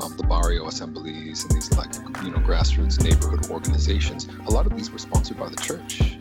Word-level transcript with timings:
um, 0.00 0.16
the 0.16 0.22
barrio 0.24 0.66
assemblies 0.66 1.44
and 1.44 1.52
these 1.52 1.72
like 1.76 1.92
you 2.24 2.30
know 2.30 2.38
grassroots 2.38 3.02
neighborhood 3.02 3.50
organizations, 3.50 4.28
a 4.46 4.50
lot 4.50 4.66
of 4.66 4.76
these 4.76 4.90
were 4.90 4.98
sponsored 4.98 5.38
by 5.38 5.48
the 5.48 5.56
church. 5.56 6.16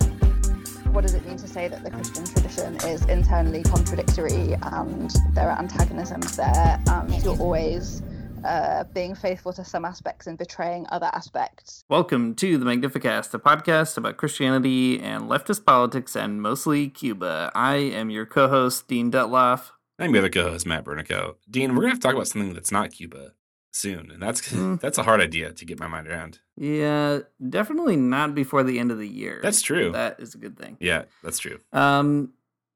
What 0.91 1.01
does 1.01 1.13
it 1.13 1.25
mean 1.27 1.37
to 1.37 1.47
say 1.47 1.67
that 1.67 1.83
the 1.83 1.91
Christian 1.91 2.25
tradition 2.25 2.75
is 2.89 3.05
internally 3.05 3.63
contradictory 3.63 4.55
and 4.61 5.11
there 5.33 5.49
are 5.49 5.59
antagonisms 5.59 6.35
there 6.37 6.81
and 6.87 7.23
you're 7.23 7.37
always 7.37 8.01
uh, 8.43 8.83
being 8.93 9.13
faithful 9.13 9.53
to 9.53 9.63
some 9.63 9.85
aspects 9.85 10.25
and 10.27 10.37
betraying 10.37 10.85
other 10.89 11.09
aspects. 11.13 11.83
Welcome 11.89 12.33
to 12.35 12.57
the 12.57 12.65
Magnificast, 12.65 13.33
a 13.33 13.39
podcast 13.39 13.97
about 13.97 14.17
Christianity 14.17 14.99
and 14.99 15.23
leftist 15.23 15.65
politics 15.65 16.15
and 16.15 16.41
mostly 16.41 16.87
Cuba. 16.89 17.51
I 17.53 17.75
am 17.75 18.09
your 18.09 18.25
co 18.25 18.47
host, 18.47 18.87
Dean 18.87 19.11
Detloff. 19.11 19.71
I'm 19.99 20.13
your 20.13 20.23
other 20.23 20.29
co 20.29 20.43
host, 20.43 20.65
Matt 20.65 20.85
Bernico. 20.85 21.35
Dean, 21.49 21.75
we're 21.75 21.81
going 21.81 21.89
to 21.89 21.95
have 21.95 21.99
to 21.99 22.07
talk 22.07 22.15
about 22.15 22.27
something 22.27 22.53
that's 22.53 22.71
not 22.71 22.91
Cuba 22.91 23.33
soon, 23.71 24.11
and 24.11 24.21
that's 24.21 24.41
mm. 24.49 24.79
that's 24.81 24.97
a 24.97 25.03
hard 25.03 25.21
idea 25.21 25.53
to 25.53 25.65
get 25.65 25.79
my 25.79 25.87
mind 25.87 26.07
around. 26.07 26.39
Yeah, 26.55 27.19
definitely 27.49 27.95
not 27.95 28.35
before 28.35 28.63
the 28.63 28.79
end 28.79 28.91
of 28.91 28.97
the 28.97 29.07
year. 29.07 29.39
That's 29.41 29.61
true. 29.61 29.91
That 29.91 30.19
is 30.19 30.35
a 30.35 30.37
good 30.37 30.57
thing. 30.57 30.77
Yeah, 30.79 31.03
that's 31.23 31.39
true. 31.39 31.59
Um, 31.73 32.33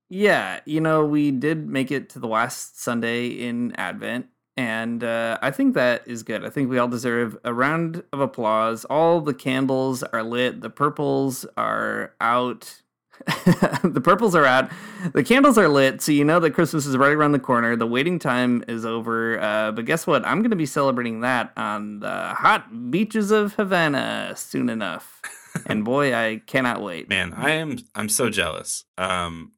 yeah, 0.09 0.59
you 0.65 0.81
know, 0.81 1.05
we 1.05 1.31
did 1.31 1.67
make 1.67 1.91
it 1.91 2.09
to 2.09 2.19
the 2.19 2.27
last 2.27 2.81
Sunday 2.81 3.27
in 3.27 3.73
Advent, 3.77 4.27
and 4.57 5.03
uh, 5.03 5.37
I 5.41 5.51
think 5.51 5.73
that 5.75 6.07
is 6.07 6.23
good. 6.23 6.45
I 6.45 6.49
think 6.49 6.69
we 6.69 6.77
all 6.77 6.87
deserve 6.87 7.37
a 7.43 7.53
round 7.53 8.03
of 8.11 8.19
applause. 8.19 8.85
All 8.85 9.21
the 9.21 9.33
candles 9.33 10.03
are 10.03 10.23
lit, 10.23 10.61
the 10.61 10.69
purples 10.69 11.45
are 11.57 12.13
out. 12.19 12.80
the 13.83 14.01
purples 14.03 14.35
are 14.35 14.45
out. 14.45 14.71
The 15.13 15.23
candles 15.23 15.57
are 15.57 15.67
lit, 15.67 16.01
so 16.01 16.11
you 16.11 16.23
know 16.23 16.39
that 16.39 16.51
Christmas 16.51 16.85
is 16.85 16.97
right 16.97 17.11
around 17.11 17.31
the 17.31 17.39
corner. 17.39 17.75
The 17.75 17.87
waiting 17.87 18.19
time 18.19 18.63
is 18.67 18.85
over. 18.85 19.39
Uh, 19.39 19.71
but 19.71 19.85
guess 19.85 20.05
what? 20.07 20.25
I'm 20.25 20.39
going 20.39 20.51
to 20.51 20.55
be 20.55 20.65
celebrating 20.65 21.21
that 21.21 21.51
on 21.57 21.99
the 21.99 22.33
hot 22.33 22.91
beaches 22.91 23.31
of 23.31 23.53
Havana 23.53 24.33
soon 24.35 24.69
enough. 24.69 25.21
and 25.65 25.83
boy, 25.83 26.13
I 26.13 26.41
cannot 26.45 26.81
wait. 26.81 27.09
Man, 27.09 27.33
I 27.33 27.51
am 27.51 27.77
I'm 27.95 28.09
so 28.09 28.29
jealous. 28.29 28.85
Um, 28.97 29.51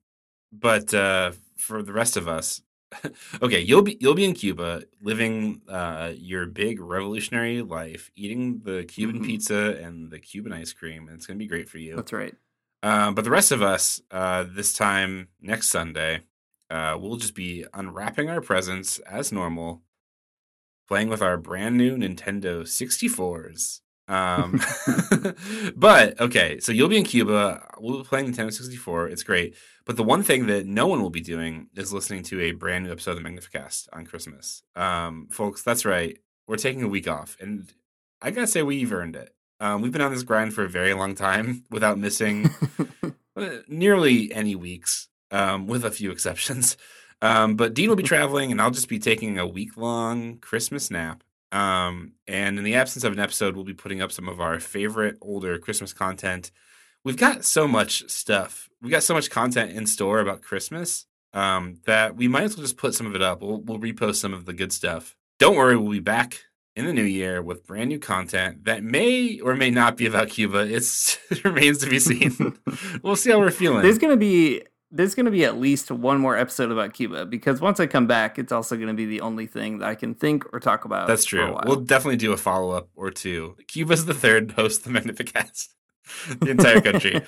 but 0.52 0.94
uh, 0.94 1.32
for 1.58 1.82
the 1.82 1.94
rest 1.94 2.18
of 2.18 2.28
us, 2.28 2.62
okay, 3.42 3.60
you'll 3.60 3.82
be 3.82 3.98
you'll 4.00 4.14
be 4.14 4.26
in 4.26 4.34
Cuba, 4.34 4.84
living 5.02 5.62
uh, 5.68 6.14
your 6.16 6.46
big 6.46 6.80
revolutionary 6.80 7.62
life, 7.62 8.12
eating 8.16 8.62
the 8.64 8.84
Cuban 8.86 9.18
mm-hmm. 9.18 9.26
pizza 9.26 9.78
and 9.82 10.12
the 10.12 10.20
Cuban 10.20 10.54
ice 10.54 10.74
cream, 10.74 11.08
and 11.08 11.18
it's 11.18 11.26
gonna 11.26 11.38
be 11.38 11.48
great 11.48 11.70
for 11.70 11.78
you. 11.78 11.96
That's 11.96 12.14
right. 12.14 12.36
Uh, 12.84 13.12
but 13.12 13.24
the 13.24 13.32
rest 13.32 13.54
of 13.54 13.62
us, 13.62 14.02
uh, 14.12 14.44
this 14.48 14.74
time 14.74 15.30
next 15.42 15.70
Sunday, 15.70 16.22
uh, 16.70 16.98
we'll 17.00 17.16
just 17.16 17.34
be 17.34 17.66
unwrapping 17.74 18.30
our 18.30 18.42
presents 18.42 19.00
as 19.00 19.32
normal, 19.32 19.82
playing 20.88 21.08
with 21.08 21.22
our 21.22 21.38
brand 21.38 21.78
new 21.78 21.96
Nintendo 21.96 22.64
64s. 22.64 23.80
Um, 24.10 24.60
but 25.78 26.20
okay, 26.20 26.60
so 26.60 26.74
you'll 26.74 26.90
be 26.90 26.98
in 26.98 27.06
Cuba. 27.06 27.66
We'll 27.80 28.00
be 28.00 28.04
playing 28.04 28.34
Nintendo 28.34 28.52
64. 28.52 29.08
It's 29.08 29.24
great. 29.24 29.56
But 29.86 29.96
the 29.96 30.04
one 30.04 30.22
thing 30.22 30.48
that 30.48 30.66
no 30.66 30.86
one 30.86 31.02
will 31.02 31.10
be 31.10 31.22
doing 31.22 31.68
is 31.76 31.94
listening 31.94 32.24
to 32.24 32.42
a 32.42 32.52
brand 32.52 32.84
new 32.84 32.92
episode 32.92 33.18
of 33.18 33.24
the 33.24 33.30
Magnificast 33.30 33.88
on 33.94 34.06
Christmas. 34.06 34.62
Um, 34.76 35.28
folks, 35.32 35.64
that's 35.64 35.86
right. 35.86 36.18
We're 36.48 36.58
taking 36.58 36.84
a 36.84 36.90
week 36.90 37.08
off, 37.08 37.38
and 37.40 37.72
I 38.22 38.32
gotta 38.32 38.48
say 38.48 38.62
we've 38.62 38.92
earned 38.92 39.16
it. 39.16 39.34
Um, 39.64 39.82
we've 39.82 39.94
been 39.94 40.02
on 40.02 40.12
this 40.12 40.24
grind 40.24 40.54
for 40.54 40.66
a 40.66 40.70
very 40.70 40.94
long 40.94 41.16
time 41.16 41.64
without 41.72 41.98
missing 41.98 42.50
uh, 43.38 43.50
nearly 43.70 44.30
any 44.34 44.56
weeks, 44.56 45.08
um, 45.32 45.68
with 45.68 45.86
a 45.86 45.92
few 45.92 46.12
exceptions. 46.12 46.76
Um, 47.22 47.56
but 47.56 47.74
Dean 47.74 47.88
will 47.88 47.96
be 47.96 48.04
traveling, 48.14 48.52
and 48.52 48.62
I'll 48.62 48.72
just 48.72 48.90
be 48.90 49.00
taking 49.00 49.40
a 49.40 49.48
week 49.48 49.78
long 49.78 50.40
Christmas 50.40 50.92
nap. 50.92 51.24
Um, 51.54 52.12
and 52.28 52.58
in 52.58 52.66
the 52.66 52.76
absence 52.76 53.06
of 53.06 53.14
an 53.14 53.20
episode, 53.20 53.56
we'll 53.56 53.64
be 53.64 53.74
putting 53.74 54.02
up 54.02 54.12
some 54.12 54.28
of 54.28 54.42
our 54.42 54.60
favorite 54.60 55.18
older 55.22 55.58
Christmas 55.58 55.94
content. 55.94 56.52
We've 57.06 57.16
got 57.16 57.46
so 57.46 57.66
much 57.66 58.10
stuff. 58.10 58.68
We 58.82 58.90
got 58.90 59.04
so 59.04 59.14
much 59.14 59.30
content 59.30 59.72
in 59.72 59.86
store 59.86 60.20
about 60.20 60.42
Christmas 60.42 61.06
um, 61.32 61.80
that 61.86 62.18
we 62.18 62.28
might 62.28 62.44
as 62.44 62.58
well 62.58 62.66
just 62.66 62.76
put 62.76 62.96
some 62.96 63.08
of 63.08 63.16
it 63.16 63.22
up. 63.22 63.42
We'll, 63.42 63.62
we'll 63.62 63.80
repost 63.80 64.16
some 64.16 64.34
of 64.34 64.44
the 64.44 64.54
good 64.54 64.74
stuff. 64.74 65.16
Don't 65.40 65.56
worry, 65.56 65.78
we'll 65.78 65.92
be 65.92 66.00
back 66.00 66.42
in 66.76 66.86
the 66.86 66.94
new 66.94 67.04
year 67.04 67.42
with 67.42 67.66
brand 67.66 67.90
new 67.90 68.00
content 68.00 68.66
that 68.66 68.84
may 68.84 69.40
or 69.40 69.56
may 69.56 69.70
not 69.70 69.98
be 69.98 70.06
about 70.06 70.30
Cuba. 70.30 70.60
It's, 70.60 71.18
it 71.30 71.44
remains 71.46 71.80
to 71.80 71.90
be 71.90 72.00
seen. 72.00 72.58
we'll 73.04 73.16
see 73.16 73.32
how 73.32 73.40
we're 73.40 73.52
feeling. 73.52 73.82
There's 73.82 73.98
going 73.98 74.14
to 74.14 74.18
be 74.18 74.64
there's 74.96 75.16
going 75.16 75.26
to 75.26 75.32
be 75.32 75.44
at 75.44 75.58
least 75.58 75.90
one 75.90 76.20
more 76.20 76.38
episode 76.38 76.72
about 76.72 76.94
Cuba 76.94 77.26
because 77.26 77.60
once 77.60 77.80
I 77.80 77.88
come 77.88 78.06
back, 78.06 78.38
it's 78.38 78.52
also 78.52 78.76
going 78.76 78.90
to 78.90 78.94
be 78.94 79.08
the 79.08 79.22
only 79.22 79.48
thing 79.48 79.80
that 79.80 79.90
I 79.90 79.96
can 79.96 80.14
think 80.14 80.46
or 80.54 80.60
talk 80.60 80.86
about. 80.86 81.08
That's 81.08 81.26
true. 81.26 81.58
We'll 81.66 81.78
definitely 81.78 82.18
do 82.18 82.32
a 82.32 82.38
follow 82.38 82.72
up 82.72 82.90
or 82.96 83.10
two. 83.10 83.58
Cuba's 83.68 84.06
the 84.06 84.14
third 84.14 84.52
host 84.52 84.86
of 84.86 84.94
the 84.94 85.00
Magnificast, 85.00 85.70
the 86.40 86.52
entire 86.52 86.80
country. 86.80 87.22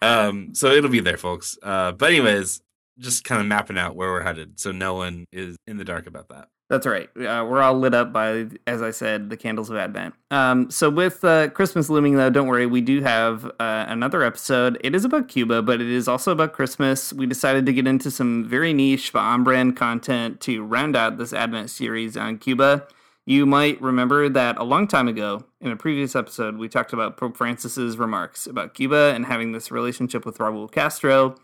um, 0.00 0.54
so 0.54 0.68
it'll 0.68 0.88
be 0.88 1.00
there, 1.00 1.18
folks. 1.18 1.58
Uh, 1.62 1.92
but 1.92 2.10
anyways, 2.10 2.62
just 2.98 3.22
kind 3.24 3.38
of 3.38 3.46
mapping 3.46 3.76
out 3.76 3.96
where 3.96 4.10
we're 4.10 4.22
headed, 4.22 4.58
so 4.58 4.72
no 4.72 4.94
one 4.94 5.26
is 5.30 5.58
in 5.66 5.76
the 5.76 5.84
dark 5.84 6.06
about 6.06 6.28
that. 6.28 6.48
That's 6.70 6.86
right. 6.86 7.08
Uh, 7.16 7.44
we're 7.50 7.60
all 7.60 7.76
lit 7.76 7.94
up 7.94 8.12
by, 8.12 8.46
as 8.64 8.80
I 8.80 8.92
said, 8.92 9.28
the 9.28 9.36
candles 9.36 9.70
of 9.70 9.76
Advent. 9.76 10.14
Um, 10.30 10.70
so, 10.70 10.88
with 10.88 11.24
uh, 11.24 11.48
Christmas 11.48 11.90
looming, 11.90 12.14
though, 12.14 12.30
don't 12.30 12.46
worry, 12.46 12.64
we 12.64 12.80
do 12.80 13.02
have 13.02 13.44
uh, 13.44 13.86
another 13.88 14.22
episode. 14.22 14.78
It 14.84 14.94
is 14.94 15.04
about 15.04 15.26
Cuba, 15.26 15.62
but 15.62 15.80
it 15.80 15.88
is 15.88 16.06
also 16.06 16.30
about 16.30 16.52
Christmas. 16.52 17.12
We 17.12 17.26
decided 17.26 17.66
to 17.66 17.72
get 17.72 17.88
into 17.88 18.08
some 18.08 18.44
very 18.44 18.72
niche 18.72 19.12
but 19.12 19.18
on 19.18 19.42
brand 19.42 19.76
content 19.76 20.40
to 20.42 20.62
round 20.62 20.94
out 20.94 21.18
this 21.18 21.32
Advent 21.32 21.70
series 21.70 22.16
on 22.16 22.38
Cuba. 22.38 22.86
You 23.26 23.46
might 23.46 23.82
remember 23.82 24.28
that 24.28 24.56
a 24.56 24.62
long 24.62 24.86
time 24.86 25.08
ago, 25.08 25.44
in 25.60 25.72
a 25.72 25.76
previous 25.76 26.14
episode, 26.14 26.56
we 26.56 26.68
talked 26.68 26.92
about 26.92 27.16
Pope 27.16 27.36
Francis's 27.36 27.98
remarks 27.98 28.46
about 28.46 28.74
Cuba 28.74 29.12
and 29.12 29.26
having 29.26 29.50
this 29.50 29.72
relationship 29.72 30.24
with 30.24 30.38
Raul 30.38 30.70
Castro. 30.70 31.34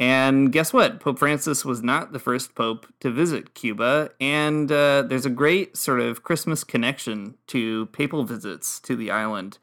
And 0.00 0.50
guess 0.50 0.72
what? 0.72 0.98
Pope 0.98 1.18
Francis 1.18 1.62
was 1.62 1.82
not 1.82 2.12
the 2.12 2.18
first 2.18 2.54
pope 2.54 2.86
to 3.00 3.10
visit 3.10 3.52
Cuba. 3.52 4.10
And 4.18 4.72
uh, 4.72 5.02
there's 5.02 5.26
a 5.26 5.30
great 5.30 5.76
sort 5.76 6.00
of 6.00 6.22
Christmas 6.22 6.64
connection 6.64 7.34
to 7.48 7.86
papal 7.86 8.24
visits 8.24 8.80
to 8.80 8.96
the 8.96 9.10
island. 9.10 9.58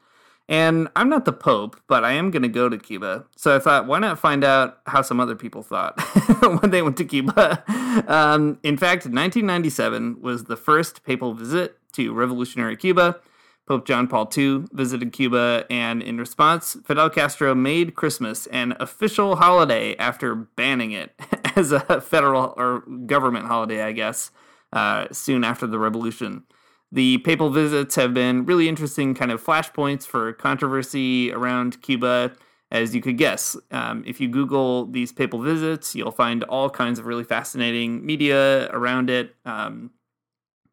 And 0.48 0.88
I'm 0.96 1.10
not 1.10 1.26
the 1.26 1.32
Pope, 1.32 1.78
but 1.88 2.04
I 2.04 2.12
am 2.12 2.30
going 2.30 2.42
to 2.42 2.48
go 2.48 2.70
to 2.70 2.78
Cuba. 2.78 3.26
So 3.36 3.54
I 3.54 3.58
thought, 3.58 3.86
why 3.86 3.98
not 3.98 4.18
find 4.18 4.42
out 4.42 4.78
how 4.86 5.02
some 5.02 5.20
other 5.20 5.36
people 5.36 5.62
thought 5.62 6.00
when 6.62 6.70
they 6.70 6.80
went 6.80 6.96
to 6.98 7.04
Cuba? 7.04 7.64
Um, 8.06 8.60
in 8.62 8.76
fact, 8.76 9.06
1997 9.06 10.20
was 10.20 10.44
the 10.44 10.56
first 10.56 11.04
papal 11.04 11.34
visit 11.34 11.78
to 11.94 12.12
revolutionary 12.12 12.76
Cuba. 12.76 13.18
Pope 13.68 13.86
John 13.86 14.08
Paul 14.08 14.30
II 14.34 14.64
visited 14.72 15.12
Cuba, 15.12 15.66
and 15.68 16.02
in 16.02 16.16
response, 16.16 16.78
Fidel 16.86 17.10
Castro 17.10 17.54
made 17.54 17.94
Christmas 17.94 18.46
an 18.46 18.74
official 18.80 19.36
holiday 19.36 19.94
after 19.98 20.34
banning 20.34 20.92
it 20.92 21.14
as 21.54 21.70
a 21.70 22.00
federal 22.00 22.54
or 22.56 22.80
government 23.04 23.44
holiday, 23.44 23.82
I 23.82 23.92
guess, 23.92 24.30
uh, 24.72 25.08
soon 25.12 25.44
after 25.44 25.66
the 25.66 25.78
revolution. 25.78 26.44
The 26.90 27.18
papal 27.18 27.50
visits 27.50 27.94
have 27.96 28.14
been 28.14 28.46
really 28.46 28.70
interesting 28.70 29.14
kind 29.14 29.30
of 29.30 29.44
flashpoints 29.44 30.06
for 30.06 30.32
controversy 30.32 31.30
around 31.30 31.82
Cuba, 31.82 32.32
as 32.70 32.94
you 32.94 33.02
could 33.02 33.18
guess. 33.18 33.54
Um, 33.70 34.02
if 34.06 34.18
you 34.18 34.28
Google 34.28 34.86
these 34.86 35.12
papal 35.12 35.42
visits, 35.42 35.94
you'll 35.94 36.10
find 36.10 36.42
all 36.44 36.70
kinds 36.70 36.98
of 36.98 37.04
really 37.04 37.24
fascinating 37.24 38.04
media 38.06 38.70
around 38.70 39.10
it. 39.10 39.36
Um, 39.44 39.90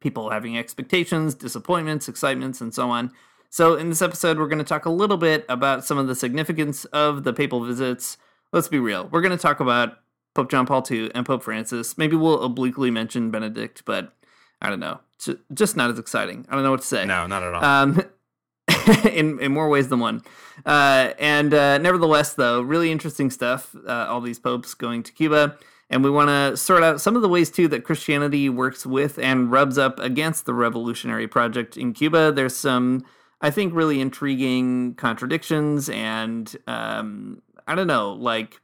people 0.05 0.29
having 0.29 0.55
expectations, 0.55 1.33
disappointments, 1.33 2.07
excitements, 2.07 2.61
and 2.61 2.75
so 2.75 2.91
on. 2.91 3.11
So, 3.49 3.73
in 3.73 3.89
this 3.89 4.03
episode, 4.03 4.37
we're 4.37 4.47
going 4.47 4.59
to 4.59 4.63
talk 4.63 4.85
a 4.85 4.91
little 4.91 5.17
bit 5.17 5.47
about 5.49 5.83
some 5.83 5.97
of 5.97 6.05
the 6.05 6.13
significance 6.13 6.85
of 6.85 7.23
the 7.23 7.33
papal 7.33 7.65
visits. 7.65 8.17
Let's 8.53 8.67
be 8.67 8.77
real. 8.77 9.09
We're 9.11 9.21
going 9.21 9.35
to 9.35 9.41
talk 9.41 9.59
about 9.59 9.97
Pope 10.35 10.51
John 10.51 10.67
Paul 10.67 10.85
II 10.91 11.09
and 11.15 11.25
Pope 11.25 11.41
Francis. 11.41 11.97
Maybe 11.97 12.15
we'll 12.15 12.43
obliquely 12.43 12.91
mention 12.91 13.31
Benedict, 13.31 13.81
but 13.83 14.13
I 14.61 14.69
don't 14.69 14.79
know. 14.79 14.99
Just 15.51 15.75
not 15.75 15.89
as 15.89 15.97
exciting. 15.97 16.45
I 16.49 16.53
don't 16.53 16.63
know 16.63 16.69
what 16.69 16.81
to 16.81 16.87
say. 16.87 17.03
No, 17.03 17.25
not 17.25 17.41
at 17.41 17.55
all. 17.55 17.65
Um, 17.65 18.03
in 19.11 19.39
in 19.39 19.51
more 19.51 19.69
ways 19.69 19.87
than 19.87 19.99
one. 19.99 20.21
Uh, 20.67 21.13
and 21.17 21.51
uh, 21.51 21.79
nevertheless, 21.79 22.35
though, 22.35 22.61
really 22.61 22.91
interesting 22.91 23.31
stuff. 23.31 23.75
Uh, 23.87 24.05
all 24.07 24.21
these 24.21 24.37
popes 24.37 24.75
going 24.75 25.01
to 25.01 25.11
Cuba, 25.11 25.57
and 25.89 26.03
we 26.03 26.09
want 26.09 26.29
to 26.29 26.57
sort 26.57 26.83
out 26.83 26.99
some 26.99 27.15
of 27.15 27.21
the 27.21 27.29
ways 27.29 27.51
too 27.51 27.67
that 27.67 27.83
Christianity 27.83 28.49
works 28.49 28.85
with 28.85 29.19
and 29.19 29.51
rubs 29.51 29.77
up 29.77 29.99
against 29.99 30.45
the 30.45 30.53
revolutionary 30.53 31.27
project 31.27 31.77
in 31.77 31.93
Cuba. 31.93 32.31
There's 32.31 32.55
some, 32.55 33.05
I 33.41 33.51
think, 33.51 33.73
really 33.73 34.01
intriguing 34.01 34.95
contradictions, 34.95 35.89
and 35.89 36.55
um, 36.67 37.41
I 37.67 37.75
don't 37.75 37.87
know, 37.87 38.13
like 38.13 38.59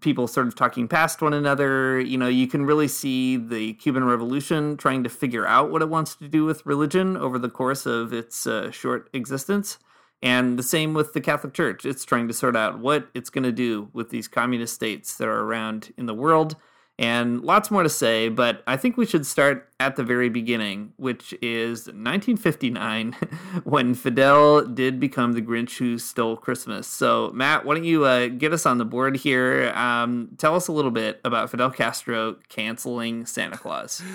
people 0.00 0.26
sort 0.26 0.46
of 0.46 0.54
talking 0.54 0.88
past 0.88 1.20
one 1.20 1.34
another. 1.34 2.00
You 2.00 2.16
know, 2.16 2.28
you 2.28 2.46
can 2.46 2.64
really 2.64 2.88
see 2.88 3.36
the 3.36 3.74
Cuban 3.74 4.04
Revolution 4.04 4.76
trying 4.76 5.04
to 5.04 5.10
figure 5.10 5.46
out 5.46 5.70
what 5.70 5.82
it 5.82 5.88
wants 5.90 6.16
to 6.16 6.28
do 6.28 6.44
with 6.44 6.64
religion 6.64 7.16
over 7.16 7.38
the 7.38 7.50
course 7.50 7.84
of 7.84 8.12
its 8.12 8.46
uh, 8.46 8.70
short 8.70 9.10
existence. 9.12 9.78
And 10.24 10.58
the 10.58 10.62
same 10.62 10.94
with 10.94 11.12
the 11.12 11.20
Catholic 11.20 11.52
Church. 11.52 11.84
It's 11.84 12.02
trying 12.02 12.28
to 12.28 12.34
sort 12.34 12.56
out 12.56 12.78
what 12.78 13.08
it's 13.12 13.28
going 13.28 13.44
to 13.44 13.52
do 13.52 13.90
with 13.92 14.08
these 14.08 14.26
communist 14.26 14.74
states 14.74 15.16
that 15.18 15.28
are 15.28 15.42
around 15.42 15.92
in 15.98 16.06
the 16.06 16.14
world 16.14 16.56
and 16.98 17.40
lots 17.42 17.70
more 17.70 17.82
to 17.82 17.88
say, 17.88 18.28
but 18.28 18.62
I 18.68 18.76
think 18.76 18.96
we 18.96 19.04
should 19.04 19.26
start 19.26 19.68
at 19.80 19.96
the 19.96 20.04
very 20.04 20.28
beginning, 20.28 20.92
which 20.96 21.32
is 21.42 21.86
1959, 21.86 23.12
when 23.64 23.94
Fidel 23.94 24.64
did 24.64 25.00
become 25.00 25.32
the 25.32 25.42
Grinch 25.42 25.78
who 25.78 25.98
stole 25.98 26.36
Christmas. 26.36 26.86
So, 26.86 27.32
Matt, 27.34 27.64
why 27.64 27.74
don't 27.74 27.84
you 27.84 28.04
uh, 28.04 28.28
get 28.28 28.52
us 28.52 28.64
on 28.64 28.78
the 28.78 28.84
board 28.84 29.16
here? 29.16 29.72
Um, 29.74 30.30
tell 30.38 30.54
us 30.54 30.68
a 30.68 30.72
little 30.72 30.92
bit 30.92 31.20
about 31.24 31.50
Fidel 31.50 31.70
Castro 31.70 32.36
canceling 32.48 33.26
Santa 33.26 33.58
Claus. 33.58 34.02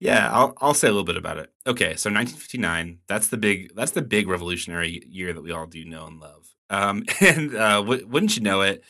Yeah, 0.00 0.28
I'll 0.30 0.52
I'll 0.60 0.74
say 0.74 0.88
a 0.88 0.90
little 0.90 1.04
bit 1.04 1.16
about 1.16 1.38
it. 1.38 1.50
Okay, 1.66 1.96
so 1.96 2.10
1959, 2.10 2.98
that's 3.06 3.28
the 3.28 3.38
big 3.38 3.74
that's 3.74 3.92
the 3.92 4.02
big 4.02 4.28
revolutionary 4.28 5.02
year 5.08 5.32
that 5.32 5.40
we 5.40 5.50
all 5.50 5.66
do 5.66 5.82
know 5.86 6.06
and 6.06 6.20
love. 6.20 6.54
Um, 6.68 7.04
and 7.22 7.54
uh, 7.54 7.76
w- 7.76 8.06
wouldn't 8.06 8.36
you 8.36 8.42
know 8.42 8.60
it? 8.60 8.84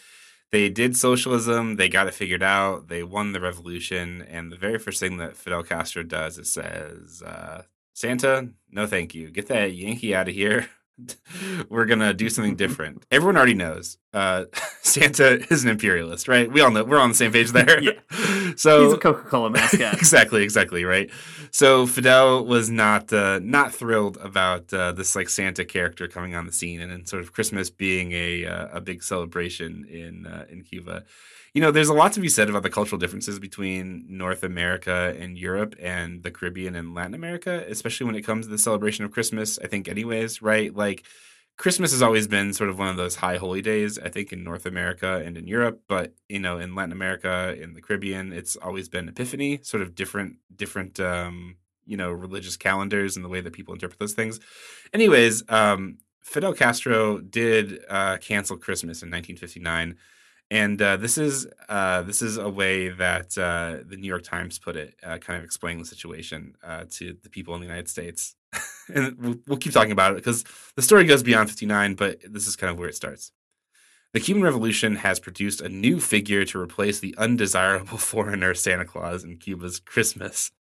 They 0.55 0.69
did 0.69 0.97
socialism, 0.97 1.75
they 1.75 1.89
got 1.89 2.07
it 2.07 2.15
figured 2.15 2.43
out, 2.43 2.87
they 2.87 3.03
won 3.03 3.33
the 3.33 3.41
revolution, 3.41 4.23
and 4.23 4.53
the 4.53 4.57
very 4.57 4.79
first 4.79 5.01
thing 5.01 5.17
that 5.17 5.37
Fidel 5.37 5.65
Castro 5.65 6.05
does 6.05 6.39
is 6.39 6.49
says, 6.49 7.25
uh, 7.27 7.63
Santa, 7.93 8.51
no 8.71 8.87
thank 8.87 9.17
you. 9.17 9.33
Get 9.33 9.49
that 9.49 9.75
Yankee 9.75 10.15
out 10.15 10.29
of 10.29 10.35
here. 10.35 10.69
we're 11.69 11.87
gonna 11.87 12.15
do 12.15 12.29
something 12.29 12.57
different. 12.57 13.05
Everyone 13.11 13.37
already 13.37 13.55
knows 13.55 13.99
uh, 14.13 14.45
Santa 14.83 15.45
is 15.53 15.65
an 15.65 15.71
imperialist, 15.71 16.29
right? 16.29 16.51
We 16.51 16.61
all 16.61 16.71
know 16.71 16.85
we're 16.85 17.01
on 17.01 17.11
the 17.11 17.15
same 17.15 17.33
page 17.33 17.51
there. 17.51 17.81
yeah. 17.83 17.93
So 18.57 18.85
he's 18.85 18.93
a 18.93 18.99
Coca 18.99 19.29
Cola 19.29 19.51
mascot. 19.51 19.95
exactly, 19.95 20.43
exactly, 20.43 20.85
right. 20.85 21.11
So 21.51 21.87
Fidel 21.87 22.45
was 22.45 22.71
not 22.71 23.13
uh, 23.13 23.41
not 23.43 23.75
thrilled 23.75 24.17
about 24.19 24.73
uh, 24.73 24.93
this 24.93 25.17
like 25.17 25.29
Santa 25.29 25.65
character 25.65 26.07
coming 26.07 26.35
on 26.35 26.47
the 26.47 26.53
scene, 26.53 26.81
and, 26.81 26.93
and 26.93 27.09
sort 27.09 27.23
of 27.23 27.33
Christmas 27.33 27.71
being 27.71 28.13
a 28.13 28.47
uh, 28.47 28.69
a 28.73 28.81
big 28.81 29.03
celebration 29.03 29.85
in 29.89 30.27
uh, 30.27 30.47
in 30.49 30.63
Cuba 30.63 31.05
you 31.55 31.61
know, 31.61 31.71
there's 31.71 31.89
a 31.89 31.95
lot 31.95 32.13
to 32.13 32.21
be 32.21 32.29
said 32.29 32.51
about 32.51 32.65
the 32.65 32.71
cultural 32.71 32.99
differences 32.99 33.39
between 33.39 34.05
North 34.09 34.43
America 34.43 35.15
and 35.19 35.39
Europe 35.39 35.77
and 35.81 36.25
the 36.25 36.33
Caribbean 36.33 36.75
and 36.75 36.95
Latin 36.95 37.15
America, 37.15 37.65
especially 37.69 38.07
when 38.07 38.17
it 38.17 38.23
comes 38.23 38.47
to 38.47 38.51
the 38.51 38.59
celebration 38.59 39.05
of 39.05 39.13
Christmas. 39.13 39.59
I 39.63 39.69
think, 39.69 39.87
anyways, 39.87 40.43
right? 40.43 40.75
Like, 40.75 41.05
Christmas 41.57 41.93
has 41.93 42.03
always 42.03 42.27
been 42.27 42.53
sort 42.53 42.69
of 42.69 42.79
one 42.79 42.89
of 42.89 42.97
those 42.97 43.15
high 43.15 43.37
holy 43.37 43.63
days, 43.63 43.97
I 44.01 44.09
think, 44.09 44.33
in 44.33 44.43
North 44.43 44.67
America 44.67 45.23
and 45.25 45.39
in 45.39 45.47
Europe. 45.47 45.83
But 45.89 46.15
you 46.29 46.41
know, 46.41 46.59
in 46.59 46.75
Latin 46.75 46.91
America, 46.91 47.55
in 47.57 47.75
the 47.75 47.81
Caribbean, 47.81 48.33
it's 48.33 48.57
always 48.57 48.89
been 48.89 49.09
Epiphany, 49.09 49.61
sort 49.63 49.83
of 49.83 49.95
different, 49.95 50.39
different, 50.55 50.99
um, 50.99 51.57
you 51.87 51.97
know, 51.97 52.11
religious 52.11 52.57
calendars 52.57 53.15
and 53.15 53.25
the 53.25 53.29
way 53.29 53.41
that 53.41 53.53
people 53.53 53.75
interpret 53.75 54.01
those 54.01 54.15
things. 54.15 54.41
Anyways, 54.93 55.45
um, 55.49 55.99
Fidel 56.23 56.55
Castro 56.55 57.19
did 57.19 57.85
uh, 57.89 58.17
cancel 58.17 58.57
Christmas 58.57 59.03
in 59.03 59.11
1959 59.11 59.97
and 60.55 60.81
uh, 60.81 60.97
this 60.97 61.19
is 61.19 61.49
uh, 61.69 62.03
this 62.03 62.23
is 62.23 62.37
a 62.37 62.49
way 62.49 62.89
that 62.89 63.37
uh, 63.37 63.79
the 63.85 63.97
New 63.97 64.07
York 64.07 64.23
Times 64.23 64.57
put 64.57 64.77
it, 64.77 64.95
uh, 65.03 65.19
kind 65.19 65.37
of 65.37 65.45
explaining 65.45 65.81
the 65.81 65.89
situation 65.89 66.55
uh, 66.63 66.85
to 66.91 67.17
the 67.25 67.29
people 67.29 67.57
in 67.57 67.61
the 67.61 67.67
United 67.67 67.89
States. 67.89 68.37
and 68.95 69.19
we'll, 69.19 69.37
we'll, 69.49 69.59
keep 69.59 69.73
talking 69.73 69.91
about 69.91 70.13
it 70.13 70.15
because 70.15 70.45
the 70.77 70.83
story 70.83 71.07
goes 71.07 71.25
beyond 71.25 71.49
59, 71.49 71.95
but 71.97 72.21
this 72.31 72.47
is 72.47 72.55
kind 72.55 72.71
of 72.71 72.79
where 72.79 72.89
it 72.89 72.95
starts. 72.95 73.33
The 74.13 74.21
Cuban 74.21 74.45
Revolution 74.45 74.95
has 74.95 75.19
produced 75.19 75.61
a 75.61 75.69
new 75.69 75.99
figure 75.99 76.45
to 76.45 76.61
replace 76.61 77.01
the 77.01 77.17
undesirable 77.19 77.99
foreigner 78.11 78.55
Santa 78.55 78.85
Claus 78.85 79.25
in 79.25 79.39
Cuba's 79.39 79.81
Christmas. 79.81 80.53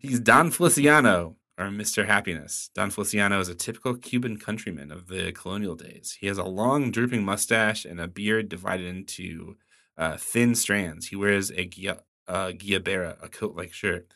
He's 0.00 0.20
Don 0.20 0.50
Feliciano, 0.50 1.36
or 1.58 1.66
Mr. 1.66 2.06
Happiness. 2.06 2.70
Don 2.74 2.90
Feliciano 2.90 3.38
is 3.38 3.48
a 3.48 3.54
typical 3.54 3.94
Cuban 3.94 4.38
countryman 4.38 4.90
of 4.90 5.06
the 5.06 5.32
colonial 5.32 5.76
days. 5.76 6.16
He 6.20 6.26
has 6.26 6.38
a 6.38 6.44
long, 6.44 6.90
drooping 6.90 7.24
mustache 7.24 7.84
and 7.84 8.00
a 8.00 8.08
beard 8.08 8.48
divided 8.48 8.86
into 8.86 9.56
uh, 9.96 10.16
thin 10.16 10.54
strands. 10.54 11.06
He 11.06 11.16
wears 11.16 11.50
a 11.50 11.64
guia, 11.64 12.00
uh, 12.26 12.48
guayabera, 12.48 13.16
a 13.22 13.28
coat 13.28 13.54
like 13.54 13.72
shirt, 13.72 14.08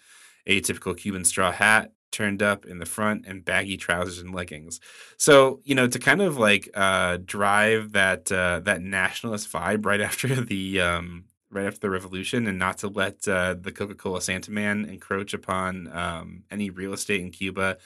a 0.47 0.61
typical 0.61 0.95
Cuban 0.95 1.25
straw 1.25 1.53
hat 1.53 1.93
turned 2.11 2.43
up 2.43 2.65
in 2.65 2.79
the 2.79 2.87
front, 2.87 3.27
and 3.27 3.45
baggy 3.45 3.77
trousers 3.77 4.19
and 4.19 4.35
leggings. 4.35 4.81
So, 5.19 5.61
you 5.65 5.75
know, 5.75 5.87
to 5.87 5.99
kind 5.99 6.23
of 6.23 6.39
like 6.39 6.69
uh, 6.75 7.19
drive 7.25 7.93
that 7.93 8.33
uh, 8.33 8.61
that 8.61 8.83
nationalist 8.83 9.53
vibe 9.53 9.85
right 9.87 10.01
after 10.09 10.35
the 10.35 10.81
um, 10.81 11.25
right 11.51 11.67
after 11.67 11.81
the 11.81 11.91
revolution 11.91 12.47
and 12.47 12.59
not 12.59 12.79
to 12.79 12.89
let 12.89 13.27
uh, 13.27 13.55
the 13.59 13.73
Coca 13.73 13.95
Cola 13.95 14.21
Santa 14.21 14.51
Man 14.51 14.85
encroach 14.85 15.35
upon 15.35 15.89
um, 15.93 16.45
any 16.51 16.71
real 16.71 16.93
estate 16.93 17.21
in 17.21 17.31
Cuba. 17.31 17.79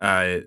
Uh, 0.00 0.40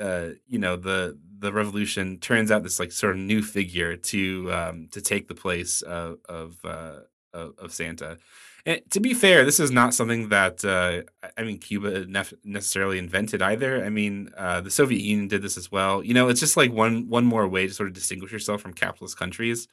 uh, 0.00 0.30
you 0.46 0.58
know 0.58 0.76
the 0.76 1.18
the 1.38 1.52
revolution 1.52 2.18
turns 2.18 2.50
out 2.50 2.62
this 2.62 2.80
like 2.80 2.90
sort 2.90 3.12
of 3.12 3.18
new 3.18 3.42
figure 3.42 3.96
to 3.96 4.52
um, 4.52 4.88
to 4.90 5.00
take 5.00 5.28
the 5.28 5.34
place 5.34 5.82
of 5.82 6.18
of, 6.28 6.56
uh, 6.64 7.00
of, 7.32 7.72
Santa. 7.72 8.18
And 8.66 8.80
to 8.90 9.00
be 9.00 9.12
fair, 9.12 9.44
this 9.44 9.60
is 9.60 9.70
not 9.70 9.94
something 9.94 10.30
that 10.30 10.64
uh, 10.64 11.02
I 11.36 11.42
mean 11.42 11.58
Cuba 11.58 12.06
nef- 12.06 12.32
necessarily 12.42 12.98
invented 12.98 13.42
either. 13.42 13.84
I 13.84 13.90
mean, 13.90 14.30
uh, 14.36 14.62
the 14.62 14.70
Soviet 14.70 15.00
Union 15.00 15.28
did 15.28 15.42
this 15.42 15.56
as 15.56 15.70
well. 15.70 16.02
You 16.02 16.14
know, 16.14 16.28
it's 16.28 16.40
just 16.40 16.56
like 16.56 16.72
one 16.72 17.08
one 17.08 17.24
more 17.24 17.46
way 17.46 17.66
to 17.66 17.72
sort 17.74 17.88
of 17.88 17.94
distinguish 17.94 18.32
yourself 18.32 18.62
from 18.62 18.72
capitalist 18.72 19.18
countries. 19.18 19.68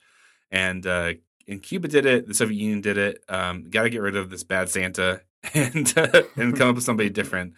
And 0.52 0.86
uh, 0.86 1.14
and 1.48 1.62
Cuba 1.62 1.88
did 1.88 2.06
it. 2.06 2.28
The 2.28 2.34
Soviet 2.34 2.58
Union 2.58 2.82
did 2.82 2.98
it. 2.98 3.24
Um, 3.30 3.70
Got 3.70 3.84
to 3.84 3.90
get 3.90 4.02
rid 4.02 4.16
of 4.16 4.30
this 4.30 4.44
bad 4.44 4.70
Santa 4.70 5.22
and 5.54 5.94
uh, 5.98 6.24
and 6.36 6.56
come 6.58 6.70
up 6.70 6.76
with 6.76 6.84
somebody 6.84 7.10
different. 7.22 7.58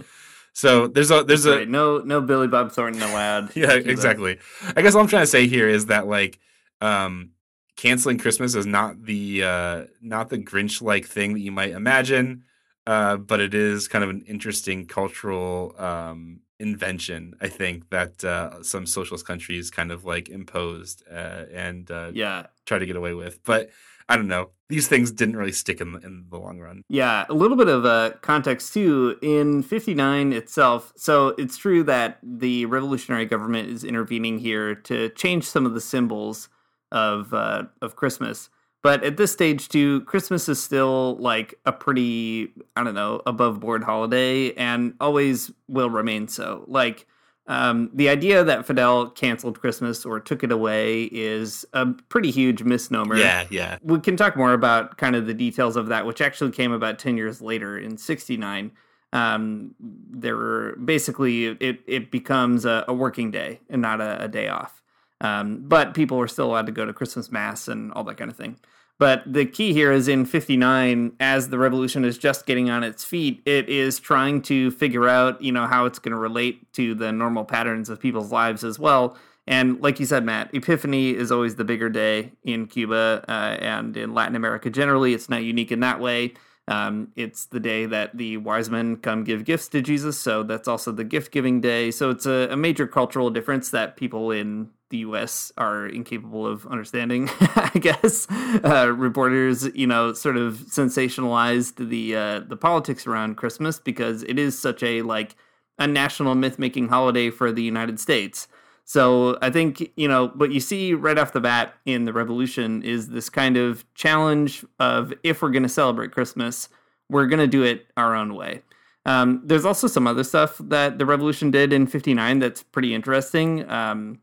So 0.53 0.87
there's 0.87 1.09
a 1.09 1.23
there's 1.23 1.45
a 1.45 1.65
no 1.65 1.99
no 1.99 2.21
Billy 2.21 2.47
Bob 2.47 2.71
Thornton 2.71 3.01
allowed. 3.01 3.55
yeah, 3.55 3.73
exactly. 3.73 4.39
I 4.75 4.81
guess 4.81 4.93
what 4.93 5.01
I'm 5.01 5.07
trying 5.07 5.23
to 5.23 5.27
say 5.27 5.47
here 5.47 5.67
is 5.67 5.87
that 5.87 6.07
like 6.07 6.39
um, 6.79 7.31
canceling 7.75 8.19
Christmas 8.19 8.53
is 8.53 8.65
not 8.65 9.03
the 9.03 9.43
uh, 9.43 9.83
not 10.01 10.29
the 10.29 10.37
Grinch 10.37 10.81
like 10.81 11.05
thing 11.05 11.33
that 11.33 11.39
you 11.39 11.51
might 11.51 11.71
imagine, 11.71 12.43
uh, 12.85 13.17
but 13.17 13.39
it 13.39 13.55
is 13.55 13.87
kind 13.87 14.03
of 14.03 14.11
an 14.11 14.23
interesting 14.27 14.85
cultural 14.85 15.75
um, 15.79 16.41
invention. 16.59 17.35
I 17.41 17.47
think 17.47 17.89
that 17.89 18.23
uh, 18.23 18.63
some 18.63 18.85
socialist 18.85 19.25
countries 19.25 19.69
kind 19.71 19.91
of 19.91 20.05
like 20.05 20.29
imposed 20.29 21.03
uh, 21.11 21.45
and 21.53 21.89
uh, 21.89 22.11
yeah 22.13 22.47
try 22.65 22.77
to 22.77 22.85
get 22.85 22.95
away 22.95 23.13
with, 23.13 23.43
but. 23.43 23.69
I 24.09 24.17
don't 24.17 24.27
know. 24.27 24.49
These 24.67 24.89
things 24.89 25.11
didn't 25.11 25.37
really 25.37 25.53
stick 25.53 25.79
in 25.79 25.93
the, 25.93 25.99
in 25.99 26.25
the 26.29 26.37
long 26.37 26.59
run. 26.59 26.83
Yeah, 26.89 27.25
a 27.29 27.33
little 27.33 27.55
bit 27.55 27.69
of 27.69 27.85
uh, 27.85 28.11
context 28.21 28.73
too. 28.73 29.17
In 29.21 29.63
59 29.63 30.33
itself, 30.33 30.91
so 30.97 31.29
it's 31.37 31.55
true 31.55 31.83
that 31.85 32.19
the 32.21 32.65
revolutionary 32.65 33.25
government 33.25 33.69
is 33.69 33.85
intervening 33.85 34.39
here 34.39 34.75
to 34.75 35.07
change 35.09 35.45
some 35.45 35.65
of 35.65 35.73
the 35.73 35.79
symbols 35.79 36.49
of 36.91 37.33
uh, 37.33 37.63
of 37.81 37.95
Christmas. 37.95 38.49
But 38.83 39.03
at 39.05 39.15
this 39.15 39.31
stage, 39.31 39.69
too, 39.69 40.01
Christmas 40.01 40.49
is 40.49 40.61
still 40.61 41.15
like 41.15 41.55
a 41.65 41.71
pretty, 41.71 42.51
I 42.75 42.83
don't 42.83 42.93
know, 42.93 43.21
above 43.25 43.61
board 43.61 43.83
holiday 43.83 44.53
and 44.53 44.93
always 44.99 45.51
will 45.69 45.89
remain 45.89 46.27
so. 46.27 46.65
Like, 46.67 47.07
um, 47.47 47.89
the 47.93 48.09
idea 48.09 48.43
that 48.43 48.65
Fidel 48.65 49.09
canceled 49.09 49.59
Christmas 49.59 50.05
or 50.05 50.19
took 50.19 50.43
it 50.43 50.51
away 50.51 51.03
is 51.05 51.65
a 51.73 51.87
pretty 51.87 52.29
huge 52.29 52.63
misnomer. 52.63 53.15
Yeah, 53.15 53.45
yeah. 53.49 53.77
We 53.83 53.99
can 53.99 54.17
talk 54.17 54.35
more 54.35 54.53
about 54.53 54.97
kind 54.97 55.15
of 55.15 55.27
the 55.27 55.33
details 55.33 55.75
of 55.77 55.87
that, 55.87 56.05
which 56.05 56.21
actually 56.21 56.51
came 56.51 56.73
about 56.73 56.99
10 56.99 57.17
years 57.17 57.41
later 57.41 57.77
in 57.77 57.97
69. 57.97 58.71
Um, 59.13 59.75
there 59.79 60.35
were 60.35 60.77
basically, 60.83 61.45
it, 61.45 61.79
it 61.85 62.11
becomes 62.11 62.65
a, 62.65 62.83
a 62.87 62.93
working 62.93 63.31
day 63.31 63.61
and 63.69 63.81
not 63.81 64.01
a, 64.01 64.23
a 64.23 64.27
day 64.27 64.47
off. 64.47 64.82
Um, 65.23 65.63
but 65.63 65.93
people 65.93 66.17
were 66.17 66.27
still 66.27 66.47
allowed 66.47 66.67
to 66.67 66.71
go 66.71 66.85
to 66.85 66.93
Christmas 66.93 67.31
mass 67.31 67.67
and 67.67 67.91
all 67.93 68.03
that 68.03 68.17
kind 68.17 68.29
of 68.29 68.37
thing. 68.37 68.57
But 68.99 69.23
the 69.25 69.45
key 69.45 69.73
here 69.73 69.91
is 69.91 70.07
in 70.07 70.25
59, 70.25 71.13
as 71.19 71.49
the 71.49 71.57
revolution 71.57 72.05
is 72.05 72.17
just 72.17 72.45
getting 72.45 72.69
on 72.69 72.83
its 72.83 73.03
feet, 73.03 73.41
it 73.45 73.67
is 73.67 73.99
trying 73.99 74.41
to 74.43 74.69
figure 74.69 75.07
out, 75.07 75.41
you 75.41 75.51
know, 75.51 75.65
how 75.65 75.85
it's 75.85 75.97
going 75.97 76.11
to 76.11 76.17
relate 76.17 76.71
to 76.73 76.93
the 76.93 77.11
normal 77.11 77.43
patterns 77.43 77.89
of 77.89 77.99
people's 77.99 78.31
lives 78.31 78.63
as 78.63 78.77
well. 78.77 79.17
And 79.47 79.81
like 79.81 79.99
you 79.99 80.05
said, 80.05 80.23
Matt, 80.23 80.53
Epiphany 80.53 81.09
is 81.15 81.31
always 81.31 81.55
the 81.55 81.65
bigger 81.65 81.89
day 81.89 82.31
in 82.43 82.67
Cuba 82.67 83.25
uh, 83.27 83.31
and 83.31 83.97
in 83.97 84.13
Latin 84.13 84.35
America 84.35 84.69
generally. 84.69 85.13
It's 85.13 85.27
not 85.27 85.43
unique 85.43 85.71
in 85.71 85.79
that 85.81 85.99
way. 85.99 86.33
Um, 86.67 87.09
it's 87.17 87.45
the 87.45 87.59
day 87.59 87.85
that 87.85 88.17
the 88.17 88.37
wise 88.37 88.69
men 88.69 88.95
come 88.95 89.25
give 89.25 89.43
gifts 89.43 89.67
to 89.69 89.81
Jesus, 89.81 90.17
so 90.17 90.43
that's 90.43 90.67
also 90.67 90.91
the 90.91 91.03
gift 91.03 91.31
giving 91.31 91.59
day. 91.59 91.91
So 91.91 92.09
it's 92.09 92.25
a, 92.25 92.47
a 92.51 92.55
major 92.55 92.87
cultural 92.87 93.29
difference 93.29 93.69
that 93.71 93.97
people 93.97 94.31
in 94.31 94.69
the 94.89 94.99
U.S. 94.99 95.51
are 95.57 95.87
incapable 95.87 96.47
of 96.47 96.65
understanding. 96.67 97.29
I 97.39 97.71
guess 97.81 98.27
uh, 98.63 98.93
reporters, 98.95 99.67
you 99.75 99.87
know, 99.87 100.13
sort 100.13 100.37
of 100.37 100.53
sensationalized 100.53 101.89
the 101.89 102.15
uh, 102.15 102.39
the 102.41 102.55
politics 102.55 103.07
around 103.07 103.35
Christmas 103.35 103.79
because 103.79 104.23
it 104.23 104.39
is 104.39 104.57
such 104.57 104.83
a 104.83 105.01
like 105.01 105.35
a 105.79 105.87
national 105.87 106.35
myth 106.35 106.59
making 106.59 106.89
holiday 106.89 107.29
for 107.29 107.51
the 107.51 107.63
United 107.63 107.99
States. 107.99 108.47
So 108.85 109.37
I 109.41 109.49
think, 109.49 109.91
you 109.95 110.07
know, 110.07 110.27
what 110.29 110.51
you 110.51 110.59
see 110.59 110.93
right 110.93 111.17
off 111.17 111.33
the 111.33 111.39
bat 111.39 111.73
in 111.85 112.05
the 112.05 112.13
revolution 112.13 112.83
is 112.83 113.09
this 113.09 113.29
kind 113.29 113.55
of 113.55 113.85
challenge 113.95 114.65
of 114.79 115.13
if 115.23 115.41
we're 115.41 115.51
going 115.51 115.63
to 115.63 115.69
celebrate 115.69 116.11
Christmas, 116.11 116.69
we're 117.09 117.27
going 117.27 117.39
to 117.39 117.47
do 117.47 117.63
it 117.63 117.87
our 117.95 118.15
own 118.15 118.35
way. 118.35 118.61
Um, 119.05 119.41
there's 119.43 119.65
also 119.65 119.87
some 119.87 120.07
other 120.07 120.23
stuff 120.23 120.57
that 120.59 120.97
the 120.97 121.05
revolution 121.05 121.51
did 121.51 121.73
in 121.73 121.87
59 121.87 122.39
that's 122.39 122.63
pretty 122.63 122.93
interesting. 122.93 123.69
Um, 123.69 124.19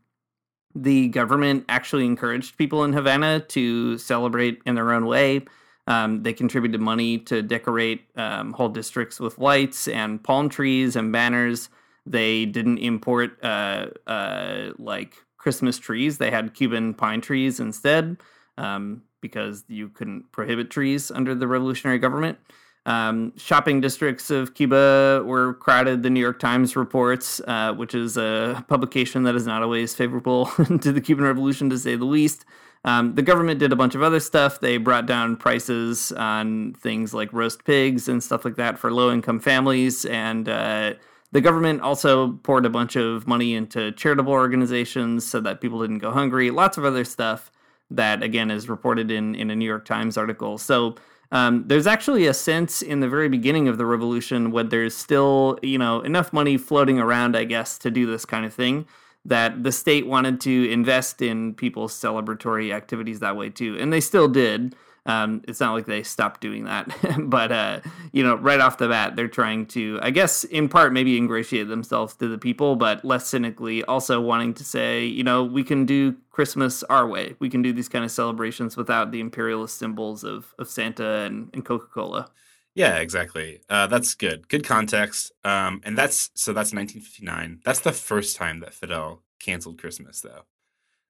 the 0.73 1.09
government 1.09 1.65
actually 1.69 2.05
encouraged 2.05 2.57
people 2.57 2.83
in 2.83 2.93
Havana 2.93 3.41
to 3.41 3.97
celebrate 3.97 4.61
in 4.65 4.75
their 4.75 4.91
own 4.91 5.05
way. 5.05 5.45
Um, 5.87 6.23
they 6.23 6.33
contributed 6.33 6.79
money 6.79 7.17
to 7.19 7.41
decorate 7.41 8.03
um, 8.15 8.53
whole 8.53 8.69
districts 8.69 9.19
with 9.19 9.37
lights 9.39 9.87
and 9.87 10.23
palm 10.23 10.47
trees 10.47 10.95
and 10.95 11.11
banners. 11.11 11.69
They 12.05 12.45
didn't 12.45 12.79
import 12.79 13.37
uh, 13.43 13.87
uh, 14.07 14.71
like 14.77 15.15
Christmas 15.37 15.77
trees. 15.77 16.17
They 16.17 16.31
had 16.31 16.53
Cuban 16.53 16.93
pine 16.93 17.21
trees 17.21 17.59
instead 17.59 18.17
um, 18.57 19.03
because 19.21 19.63
you 19.67 19.89
couldn't 19.89 20.31
prohibit 20.31 20.69
trees 20.69 21.11
under 21.11 21.35
the 21.35 21.47
revolutionary 21.47 21.99
government. 21.99 22.37
Um, 22.85 23.33
shopping 23.37 23.79
districts 23.79 24.31
of 24.31 24.55
Cuba 24.55 25.23
were 25.23 25.53
crowded. 25.55 26.01
The 26.01 26.09
New 26.09 26.19
York 26.19 26.39
Times 26.39 26.75
reports, 26.75 27.39
uh, 27.47 27.73
which 27.73 27.93
is 27.93 28.17
a 28.17 28.65
publication 28.67 29.23
that 29.23 29.35
is 29.35 29.45
not 29.45 29.61
always 29.61 29.93
favorable 29.93 30.45
to 30.81 30.91
the 30.91 31.01
Cuban 31.01 31.25
Revolution, 31.25 31.69
to 31.69 31.77
say 31.77 31.95
the 31.95 32.05
least. 32.05 32.45
Um, 32.83 33.13
the 33.13 33.21
government 33.21 33.59
did 33.59 33.71
a 33.71 33.75
bunch 33.75 33.93
of 33.93 34.01
other 34.01 34.19
stuff. 34.19 34.59
They 34.59 34.77
brought 34.77 35.05
down 35.05 35.37
prices 35.37 36.11
on 36.13 36.73
things 36.73 37.13
like 37.13 37.31
roast 37.31 37.63
pigs 37.63 38.07
and 38.07 38.23
stuff 38.23 38.43
like 38.43 38.55
that 38.55 38.79
for 38.79 38.91
low 38.91 39.11
income 39.11 39.39
families. 39.39 40.03
And 40.05 40.49
uh, 40.49 40.93
the 41.31 41.41
government 41.41 41.81
also 41.81 42.33
poured 42.43 42.65
a 42.65 42.69
bunch 42.69 42.95
of 42.95 43.27
money 43.27 43.55
into 43.55 43.91
charitable 43.93 44.33
organizations 44.33 45.25
so 45.25 45.39
that 45.41 45.61
people 45.61 45.81
didn't 45.81 45.99
go 45.99 46.11
hungry. 46.11 46.51
Lots 46.51 46.77
of 46.77 46.85
other 46.85 47.05
stuff 47.05 47.51
that, 47.89 48.21
again, 48.23 48.51
is 48.51 48.69
reported 48.69 49.11
in, 49.11 49.35
in 49.35 49.49
a 49.49 49.55
New 49.55 49.65
York 49.65 49.85
Times 49.85 50.17
article. 50.17 50.57
So 50.57 50.95
um, 51.31 51.63
there's 51.67 51.87
actually 51.87 52.27
a 52.27 52.33
sense 52.33 52.81
in 52.81 52.99
the 52.99 53.07
very 53.07 53.29
beginning 53.29 53.67
of 53.67 53.77
the 53.77 53.85
revolution 53.85 54.51
when 54.51 54.69
there's 54.69 54.95
still, 54.95 55.57
you 55.61 55.77
know, 55.77 56.01
enough 56.01 56.33
money 56.33 56.57
floating 56.57 56.99
around, 56.99 57.37
I 57.37 57.45
guess, 57.45 57.77
to 57.79 57.91
do 57.91 58.05
this 58.05 58.25
kind 58.25 58.45
of 58.45 58.53
thing 58.53 58.85
that 59.23 59.63
the 59.63 59.71
state 59.71 60.07
wanted 60.07 60.41
to 60.41 60.69
invest 60.69 61.21
in 61.21 61.53
people's 61.53 61.93
celebratory 61.93 62.73
activities 62.73 63.19
that 63.19 63.37
way 63.37 63.49
too. 63.49 63.77
And 63.79 63.93
they 63.93 64.01
still 64.01 64.27
did. 64.27 64.75
Um, 65.05 65.41
it's 65.47 65.59
not 65.59 65.73
like 65.73 65.87
they 65.87 66.03
stopped 66.03 66.41
doing 66.41 66.65
that, 66.65 66.95
but 67.19 67.51
uh, 67.51 67.79
you 68.11 68.23
know, 68.23 68.35
right 68.35 68.59
off 68.59 68.77
the 68.77 68.87
bat, 68.87 69.15
they're 69.15 69.27
trying 69.27 69.65
to, 69.67 69.99
I 70.01 70.11
guess, 70.11 70.43
in 70.43 70.69
part, 70.69 70.93
maybe 70.93 71.17
ingratiate 71.17 71.69
themselves 71.69 72.15
to 72.17 72.27
the 72.27 72.37
people, 72.37 72.75
but 72.75 73.03
less 73.03 73.27
cynically, 73.27 73.83
also 73.83 74.21
wanting 74.21 74.53
to 74.55 74.63
say, 74.63 75.03
you 75.03 75.23
know, 75.23 75.43
we 75.43 75.63
can 75.63 75.85
do 75.85 76.15
Christmas 76.29 76.83
our 76.83 77.07
way. 77.07 77.35
We 77.39 77.49
can 77.49 77.63
do 77.63 77.73
these 77.73 77.89
kind 77.89 78.05
of 78.05 78.11
celebrations 78.11 78.77
without 78.77 79.11
the 79.11 79.19
imperialist 79.19 79.77
symbols 79.79 80.23
of 80.23 80.53
of 80.59 80.67
Santa 80.69 81.21
and, 81.21 81.49
and 81.53 81.65
Coca 81.65 81.87
Cola. 81.87 82.29
Yeah, 82.73 82.97
exactly. 82.97 83.61
Uh, 83.69 83.87
that's 83.87 84.15
good. 84.15 84.47
Good 84.47 84.63
context. 84.63 85.31
Um, 85.43 85.81
and 85.83 85.97
that's 85.97 86.29
so 86.35 86.53
that's 86.53 86.73
1959. 86.73 87.61
That's 87.65 87.81
the 87.81 87.91
first 87.91 88.37
time 88.37 88.59
that 88.61 88.73
Fidel 88.73 89.23
canceled 89.39 89.79
Christmas, 89.79 90.21
though. 90.21 90.43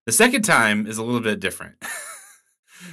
The 0.05 0.11
second 0.11 0.41
time 0.41 0.87
is 0.87 0.97
a 0.97 1.03
little 1.03 1.21
bit 1.21 1.39
different. 1.39 1.75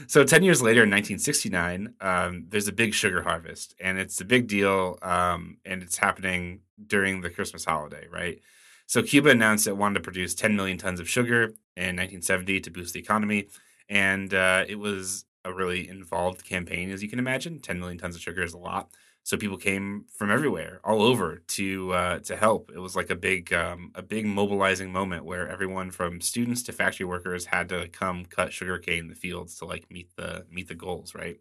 so 0.06 0.24
10 0.24 0.42
years 0.42 0.62
later 0.62 0.82
in 0.82 0.90
1969 0.90 1.94
um, 2.00 2.46
there's 2.48 2.68
a 2.68 2.72
big 2.72 2.94
sugar 2.94 3.22
harvest 3.22 3.74
and 3.80 3.98
it's 3.98 4.20
a 4.20 4.24
big 4.24 4.46
deal 4.46 4.98
um, 5.02 5.58
and 5.64 5.82
it's 5.82 5.98
happening 5.98 6.60
during 6.86 7.20
the 7.20 7.30
christmas 7.30 7.64
holiday 7.64 8.06
right? 8.10 8.40
So 8.86 9.02
cuba 9.02 9.30
announced 9.30 9.66
it 9.66 9.76
wanted 9.76 9.94
to 9.94 10.00
produce 10.00 10.34
10 10.34 10.56
million 10.56 10.78
tons 10.78 11.00
of 11.00 11.08
sugar 11.08 11.44
in 11.76 11.96
1970 11.96 12.60
to 12.60 12.70
boost 12.70 12.94
the 12.94 13.00
economy 13.00 13.48
and 13.88 14.32
uh, 14.34 14.64
it 14.68 14.76
was 14.76 15.24
a 15.44 15.52
really 15.52 15.88
involved 15.88 16.44
campaign 16.44 16.90
as 16.90 17.02
you 17.02 17.08
can 17.08 17.18
imagine. 17.18 17.60
10 17.60 17.78
million 17.78 17.98
tons 17.98 18.16
of 18.16 18.22
sugar 18.22 18.42
is 18.42 18.54
a 18.54 18.58
lot 18.58 18.90
so 19.28 19.36
people 19.36 19.58
came 19.58 20.06
from 20.10 20.30
everywhere, 20.30 20.80
all 20.82 21.02
over, 21.02 21.42
to 21.48 21.92
uh, 21.92 22.18
to 22.20 22.34
help. 22.34 22.72
It 22.74 22.78
was 22.78 22.96
like 22.96 23.10
a 23.10 23.14
big 23.14 23.52
um, 23.52 23.92
a 23.94 24.00
big 24.00 24.24
mobilizing 24.24 24.90
moment 24.90 25.26
where 25.26 25.46
everyone 25.46 25.90
from 25.90 26.22
students 26.22 26.62
to 26.62 26.72
factory 26.72 27.04
workers 27.04 27.44
had 27.44 27.68
to 27.68 27.88
come 27.88 28.24
cut 28.24 28.54
sugarcane 28.54 29.00
in 29.00 29.08
the 29.08 29.14
fields 29.14 29.58
to 29.58 29.66
like 29.66 29.84
meet 29.90 30.08
the 30.16 30.46
meet 30.50 30.68
the 30.68 30.74
goals, 30.74 31.14
right? 31.14 31.36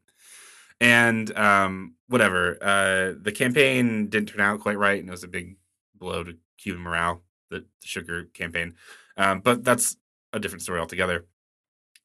And 0.82 1.34
um, 1.38 1.94
whatever, 2.10 2.58
uh, 2.62 3.14
the 3.22 3.32
campaign 3.32 4.10
didn't 4.10 4.28
turn 4.28 4.42
out 4.42 4.60
quite 4.60 4.78
right, 4.78 5.00
and 5.00 5.08
it 5.08 5.12
was 5.12 5.24
a 5.24 5.30
big 5.30 5.56
blow 5.96 6.26
to 6.26 6.36
Cuban 6.58 6.82
morale, 6.82 7.24
the, 7.50 7.60
the 7.60 7.88
sugar 7.88 8.26
campaign. 8.34 8.76
Um, 9.16 9.40
but 9.40 9.64
that's 9.64 9.96
a 10.34 10.42
different 10.42 10.64
story 10.64 10.82
altogether. 10.82 11.26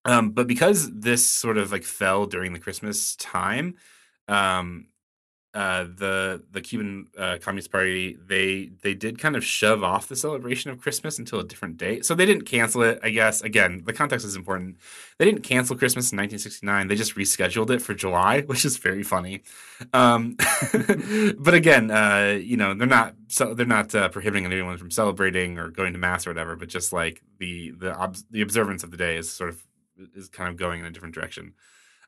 Um, 0.05 0.31
but 0.31 0.47
because 0.47 0.93
this 0.95 1.27
sort 1.27 1.59
of 1.59 1.73
like 1.73 1.83
fell 1.83 2.27
during 2.27 2.53
the 2.53 2.61
Christmas 2.61 3.17
time, 3.17 3.75
um, 4.29 4.87
uh, 5.55 5.85
the 5.85 6.43
the 6.51 6.63
Cuban 6.63 7.09
uh, 7.19 7.37
Communist 7.41 7.71
Party 7.71 8.17
they 8.27 8.71
they 8.83 8.95
did 8.95 9.19
kind 9.19 9.37
of 9.37 9.45
shove 9.45 9.85
off 9.85 10.09
the 10.09 10.17
celebration 10.17 10.71
of 10.71 10.81
Christmas 10.81 11.19
until 11.19 11.41
a 11.41 11.45
different 11.45 11.77
date. 11.77 12.07
So 12.07 12.15
they 12.15 12.25
didn't 12.25 12.45
cancel 12.45 12.83
it. 12.83 12.99
I 13.03 13.11
guess 13.11 13.43
again 13.43 13.83
the 13.85 13.93
context 13.93 14.25
is 14.25 14.35
important. 14.35 14.79
They 15.19 15.27
didn't 15.27 15.43
cancel 15.43 15.77
Christmas 15.77 16.11
in 16.11 16.17
1969. 16.17 16.89
They 16.89 16.97
just 16.97 17.17
rescheduled 17.17 17.69
it 17.69 17.83
for 17.83 17.93
July, 17.93 18.41
which 18.47 18.65
is 18.65 18.79
very 18.79 19.03
funny. 19.03 19.43
Um, 19.93 20.37
but 21.39 21.53
again, 21.53 21.91
uh, 21.91 22.39
you 22.43 22.57
know 22.57 22.73
they're 22.73 22.87
not 22.87 23.15
so 23.29 23.53
they're 23.53 23.67
not 23.67 23.95
uh, 23.95 24.09
prohibiting 24.09 24.47
anyone 24.47 24.79
from 24.79 24.91
celebrating 24.91 25.59
or 25.59 25.69
going 25.69 25.93
to 25.93 25.99
mass 25.99 26.27
or 26.27 26.31
whatever. 26.31 26.57
But 26.57 26.69
just 26.69 26.95
like 26.95 27.23
the 27.39 27.73
the 27.73 27.95
ob- 27.95 28.17
the 28.31 28.41
observance 28.41 28.85
of 28.85 28.91
the 28.91 28.97
day 28.97 29.19
is 29.19 29.31
sort 29.31 29.51
of 29.51 29.63
is 30.15 30.31
kind 30.31 30.49
of 30.49 30.57
going 30.57 30.81
in 30.81 30.87
a 30.87 30.91
different 30.91 31.15
direction. 31.15 31.53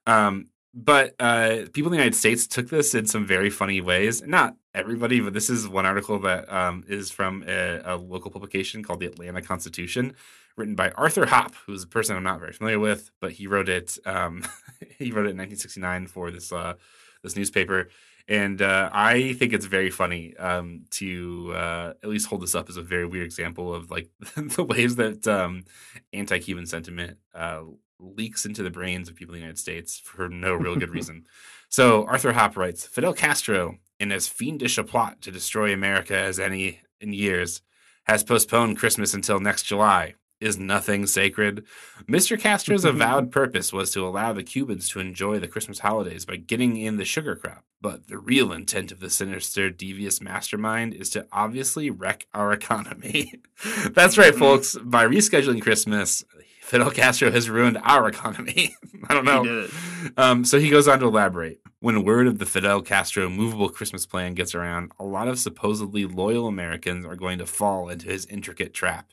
Um, 0.06 0.48
but 0.74 1.14
uh, 1.20 1.66
people 1.72 1.86
in 1.86 1.92
the 1.92 1.98
United 1.98 2.16
States 2.16 2.48
took 2.48 2.68
this 2.68 2.94
in 2.94 3.06
some 3.06 3.24
very 3.24 3.48
funny 3.48 3.80
ways. 3.80 4.22
Not 4.22 4.56
everybody, 4.74 5.20
but 5.20 5.32
this 5.32 5.48
is 5.48 5.68
one 5.68 5.86
article 5.86 6.18
that 6.20 6.52
um, 6.52 6.82
is 6.88 7.12
from 7.12 7.44
a, 7.46 7.80
a, 7.84 7.96
local 7.96 8.30
publication 8.30 8.82
called 8.82 8.98
the 8.98 9.06
Atlanta 9.06 9.40
Constitution, 9.40 10.14
written 10.56 10.74
by 10.74 10.90
Arthur 10.90 11.26
Hoppe, 11.26 11.54
who's 11.66 11.84
a 11.84 11.86
person 11.86 12.16
I'm 12.16 12.24
not 12.24 12.40
very 12.40 12.52
familiar 12.52 12.80
with, 12.80 13.12
but 13.20 13.32
he 13.32 13.46
wrote 13.46 13.68
it. 13.68 13.98
Um, 14.04 14.44
he 14.98 15.12
wrote 15.12 15.26
it 15.26 15.30
in 15.30 15.38
1969 15.38 16.08
for 16.08 16.32
this 16.32 16.50
uh, 16.50 16.74
this 17.22 17.36
newspaper, 17.36 17.88
and 18.26 18.60
uh, 18.60 18.90
I 18.92 19.34
think 19.34 19.52
it's 19.52 19.66
very 19.66 19.90
funny 19.90 20.36
um, 20.38 20.86
to 20.90 21.52
uh, 21.54 21.92
at 22.02 22.08
least 22.08 22.26
hold 22.26 22.42
this 22.42 22.56
up 22.56 22.68
as 22.68 22.76
a 22.76 22.82
very 22.82 23.06
weird 23.06 23.26
example 23.26 23.72
of 23.72 23.92
like 23.92 24.08
the 24.34 24.64
ways 24.64 24.96
that 24.96 25.26
um, 25.28 25.64
anti-Cuban 26.12 26.66
sentiment 26.66 27.18
uh, 27.32 27.60
leaks 27.98 28.44
into 28.44 28.62
the 28.62 28.70
brains 28.70 29.08
of 29.08 29.14
people 29.14 29.34
in 29.34 29.40
the 29.40 29.44
United 29.44 29.58
States 29.58 29.98
for 29.98 30.28
no 30.28 30.54
real 30.54 30.76
good 30.76 30.90
reason. 30.94 31.26
So 31.68 32.04
Arthur 32.06 32.32
Hoppe 32.32 32.56
writes 32.56 32.86
Fidel 32.86 33.14
Castro, 33.14 33.78
in 34.00 34.12
as 34.12 34.28
fiendish 34.28 34.78
a 34.78 34.84
plot 34.84 35.20
to 35.22 35.30
destroy 35.30 35.72
America 35.72 36.16
as 36.16 36.38
any 36.38 36.80
in 37.00 37.12
years, 37.12 37.62
has 38.04 38.24
postponed 38.24 38.78
Christmas 38.78 39.14
until 39.14 39.40
next 39.40 39.64
July. 39.64 40.14
Is 40.40 40.58
nothing 40.58 41.06
sacred? 41.06 41.64
Mr. 42.06 42.38
Castro's 42.38 42.84
avowed 42.84 43.30
purpose 43.32 43.72
was 43.72 43.92
to 43.92 44.06
allow 44.06 44.32
the 44.32 44.42
Cubans 44.42 44.88
to 44.90 45.00
enjoy 45.00 45.38
the 45.38 45.48
Christmas 45.48 45.78
holidays 45.78 46.26
by 46.26 46.36
getting 46.36 46.76
in 46.76 46.96
the 46.96 47.04
sugar 47.04 47.34
crop. 47.34 47.64
But 47.80 48.08
the 48.08 48.18
real 48.18 48.52
intent 48.52 48.92
of 48.92 49.00
the 49.00 49.10
sinister, 49.10 49.70
devious 49.70 50.20
mastermind 50.20 50.92
is 50.92 51.08
to 51.10 51.26
obviously 51.32 51.88
wreck 51.88 52.26
our 52.34 52.52
economy. 52.52 53.40
That's 53.90 54.18
right, 54.18 54.34
folks. 54.34 54.76
By 54.82 55.06
rescheduling 55.06 55.62
Christmas, 55.62 56.24
Fidel 56.64 56.90
Castro 56.90 57.30
has 57.30 57.50
ruined 57.50 57.78
our 57.84 58.08
economy. 58.08 58.74
I 59.08 59.12
don't 59.12 59.26
know. 59.26 59.68
Um, 60.16 60.46
so 60.46 60.58
he 60.58 60.70
goes 60.70 60.88
on 60.88 60.98
to 61.00 61.06
elaborate. 61.06 61.60
When 61.80 62.04
word 62.04 62.26
of 62.26 62.38
the 62.38 62.46
Fidel 62.46 62.80
Castro 62.80 63.28
movable 63.28 63.68
Christmas 63.68 64.06
plan 64.06 64.32
gets 64.32 64.54
around, 64.54 64.92
a 64.98 65.04
lot 65.04 65.28
of 65.28 65.38
supposedly 65.38 66.06
loyal 66.06 66.46
Americans 66.46 67.04
are 67.04 67.16
going 67.16 67.36
to 67.36 67.44
fall 67.44 67.90
into 67.90 68.06
his 68.06 68.24
intricate 68.26 68.72
trap. 68.72 69.12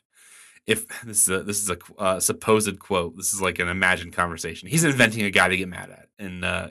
if 0.66 0.88
this 1.04 1.28
is 1.28 1.28
a 1.28 1.42
this 1.42 1.62
is 1.62 1.68
a 1.68 1.76
uh, 1.98 2.20
supposed 2.20 2.78
quote, 2.78 3.18
this 3.18 3.34
is 3.34 3.42
like 3.42 3.58
an 3.58 3.68
imagined 3.68 4.14
conversation. 4.14 4.68
He's 4.68 4.84
inventing 4.84 5.22
a 5.22 5.30
guy 5.30 5.48
to 5.48 5.56
get 5.56 5.68
mad 5.68 5.90
at. 5.90 6.08
In 6.18 6.44
uh, 6.44 6.70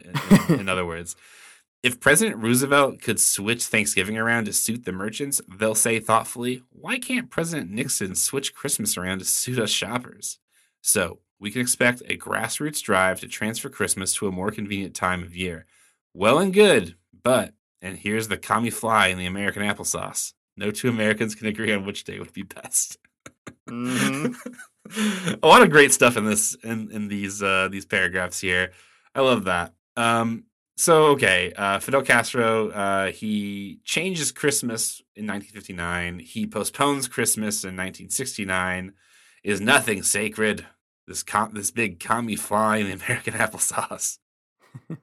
in, 0.49 0.61
in 0.61 0.67
other 0.67 0.85
words, 0.85 1.15
if 1.83 1.99
President 1.99 2.41
Roosevelt 2.41 3.03
could 3.03 3.19
switch 3.19 3.65
Thanksgiving 3.65 4.17
around 4.17 4.45
to 4.45 4.53
suit 4.53 4.85
the 4.85 4.91
merchants, 4.91 5.41
they'll 5.47 5.75
say 5.75 5.99
thoughtfully, 5.99 6.63
"Why 6.71 6.97
can't 6.97 7.29
President 7.29 7.69
Nixon 7.69 8.15
switch 8.15 8.55
Christmas 8.55 8.97
around 8.97 9.19
to 9.19 9.25
suit 9.25 9.59
us 9.59 9.69
shoppers?" 9.69 10.39
So 10.81 11.19
we 11.39 11.51
can 11.51 11.61
expect 11.61 12.01
a 12.07 12.17
grassroots 12.17 12.81
drive 12.81 13.19
to 13.21 13.27
transfer 13.27 13.69
Christmas 13.69 14.13
to 14.15 14.27
a 14.27 14.31
more 14.31 14.51
convenient 14.51 14.95
time 14.95 15.23
of 15.23 15.35
year. 15.35 15.65
Well 16.13 16.39
and 16.39 16.53
good, 16.53 16.95
but 17.23 17.53
and 17.81 17.97
here's 17.97 18.27
the 18.27 18.37
commie 18.37 18.69
fly 18.69 19.07
in 19.07 19.17
the 19.17 19.25
American 19.25 19.63
applesauce. 19.63 20.33
No 20.57 20.71
two 20.71 20.89
Americans 20.89 21.35
can 21.35 21.47
agree 21.47 21.73
on 21.73 21.85
which 21.85 22.03
day 22.03 22.19
would 22.19 22.33
be 22.33 22.43
best. 22.43 22.97
Mhm. 23.69 24.35
a 25.41 25.47
lot 25.47 25.61
of 25.61 25.69
great 25.69 25.93
stuff 25.93 26.17
in 26.17 26.25
this 26.25 26.55
in, 26.63 26.91
in 26.91 27.07
these 27.07 27.41
uh 27.41 27.69
these 27.71 27.85
paragraphs 27.85 28.39
here. 28.39 28.71
I 29.15 29.21
love 29.21 29.45
that. 29.45 29.73
Um 29.95 30.45
so 30.77 31.05
okay, 31.07 31.53
uh 31.55 31.79
Fidel 31.79 32.01
Castro 32.01 32.69
uh 32.69 33.11
he 33.11 33.79
changes 33.83 34.31
Christmas 34.31 35.01
in 35.15 35.25
1959. 35.27 36.19
He 36.19 36.45
postpones 36.47 37.07
Christmas 37.07 37.63
in 37.63 37.75
1969. 37.75 38.93
Is 39.43 39.59
nothing 39.61 40.03
sacred. 40.03 40.65
This 41.07 41.23
com- 41.23 41.53
this 41.53 41.71
big 41.71 41.99
commie 41.99 42.35
fly 42.35 42.77
in 42.77 42.87
the 42.87 42.93
American 42.93 43.33
applesauce. 43.35 44.17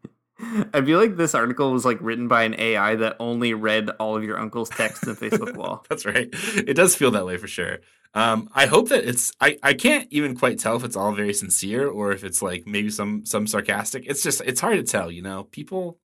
I 0.73 0.81
feel 0.83 1.01
like 1.01 1.17
this 1.17 1.35
article 1.35 1.73
was 1.73 1.85
like 1.85 1.99
written 2.01 2.29
by 2.29 2.45
an 2.45 2.55
AI 2.59 2.95
that 2.97 3.17
only 3.19 3.55
read 3.55 3.91
all 3.99 4.17
of 4.17 4.23
your 4.23 4.39
uncle's 4.39 4.69
texts 4.71 5.05
in 5.05 5.15
the 5.15 5.17
Facebook 5.21 5.57
wall. 5.57 5.85
That's 5.89 6.07
right. 6.07 6.29
It 6.55 6.75
does 6.75 6.95
feel 6.95 7.11
that 7.11 7.27
way 7.27 7.37
for 7.39 7.49
sure. 7.49 7.79
Um, 8.15 8.49
I 8.55 8.67
hope 8.67 8.89
that 8.91 9.05
it's. 9.05 9.33
I, 9.41 9.59
I 9.63 9.75
can't 9.75 10.07
even 10.13 10.37
quite 10.37 10.61
tell 10.61 10.77
if 10.77 10.85
it's 10.85 10.97
all 10.97 11.13
very 11.13 11.35
sincere 11.35 11.89
or 11.89 12.13
if 12.13 12.23
it's 12.23 12.41
like 12.41 12.67
maybe 12.67 12.91
some 12.91 13.27
some 13.27 13.49
sarcastic. 13.49 14.05
It's 14.07 14.23
just 14.23 14.41
it's 14.43 14.61
hard 14.61 14.77
to 14.77 14.85
tell. 14.85 15.11
You 15.11 15.23
know, 15.23 15.45
people, 15.45 15.99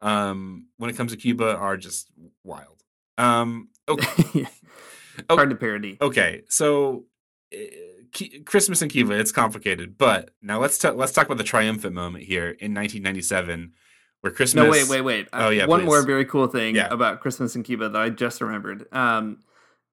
um, 0.00 0.68
when 0.76 0.88
it 0.88 0.96
comes 0.96 1.10
to 1.10 1.18
Cuba, 1.18 1.56
are 1.56 1.76
just 1.76 2.08
wild. 2.44 2.82
Um, 3.18 3.68
okay, 3.88 4.46
Oh. 5.28 5.34
Hard 5.34 5.50
to 5.50 5.56
parody. 5.56 5.98
okay. 6.00 6.42
So 6.48 7.04
Christmas 8.44 8.82
in 8.82 8.88
Cuba, 8.88 9.18
it's 9.18 9.32
complicated. 9.32 9.96
But 9.98 10.30
now 10.42 10.60
let's 10.60 10.78
ta- 10.78 10.92
let's 10.92 11.12
talk 11.12 11.26
about 11.26 11.38
the 11.38 11.44
triumphant 11.44 11.94
moment 11.94 12.24
here 12.24 12.44
in 12.48 12.74
1997, 12.74 13.72
where 14.20 14.32
Christmas. 14.32 14.64
No, 14.64 14.70
wait, 14.70 14.88
wait, 14.88 15.00
wait. 15.02 15.28
Oh, 15.32 15.50
yeah, 15.50 15.66
One 15.66 15.80
please. 15.80 15.86
more 15.86 16.02
very 16.02 16.24
cool 16.24 16.46
thing 16.46 16.74
Yeah. 16.76 16.88
about 16.90 17.20
Christmas 17.20 17.54
in 17.56 17.62
Cuba 17.62 17.88
that 17.88 18.00
I 18.00 18.10
just 18.10 18.40
remembered. 18.40 18.86
Um, 18.92 19.38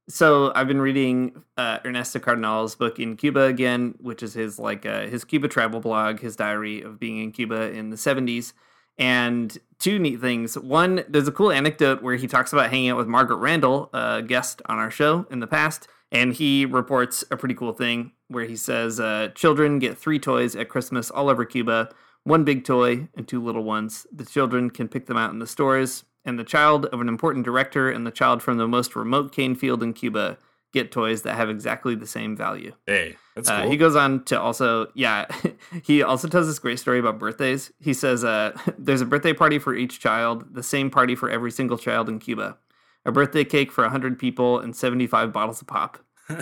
so 0.07 0.51
I've 0.53 0.67
been 0.67 0.81
reading 0.81 1.43
uh, 1.57 1.79
Ernesto 1.85 2.19
Cardenal's 2.19 2.75
book 2.75 2.99
in 2.99 3.15
Cuba 3.17 3.41
again, 3.43 3.95
which 3.99 4.21
is 4.21 4.33
his 4.33 4.59
like 4.59 4.85
uh, 4.85 5.07
his 5.07 5.23
Cuba 5.23 5.47
travel 5.47 5.79
blog, 5.79 6.19
his 6.19 6.35
diary 6.35 6.81
of 6.81 6.99
being 6.99 7.19
in 7.19 7.31
Cuba 7.31 7.71
in 7.71 7.89
the 7.89 7.97
'70s. 7.97 8.53
And 8.97 9.57
two 9.77 9.99
neat 9.99 10.21
things. 10.21 10.57
One, 10.57 11.03
there's 11.09 11.27
a 11.27 11.31
cool 11.31 11.51
anecdote 11.51 12.01
where 12.01 12.15
he 12.15 12.27
talks 12.27 12.53
about 12.53 12.69
hanging 12.69 12.89
out 12.91 12.97
with 12.97 13.07
Margaret 13.07 13.37
Randall, 13.37 13.89
a 13.93 14.21
guest 14.21 14.61
on 14.67 14.77
our 14.77 14.89
show 14.89 15.25
in 15.29 15.41
the 15.41 15.47
past, 15.47 15.89
and 16.15 16.33
he 16.33 16.65
reports 16.65 17.23
a 17.31 17.37
pretty 17.37 17.55
cool 17.55 17.73
thing 17.73 18.11
where 18.27 18.45
he 18.45 18.55
says 18.55 18.99
uh, 18.99 19.29
children 19.35 19.79
get 19.79 19.97
three 19.97 20.19
toys 20.19 20.55
at 20.55 20.69
Christmas 20.69 21.11
all 21.11 21.29
over 21.29 21.45
Cuba 21.45 21.89
one 22.23 22.43
big 22.43 22.63
toy 22.63 23.07
and 23.15 23.27
two 23.27 23.39
little 23.43 23.63
ones. 23.63 24.07
The 24.11 24.25
children 24.25 24.71
can 24.71 24.87
pick 24.87 25.05
them 25.05 25.15
out 25.17 25.31
in 25.31 25.37
the 25.37 25.45
stores, 25.45 26.05
and 26.25 26.39
the 26.39 26.43
child 26.43 26.87
of 26.87 26.99
an 26.99 27.07
important 27.07 27.45
director 27.45 27.91
and 27.91 28.03
the 28.07 28.09
child 28.11 28.41
from 28.41 28.57
the 28.57 28.67
most 28.67 28.95
remote 28.95 29.31
cane 29.31 29.53
field 29.53 29.83
in 29.83 29.93
Cuba 29.93 30.39
get 30.73 30.91
toys 30.91 31.21
that 31.21 31.35
have 31.35 31.49
exactly 31.51 31.93
the 31.93 32.07
same 32.07 32.35
value. 32.35 32.73
Hey, 32.87 33.15
that's 33.35 33.47
Uh, 33.47 33.61
cool. 33.61 33.69
he 33.71 33.77
goes 33.77 33.95
on 33.95 34.23
to 34.25 34.41
also, 34.41 34.87
yeah, 34.95 35.25
he 35.83 36.01
also 36.01 36.27
tells 36.27 36.47
this 36.47 36.57
great 36.57 36.79
story 36.79 36.97
about 36.97 37.19
birthdays. 37.19 37.71
He 37.79 37.93
says, 37.93 38.23
uh, 38.23 38.57
There's 38.79 39.01
a 39.01 39.05
birthday 39.05 39.33
party 39.33 39.59
for 39.59 39.75
each 39.75 39.99
child, 39.99 40.55
the 40.55 40.63
same 40.63 40.89
party 40.89 41.13
for 41.15 41.29
every 41.29 41.51
single 41.51 41.77
child 41.77 42.09
in 42.09 42.17
Cuba. 42.17 42.57
A 43.05 43.11
birthday 43.11 43.43
cake 43.45 43.71
for 43.71 43.83
100 43.83 44.17
people 44.17 44.59
and 44.59 44.75
75 44.75 45.31
bottles 45.31 45.61
of 45.61 45.67
pop. 45.67 45.99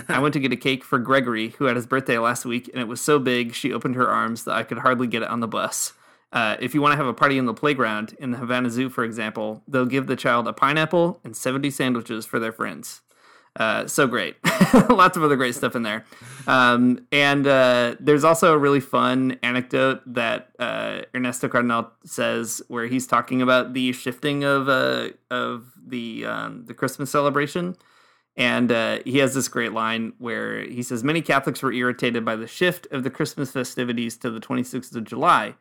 I 0.08 0.20
went 0.20 0.34
to 0.34 0.40
get 0.40 0.54
a 0.54 0.58
cake 0.58 0.84
for 0.84 1.00
Gregory, 1.00 1.50
who 1.50 1.66
had 1.66 1.76
his 1.76 1.86
birthday 1.86 2.18
last 2.18 2.46
week, 2.46 2.70
and 2.70 2.80
it 2.80 2.88
was 2.88 3.02
so 3.02 3.20
big 3.20 3.54
she 3.54 3.74
opened 3.74 3.96
her 3.96 4.10
arms 4.10 4.46
that 4.46 4.56
I 4.56 4.64
could 4.64 4.80
hardly 4.80 5.08
get 5.08 5.24
it 5.24 5.30
on 5.30 5.40
the 5.40 5.48
bus. 5.48 5.94
Uh, 6.32 6.58
if 6.60 6.74
you 6.74 6.82
want 6.82 6.94
to 6.94 6.98
have 6.98 7.06
a 7.06 7.14
party 7.14 7.38
in 7.38 7.46
the 7.46 7.54
playground, 7.54 8.16
in 8.18 8.32
the 8.32 8.38
Havana 8.38 8.70
Zoo, 8.70 8.90
for 8.90 9.04
example, 9.04 9.62
they'll 9.68 9.86
give 9.86 10.08
the 10.08 10.16
child 10.16 10.48
a 10.48 10.54
pineapple 10.54 11.20
and 11.24 11.38
70 11.38 11.70
sandwiches 11.70 12.26
for 12.26 12.40
their 12.40 12.52
friends. 12.52 13.02
Uh, 13.56 13.86
so 13.86 14.08
great. 14.08 14.36
Lots 14.90 15.16
of 15.16 15.24
other 15.24 15.36
great 15.36 15.54
stuff 15.54 15.76
in 15.76 15.84
there. 15.84 16.06
Um, 16.48 17.06
and 17.12 17.46
uh, 17.46 17.96
there's 18.00 18.24
also 18.24 18.52
a 18.52 18.58
really 18.58 18.80
fun 18.80 19.38
anecdote 19.44 20.02
that 20.12 20.50
uh, 20.58 21.02
Ernesto 21.14 21.48
Cardenal 21.48 21.92
says 22.04 22.64
where 22.68 22.88
he's 22.88 23.06
talking 23.06 23.44
about 23.44 23.74
the 23.74 23.92
shifting 23.94 24.44
of 24.44 24.68
uh, 24.68 25.10
of 25.30 25.72
the 25.86 26.26
um, 26.26 26.66
the 26.66 26.74
Christmas 26.74 27.12
celebration. 27.12 27.76
And 28.36 28.72
uh, 28.72 29.00
he 29.06 29.20
has 29.20 29.36
this 29.36 29.48
great 29.48 29.74
line 29.74 30.14
where 30.18 30.64
he 30.64 30.82
says, 30.82 31.04
Many 31.04 31.22
Catholics 31.22 31.62
were 31.62 31.72
irritated 31.72 32.26
by 32.26 32.36
the 32.36 32.48
shift 32.48 32.88
of 32.92 33.04
the 33.04 33.12
Christmas 33.12 33.52
festivities 33.52 34.18
to 34.18 34.32
the 34.32 34.40
26th 34.40 34.96
of 34.96 35.04
July, 35.04 35.56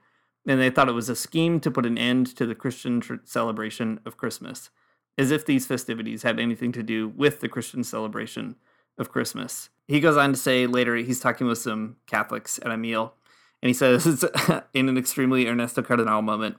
and 0.46 0.60
they 0.60 0.70
thought 0.70 0.88
it 0.88 0.92
was 0.92 1.10
a 1.10 1.16
scheme 1.16 1.60
to 1.60 1.70
put 1.70 1.86
an 1.86 1.98
end 1.98 2.34
to 2.36 2.46
the 2.46 2.54
Christian 2.54 3.00
tr- 3.00 3.14
celebration 3.24 4.00
of 4.06 4.16
Christmas, 4.16 4.70
as 5.18 5.30
if 5.30 5.44
these 5.44 5.66
festivities 5.66 6.22
had 6.22 6.40
anything 6.40 6.72
to 6.72 6.82
do 6.82 7.08
with 7.08 7.40
the 7.40 7.48
Christian 7.48 7.84
celebration 7.84 8.56
of 8.98 9.12
Christmas. 9.12 9.68
He 9.86 10.00
goes 10.00 10.16
on 10.16 10.32
to 10.32 10.38
say 10.38 10.66
later, 10.66 10.96
he's 10.96 11.20
talking 11.20 11.46
with 11.46 11.58
some 11.58 11.96
Catholics 12.06 12.58
at 12.62 12.72
a 12.72 12.78
meal, 12.78 13.14
and 13.60 13.68
he 13.68 13.74
says, 13.74 14.24
in 14.74 14.88
an 14.88 14.96
extremely 14.96 15.46
Ernesto 15.46 15.82
Cardenal 15.82 16.22
moment, 16.22 16.56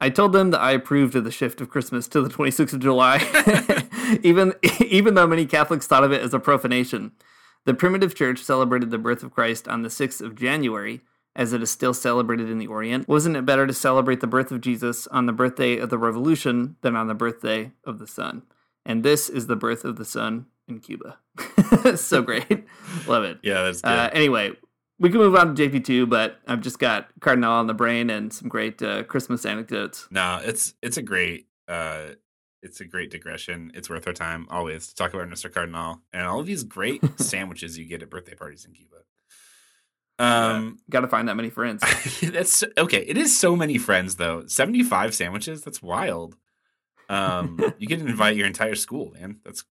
I 0.00 0.10
told 0.10 0.32
them 0.32 0.50
that 0.50 0.60
I 0.60 0.72
approved 0.72 1.14
of 1.14 1.24
the 1.24 1.30
shift 1.30 1.60
of 1.60 1.70
Christmas 1.70 2.06
to 2.08 2.20
the 2.20 2.28
26th 2.28 2.74
of 2.74 2.80
July, 2.80 3.18
even 4.22 4.54
even 4.80 5.14
though 5.14 5.26
many 5.26 5.46
Catholics 5.46 5.86
thought 5.86 6.04
of 6.04 6.12
it 6.12 6.22
as 6.22 6.34
a 6.34 6.38
profanation. 6.38 7.12
The 7.64 7.74
primitive 7.74 8.14
church 8.14 8.40
celebrated 8.40 8.90
the 8.90 8.98
birth 8.98 9.22
of 9.22 9.32
Christ 9.32 9.68
on 9.68 9.80
the 9.80 9.88
6th 9.88 10.20
of 10.20 10.34
January, 10.34 11.00
as 11.34 11.54
it 11.54 11.62
is 11.62 11.70
still 11.70 11.94
celebrated 11.94 12.50
in 12.50 12.58
the 12.58 12.66
Orient. 12.66 13.08
Wasn't 13.08 13.36
it 13.36 13.46
better 13.46 13.66
to 13.66 13.72
celebrate 13.72 14.20
the 14.20 14.26
birth 14.26 14.52
of 14.52 14.60
Jesus 14.60 15.06
on 15.06 15.24
the 15.24 15.32
birthday 15.32 15.78
of 15.78 15.88
the 15.88 15.96
Revolution 15.96 16.76
than 16.82 16.94
on 16.94 17.06
the 17.06 17.14
birthday 17.14 17.72
of 17.84 17.98
the 17.98 18.06
sun? 18.06 18.42
And 18.84 19.02
this 19.02 19.30
is 19.30 19.46
the 19.46 19.56
birth 19.56 19.82
of 19.84 19.96
the 19.96 20.04
sun 20.04 20.44
in 20.68 20.80
Cuba. 20.80 21.18
so 21.96 22.20
great. 22.20 22.66
Love 23.06 23.24
it. 23.24 23.38
yeah, 23.42 23.62
that's 23.62 23.80
good. 23.80 23.88
Uh, 23.88 24.10
anyway, 24.12 24.52
we 24.98 25.08
can 25.08 25.18
move 25.18 25.34
on 25.34 25.54
to 25.54 25.70
JP2, 25.70 26.08
but 26.08 26.38
I've 26.46 26.60
just 26.60 26.78
got 26.78 27.08
Cardenal 27.20 27.52
on 27.52 27.66
the 27.66 27.74
brain 27.74 28.10
and 28.10 28.32
some 28.32 28.48
great 28.48 28.82
uh, 28.82 29.04
Christmas 29.04 29.46
anecdotes. 29.46 30.06
No, 30.10 30.40
it's 30.42 30.74
it's 30.82 30.96
a 30.96 31.02
great 31.02 31.46
uh 31.66 32.08
it's 32.64 32.80
a 32.80 32.84
great 32.84 33.10
digression. 33.10 33.70
It's 33.74 33.88
worth 33.90 34.06
our 34.06 34.12
time 34.12 34.46
always 34.50 34.88
to 34.88 34.94
talk 34.94 35.14
about 35.14 35.28
Mr. 35.28 35.52
Cardenal 35.52 36.00
and 36.12 36.26
all 36.26 36.40
of 36.40 36.46
these 36.46 36.64
great 36.64 37.02
sandwiches 37.20 37.78
you 37.78 37.84
get 37.84 38.02
at 38.02 38.10
birthday 38.10 38.34
parties 38.34 38.64
in 38.64 38.72
Cuba. 38.72 38.96
Um 40.18 40.78
Got 40.90 41.00
to 41.00 41.08
find 41.08 41.28
that 41.28 41.36
many 41.36 41.50
friends. 41.50 41.82
that's 42.22 42.62
okay. 42.78 43.04
It 43.06 43.16
is 43.16 43.38
so 43.38 43.56
many 43.56 43.78
friends 43.78 44.16
though. 44.16 44.44
75 44.46 45.14
sandwiches, 45.14 45.62
that's 45.62 45.82
wild. 45.82 46.36
Um 47.08 47.58
you 47.78 47.86
can 47.88 48.00
invite 48.08 48.36
your 48.36 48.46
entire 48.46 48.76
school, 48.76 49.12
man. 49.12 49.40
That's 49.44 49.64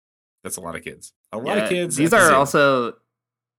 that's 0.42 0.57
a 0.57 0.61
lot 0.62 0.76
of 0.76 0.83
kids. 0.83 1.12
A 1.33 1.38
lot 1.38 1.57
Yeah, 1.59 1.64
of 1.64 1.68
kids. 1.68 1.96
These 1.96 2.14
are 2.14 2.33
also, 2.33 2.94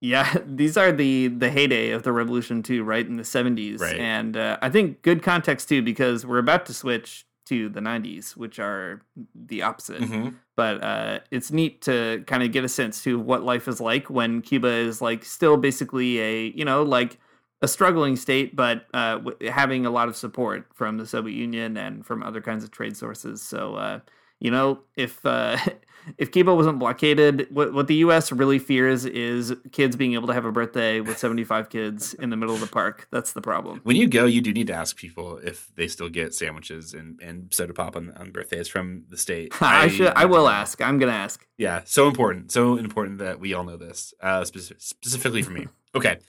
yeah, 0.01 0.35
these 0.43 0.75
are 0.77 0.91
the 0.91 1.27
the 1.27 1.51
heyday 1.51 1.91
of 1.91 2.01
the 2.01 2.11
revolution 2.11 2.63
too, 2.63 2.83
right 2.83 3.05
in 3.05 3.17
the 3.17 3.23
seventies, 3.23 3.79
Right. 3.79 3.97
and 3.99 4.35
uh, 4.35 4.57
I 4.63 4.69
think 4.71 5.03
good 5.03 5.21
context 5.21 5.69
too 5.69 5.83
because 5.83 6.25
we're 6.25 6.39
about 6.39 6.65
to 6.65 6.73
switch 6.73 7.27
to 7.51 7.69
the 7.69 7.81
nineties, 7.81 8.35
which 8.37 8.59
are 8.59 9.01
the 9.35 9.61
opposite. 9.61 10.01
Mhm. 10.01 10.35
But 10.55 10.83
uh, 10.83 11.19
it's 11.31 11.51
neat 11.51 11.81
to 11.83 12.23
kind 12.27 12.43
of 12.43 12.51
get 12.51 12.63
a 12.63 12.69
sense 12.69 13.03
to 13.03 13.19
what 13.19 13.43
life 13.43 13.67
is 13.67 13.79
like 13.81 14.09
when 14.09 14.41
Cuba 14.41 14.67
is 14.67 15.01
like 15.01 15.25
still 15.25 15.57
basically 15.57 16.19
a 16.19 16.33
you 16.55 16.65
know 16.65 16.83
like 16.83 17.17
a 17.61 17.67
struggling 17.67 18.15
state, 18.15 18.55
but 18.55 18.85
uh, 18.93 19.17
w- 19.19 19.37
having 19.51 19.85
a 19.85 19.91
lot 19.91 20.07
of 20.09 20.15
support 20.15 20.65
from 20.73 20.97
the 20.97 21.05
Soviet 21.05 21.35
Union 21.35 21.77
and 21.77 22.05
from 22.05 22.23
other 22.23 22.41
kinds 22.41 22.63
of 22.63 22.71
trade 22.71 22.95
sources. 22.97 23.41
So 23.41 23.75
uh, 23.75 23.99
you 24.39 24.49
know, 24.49 24.79
if 24.95 25.23
uh, 25.25 25.57
if 26.17 26.31
Cuba 26.31 26.53
wasn't 26.53 26.79
blockaded, 26.79 27.47
what 27.49 27.73
what 27.73 27.87
the 27.87 27.95
U.S. 27.95 28.31
really 28.31 28.59
fears 28.59 29.05
is 29.05 29.53
kids 29.71 29.95
being 29.95 30.13
able 30.13 30.27
to 30.27 30.33
have 30.33 30.45
a 30.45 30.51
birthday 30.51 30.99
with 31.01 31.17
seventy 31.17 31.43
five 31.43 31.69
kids 31.69 32.13
in 32.15 32.29
the 32.29 32.37
middle 32.37 32.55
of 32.55 32.61
the 32.61 32.67
park. 32.67 33.07
That's 33.11 33.33
the 33.33 33.41
problem. 33.41 33.81
When 33.83 33.95
you 33.95 34.07
go, 34.07 34.25
you 34.25 34.41
do 34.41 34.53
need 34.53 34.67
to 34.67 34.73
ask 34.73 34.95
people 34.95 35.37
if 35.37 35.71
they 35.75 35.87
still 35.87 36.09
get 36.09 36.33
sandwiches 36.33 36.93
and, 36.93 37.19
and 37.21 37.53
soda 37.53 37.73
pop 37.73 37.95
on, 37.95 38.11
on 38.11 38.31
birthdays 38.31 38.67
from 38.67 39.05
the 39.09 39.17
state. 39.17 39.53
I, 39.61 39.87
should. 39.87 40.07
I 40.07 40.25
will 40.25 40.47
ask. 40.47 40.81
I'm 40.81 40.97
gonna 40.97 41.11
ask. 41.11 41.45
Yeah, 41.57 41.81
so 41.85 42.07
important, 42.07 42.51
so 42.51 42.77
important 42.77 43.19
that 43.19 43.39
we 43.39 43.53
all 43.53 43.63
know 43.63 43.77
this, 43.77 44.13
uh, 44.21 44.41
speci- 44.41 44.81
specifically 44.81 45.41
for 45.43 45.51
me. 45.51 45.67
Okay, 45.93 46.19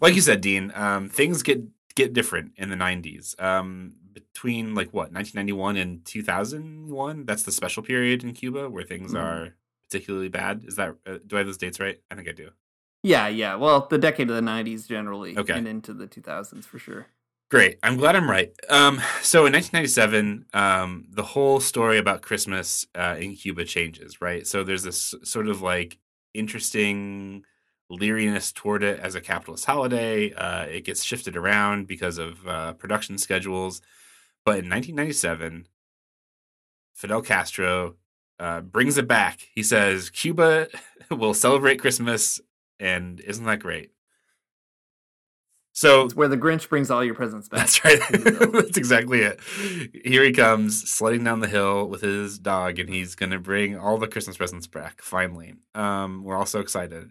like 0.00 0.16
you 0.16 0.20
said, 0.20 0.40
Dean, 0.40 0.72
um, 0.74 1.08
things 1.08 1.44
get 1.44 1.62
get 1.94 2.12
different 2.12 2.54
in 2.56 2.70
the 2.70 2.74
'90s. 2.74 3.40
Um, 3.40 3.92
between 4.16 4.74
like 4.74 4.88
what 4.92 5.12
1991 5.12 5.76
and 5.76 6.04
2001, 6.04 7.26
that's 7.26 7.42
the 7.42 7.52
special 7.52 7.82
period 7.82 8.24
in 8.24 8.32
Cuba 8.32 8.68
where 8.70 8.82
things 8.84 9.12
Mhm. 9.12 9.22
are 9.22 9.54
particularly 9.88 10.28
bad. 10.28 10.64
Is 10.66 10.76
that 10.76 10.96
uh, 11.06 11.18
do 11.26 11.36
I 11.36 11.38
have 11.40 11.46
those 11.46 11.58
dates 11.58 11.78
right? 11.78 11.98
I 12.10 12.14
think 12.14 12.28
I 12.28 12.32
do. 12.32 12.50
Yeah, 13.02 13.28
yeah. 13.28 13.54
Well, 13.56 13.86
the 13.88 13.98
decade 13.98 14.30
of 14.30 14.36
the 14.36 14.42
'90s 14.42 14.88
generally, 14.88 15.36
Okay. 15.38 15.52
and 15.52 15.68
into 15.68 15.92
the 15.94 16.06
2000s 16.06 16.66
for 16.66 16.78
sure. 16.78 17.06
Great. 17.48 17.78
I'm 17.84 17.96
glad 17.96 18.16
I'm 18.16 18.28
right. 18.28 18.50
Um, 18.68 19.00
so 19.22 19.46
in 19.46 19.52
1997, 19.52 20.46
um, 20.52 21.06
the 21.10 21.22
whole 21.22 21.60
story 21.60 21.98
about 21.98 22.22
Christmas 22.22 22.86
uh, 22.96 23.16
in 23.20 23.36
Cuba 23.36 23.64
changes, 23.64 24.20
right? 24.20 24.44
So 24.46 24.64
there's 24.64 24.82
this 24.82 25.14
sort 25.22 25.46
of 25.46 25.62
like 25.62 25.98
interesting 26.34 27.44
leeriness 27.88 28.52
toward 28.52 28.82
it 28.82 28.98
as 28.98 29.14
a 29.14 29.20
capitalist 29.20 29.64
holiday. 29.64 30.32
Uh, 30.32 30.64
it 30.64 30.84
gets 30.84 31.04
shifted 31.04 31.36
around 31.36 31.86
because 31.86 32.18
of 32.18 32.44
uh, 32.48 32.72
production 32.72 33.16
schedules. 33.16 33.80
But 34.46 34.60
in 34.60 34.70
1997, 34.70 35.66
Fidel 36.94 37.20
Castro 37.20 37.96
uh, 38.38 38.60
brings 38.60 38.96
it 38.96 39.08
back. 39.08 39.40
He 39.52 39.64
says, 39.64 40.08
Cuba 40.08 40.68
will 41.10 41.34
celebrate 41.34 41.80
Christmas, 41.80 42.40
and 42.78 43.18
isn't 43.20 43.44
that 43.44 43.58
great? 43.58 43.90
So 45.72 46.04
It's 46.04 46.14
where 46.14 46.28
the 46.28 46.38
Grinch 46.38 46.68
brings 46.68 46.92
all 46.92 47.04
your 47.04 47.16
presents 47.16 47.48
back. 47.48 47.58
that's 47.58 47.84
right. 47.84 48.00
That's 48.10 48.78
exactly 48.78 49.22
it. 49.22 49.40
Here 50.04 50.22
he 50.22 50.32
comes, 50.32 50.90
sledding 50.90 51.24
down 51.24 51.40
the 51.40 51.48
hill 51.48 51.86
with 51.88 52.00
his 52.02 52.38
dog, 52.38 52.78
and 52.78 52.88
he's 52.88 53.16
going 53.16 53.32
to 53.32 53.40
bring 53.40 53.76
all 53.76 53.98
the 53.98 54.06
Christmas 54.06 54.36
presents 54.36 54.68
back. 54.68 55.02
Finally, 55.02 55.54
um, 55.74 56.22
we're 56.22 56.36
all 56.36 56.46
so 56.46 56.60
excited. 56.60 57.10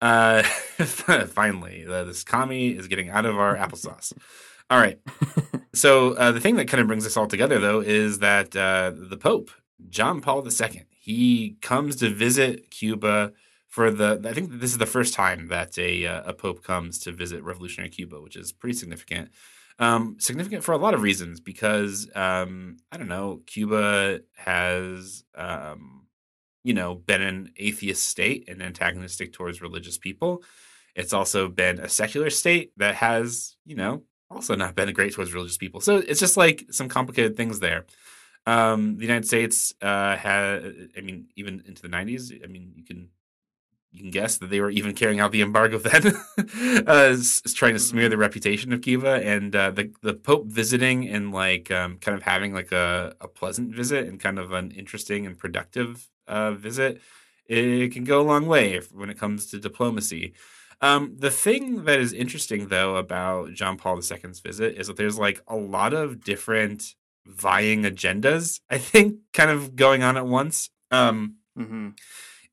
Uh, 0.00 0.44
finally, 0.44 1.84
this 1.84 2.22
commie 2.24 2.70
is 2.70 2.86
getting 2.86 3.10
out 3.10 3.26
of 3.26 3.36
our 3.38 3.56
applesauce. 3.56 4.14
All 4.70 4.78
right. 4.78 4.98
So 5.72 6.14
uh, 6.14 6.32
the 6.32 6.40
thing 6.40 6.56
that 6.56 6.68
kind 6.68 6.80
of 6.80 6.88
brings 6.88 7.06
us 7.06 7.16
all 7.16 7.28
together, 7.28 7.58
though, 7.58 7.80
is 7.80 8.18
that 8.18 8.56
uh, 8.56 8.92
the 8.94 9.16
Pope, 9.16 9.50
John 9.88 10.20
Paul 10.20 10.44
II, 10.46 10.84
he 10.90 11.56
comes 11.60 11.96
to 11.96 12.10
visit 12.10 12.70
Cuba 12.70 13.32
for 13.68 13.90
the. 13.90 14.20
I 14.24 14.32
think 14.32 14.60
this 14.60 14.72
is 14.72 14.78
the 14.78 14.86
first 14.86 15.14
time 15.14 15.48
that 15.48 15.78
a 15.78 16.06
uh, 16.06 16.22
a 16.30 16.34
Pope 16.34 16.64
comes 16.64 16.98
to 17.00 17.12
visit 17.12 17.42
revolutionary 17.44 17.88
Cuba, 17.88 18.20
which 18.20 18.36
is 18.36 18.52
pretty 18.52 18.76
significant. 18.76 19.30
Um, 19.78 20.16
significant 20.18 20.62
for 20.64 20.72
a 20.72 20.78
lot 20.78 20.92
of 20.92 21.02
reasons 21.02 21.40
because 21.40 22.08
um, 22.14 22.76
I 22.92 22.96
don't 22.96 23.08
know, 23.08 23.42
Cuba 23.46 24.20
has 24.36 25.24
um, 25.36 26.06
you 26.64 26.74
know 26.74 26.96
been 26.96 27.22
an 27.22 27.52
atheist 27.56 28.08
state 28.08 28.48
and 28.48 28.60
antagonistic 28.60 29.32
towards 29.32 29.62
religious 29.62 29.98
people. 29.98 30.42
It's 30.96 31.12
also 31.12 31.48
been 31.48 31.78
a 31.78 31.88
secular 31.88 32.30
state 32.30 32.72
that 32.76 32.96
has 32.96 33.56
you 33.64 33.76
know 33.76 34.02
also 34.30 34.54
not 34.54 34.74
been 34.74 34.92
great 34.92 35.14
towards 35.14 35.34
religious 35.34 35.56
people. 35.56 35.80
So 35.80 35.96
it's 35.96 36.20
just 36.20 36.36
like 36.36 36.66
some 36.70 36.88
complicated 36.88 37.36
things 37.36 37.60
there. 37.60 37.84
Um, 38.46 38.96
the 38.96 39.02
United 39.02 39.26
States 39.26 39.74
uh, 39.82 40.16
had, 40.16 40.90
I 40.96 41.00
mean, 41.00 41.26
even 41.36 41.62
into 41.66 41.82
the 41.82 41.88
'90s. 41.88 42.42
I 42.42 42.46
mean, 42.46 42.72
you 42.74 42.84
can 42.84 43.08
you 43.92 44.00
can 44.00 44.10
guess 44.10 44.38
that 44.38 44.50
they 44.50 44.60
were 44.60 44.70
even 44.70 44.94
carrying 44.94 45.20
out 45.20 45.32
the 45.32 45.42
embargo 45.42 45.78
then, 45.78 46.14
uh, 46.86 47.16
trying 47.54 47.74
to 47.74 47.80
smear 47.80 48.08
the 48.08 48.16
reputation 48.16 48.72
of 48.72 48.82
Cuba, 48.82 49.20
and 49.24 49.54
uh, 49.54 49.70
the 49.72 49.92
the 50.02 50.14
Pope 50.14 50.46
visiting 50.46 51.08
and 51.08 51.32
like 51.32 51.70
um, 51.70 51.98
kind 51.98 52.16
of 52.16 52.22
having 52.22 52.54
like 52.54 52.72
a, 52.72 53.14
a 53.20 53.28
pleasant 53.28 53.74
visit 53.74 54.06
and 54.06 54.20
kind 54.20 54.38
of 54.38 54.52
an 54.52 54.70
interesting 54.70 55.26
and 55.26 55.36
productive 55.36 56.08
uh, 56.28 56.52
visit. 56.52 57.00
It 57.46 57.92
can 57.92 58.04
go 58.04 58.20
a 58.20 58.22
long 58.22 58.46
way 58.46 58.74
if, 58.74 58.92
when 58.92 59.10
it 59.10 59.18
comes 59.18 59.46
to 59.46 59.58
diplomacy. 59.58 60.34
Um, 60.82 61.16
the 61.18 61.30
thing 61.30 61.84
that 61.84 62.00
is 62.00 62.12
interesting 62.12 62.68
though 62.68 62.96
about 62.96 63.52
John 63.52 63.76
Paul 63.76 63.96
II's 63.96 64.40
visit 64.40 64.76
is 64.78 64.86
that 64.86 64.96
there's 64.96 65.18
like 65.18 65.42
a 65.46 65.56
lot 65.56 65.92
of 65.92 66.24
different 66.24 66.94
vying 67.26 67.82
agendas. 67.82 68.60
I 68.70 68.78
think 68.78 69.16
kind 69.32 69.50
of 69.50 69.76
going 69.76 70.02
on 70.02 70.16
at 70.16 70.26
once. 70.26 70.70
Um, 70.90 71.36
hmm 71.56 71.90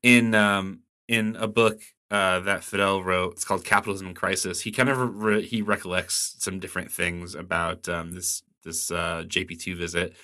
in 0.02 0.34
um 0.34 0.80
in 1.08 1.36
a 1.36 1.48
book 1.48 1.80
uh 2.10 2.40
that 2.40 2.64
Fidel 2.64 3.02
wrote 3.02 3.32
it's 3.32 3.44
called 3.44 3.64
Capitalism 3.64 4.08
in 4.08 4.14
Crisis 4.14 4.60
he 4.60 4.70
kind 4.70 4.88
of 4.88 4.98
re- 5.16 5.44
he 5.44 5.62
recollects 5.62 6.36
some 6.38 6.60
different 6.60 6.90
things 6.92 7.34
about 7.34 7.88
um 7.88 8.12
this 8.12 8.42
this 8.64 8.90
uh 8.90 9.24
JP2 9.26 9.76
visit 9.76 10.14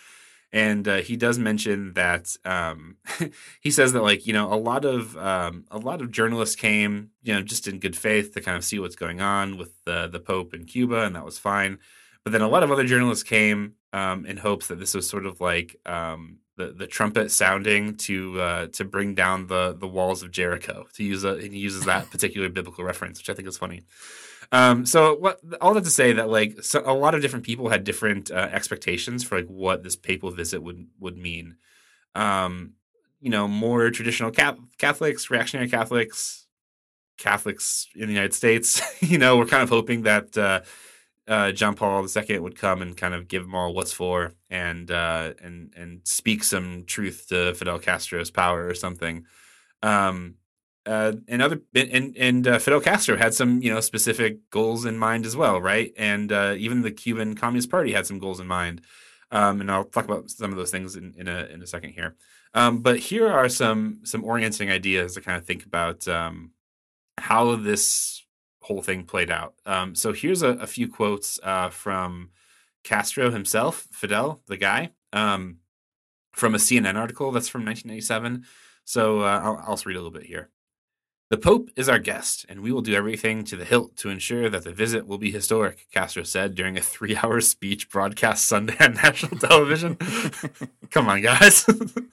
and 0.54 0.88
uh, 0.88 0.96
he 0.98 1.16
does 1.16 1.38
mention 1.38 1.92
that 1.92 2.34
um 2.46 2.96
he 3.60 3.70
says 3.70 3.92
that 3.92 4.02
like 4.02 4.26
you 4.26 4.32
know 4.32 4.50
a 4.50 4.56
lot 4.56 4.86
of 4.86 5.18
um 5.18 5.64
a 5.70 5.78
lot 5.78 6.00
of 6.00 6.10
journalists 6.10 6.56
came 6.56 7.10
you 7.22 7.34
know 7.34 7.42
just 7.42 7.68
in 7.68 7.78
good 7.78 7.96
faith 7.96 8.32
to 8.32 8.40
kind 8.40 8.56
of 8.56 8.64
see 8.64 8.78
what's 8.78 8.96
going 8.96 9.20
on 9.20 9.58
with 9.58 9.72
the 9.84 10.08
the 10.08 10.20
pope 10.20 10.54
in 10.54 10.64
Cuba 10.64 11.02
and 11.02 11.14
that 11.14 11.24
was 11.24 11.38
fine 11.38 11.78
but 12.24 12.32
then 12.32 12.40
a 12.40 12.48
lot 12.48 12.62
of 12.62 12.72
other 12.72 12.84
journalists 12.84 13.22
came 13.22 13.74
um, 13.92 14.24
in 14.24 14.38
hopes 14.38 14.68
that 14.68 14.80
this 14.80 14.94
was 14.94 15.08
sort 15.08 15.26
of 15.26 15.40
like 15.40 15.76
um, 15.84 16.38
the 16.56 16.72
the 16.72 16.86
trumpet 16.86 17.30
sounding 17.30 17.96
to 17.96 18.40
uh, 18.40 18.66
to 18.68 18.84
bring 18.84 19.14
down 19.14 19.46
the 19.46 19.76
the 19.78 19.86
walls 19.86 20.22
of 20.22 20.30
Jericho. 20.30 20.86
To 20.94 21.04
use 21.04 21.22
a 21.22 21.40
he 21.40 21.58
uses 21.58 21.84
that 21.84 22.10
particular 22.10 22.48
biblical 22.48 22.82
reference, 22.82 23.18
which 23.18 23.28
I 23.28 23.34
think 23.34 23.46
is 23.46 23.58
funny. 23.58 23.82
Um, 24.54 24.86
so 24.86 25.16
what 25.16 25.40
all 25.60 25.74
that 25.74 25.82
to 25.82 25.90
say 25.90 26.12
that 26.12 26.28
like 26.28 26.62
so 26.62 26.80
a 26.86 26.94
lot 26.94 27.16
of 27.16 27.22
different 27.22 27.44
people 27.44 27.70
had 27.70 27.82
different 27.82 28.30
uh, 28.30 28.48
expectations 28.52 29.24
for 29.24 29.38
like 29.38 29.48
what 29.48 29.82
this 29.82 29.96
papal 29.96 30.30
visit 30.30 30.62
would 30.62 30.86
would 31.00 31.18
mean. 31.18 31.56
Um, 32.14 32.74
you 33.20 33.30
know, 33.30 33.48
more 33.48 33.90
traditional 33.90 34.30
Cath- 34.30 34.60
Catholics, 34.78 35.28
reactionary 35.28 35.68
Catholics, 35.68 36.46
Catholics 37.18 37.88
in 37.96 38.06
the 38.06 38.12
United 38.12 38.32
States. 38.32 38.80
you 39.02 39.18
know, 39.18 39.36
we're 39.36 39.46
kind 39.46 39.64
of 39.64 39.70
hoping 39.70 40.02
that. 40.02 40.38
Uh, 40.38 40.60
uh, 41.26 41.52
John 41.52 41.74
Paul 41.74 42.06
II 42.06 42.38
would 42.40 42.54
come 42.54 42.82
and 42.82 42.94
kind 42.94 43.14
of 43.14 43.28
give 43.28 43.40
them 43.40 43.54
all 43.54 43.72
what's 43.72 43.94
for 43.94 44.34
and 44.50 44.90
uh, 44.90 45.32
and 45.42 45.72
and 45.74 46.00
speak 46.04 46.44
some 46.44 46.84
truth 46.86 47.28
to 47.30 47.54
Fidel 47.54 47.78
Castro's 47.78 48.30
power 48.30 48.66
or 48.66 48.74
something. 48.74 49.24
Um, 49.82 50.34
uh, 50.86 51.12
and 51.28 51.40
other 51.40 51.60
and 51.74 52.16
and 52.16 52.46
uh, 52.46 52.58
Fidel 52.58 52.80
Castro 52.80 53.16
had 53.16 53.34
some 53.34 53.62
you 53.62 53.72
know 53.72 53.80
specific 53.80 54.50
goals 54.50 54.84
in 54.84 54.98
mind 54.98 55.26
as 55.26 55.36
well, 55.36 55.60
right? 55.60 55.92
And 55.96 56.30
uh, 56.30 56.54
even 56.58 56.82
the 56.82 56.90
Cuban 56.90 57.34
Communist 57.34 57.70
Party 57.70 57.92
had 57.92 58.06
some 58.06 58.18
goals 58.18 58.40
in 58.40 58.46
mind. 58.46 58.82
Um, 59.30 59.60
and 59.60 59.70
I'll 59.70 59.84
talk 59.84 60.04
about 60.04 60.30
some 60.30 60.52
of 60.52 60.56
those 60.56 60.70
things 60.70 60.94
in, 60.94 61.14
in 61.16 61.26
a 61.26 61.46
in 61.46 61.62
a 61.62 61.66
second 61.66 61.90
here. 61.92 62.16
Um, 62.54 62.80
but 62.80 62.98
here 62.98 63.28
are 63.28 63.48
some 63.48 64.00
some 64.04 64.24
orienting 64.24 64.70
ideas 64.70 65.14
to 65.14 65.20
kind 65.20 65.38
of 65.38 65.46
think 65.46 65.64
about 65.64 66.06
um, 66.06 66.52
how 67.18 67.56
this 67.56 68.22
whole 68.60 68.82
thing 68.82 69.04
played 69.04 69.30
out. 69.30 69.54
Um, 69.66 69.94
so 69.94 70.12
here's 70.12 70.42
a, 70.42 70.50
a 70.50 70.66
few 70.66 70.88
quotes 70.88 71.38
uh, 71.42 71.70
from 71.70 72.30
Castro 72.82 73.30
himself, 73.30 73.88
Fidel, 73.92 74.40
the 74.46 74.56
guy, 74.56 74.90
um, 75.12 75.58
from 76.32 76.54
a 76.54 76.58
CNN 76.58 76.96
article 76.96 77.30
that's 77.32 77.48
from 77.48 77.64
1997. 77.64 78.44
So 78.84 79.20
uh, 79.20 79.40
I'll, 79.42 79.64
I'll 79.66 79.82
read 79.84 79.96
a 79.96 79.98
little 79.98 80.10
bit 80.10 80.24
here. 80.24 80.50
The 81.34 81.40
Pope 81.40 81.70
is 81.74 81.88
our 81.88 81.98
guest, 81.98 82.46
and 82.48 82.60
we 82.60 82.70
will 82.70 82.80
do 82.80 82.94
everything 82.94 83.42
to 83.46 83.56
the 83.56 83.64
hilt 83.64 83.96
to 83.96 84.08
ensure 84.08 84.48
that 84.48 84.62
the 84.62 84.70
visit 84.70 85.08
will 85.08 85.18
be 85.18 85.32
historic, 85.32 85.88
Castro 85.90 86.22
said 86.22 86.54
during 86.54 86.78
a 86.78 86.80
three 86.80 87.16
hour 87.16 87.40
speech 87.40 87.90
broadcast 87.90 88.46
Sunday 88.46 88.76
on 88.78 88.94
national 89.02 89.36
television. 89.40 89.96
Come 90.92 91.08
on, 91.08 91.22
guys. 91.22 91.64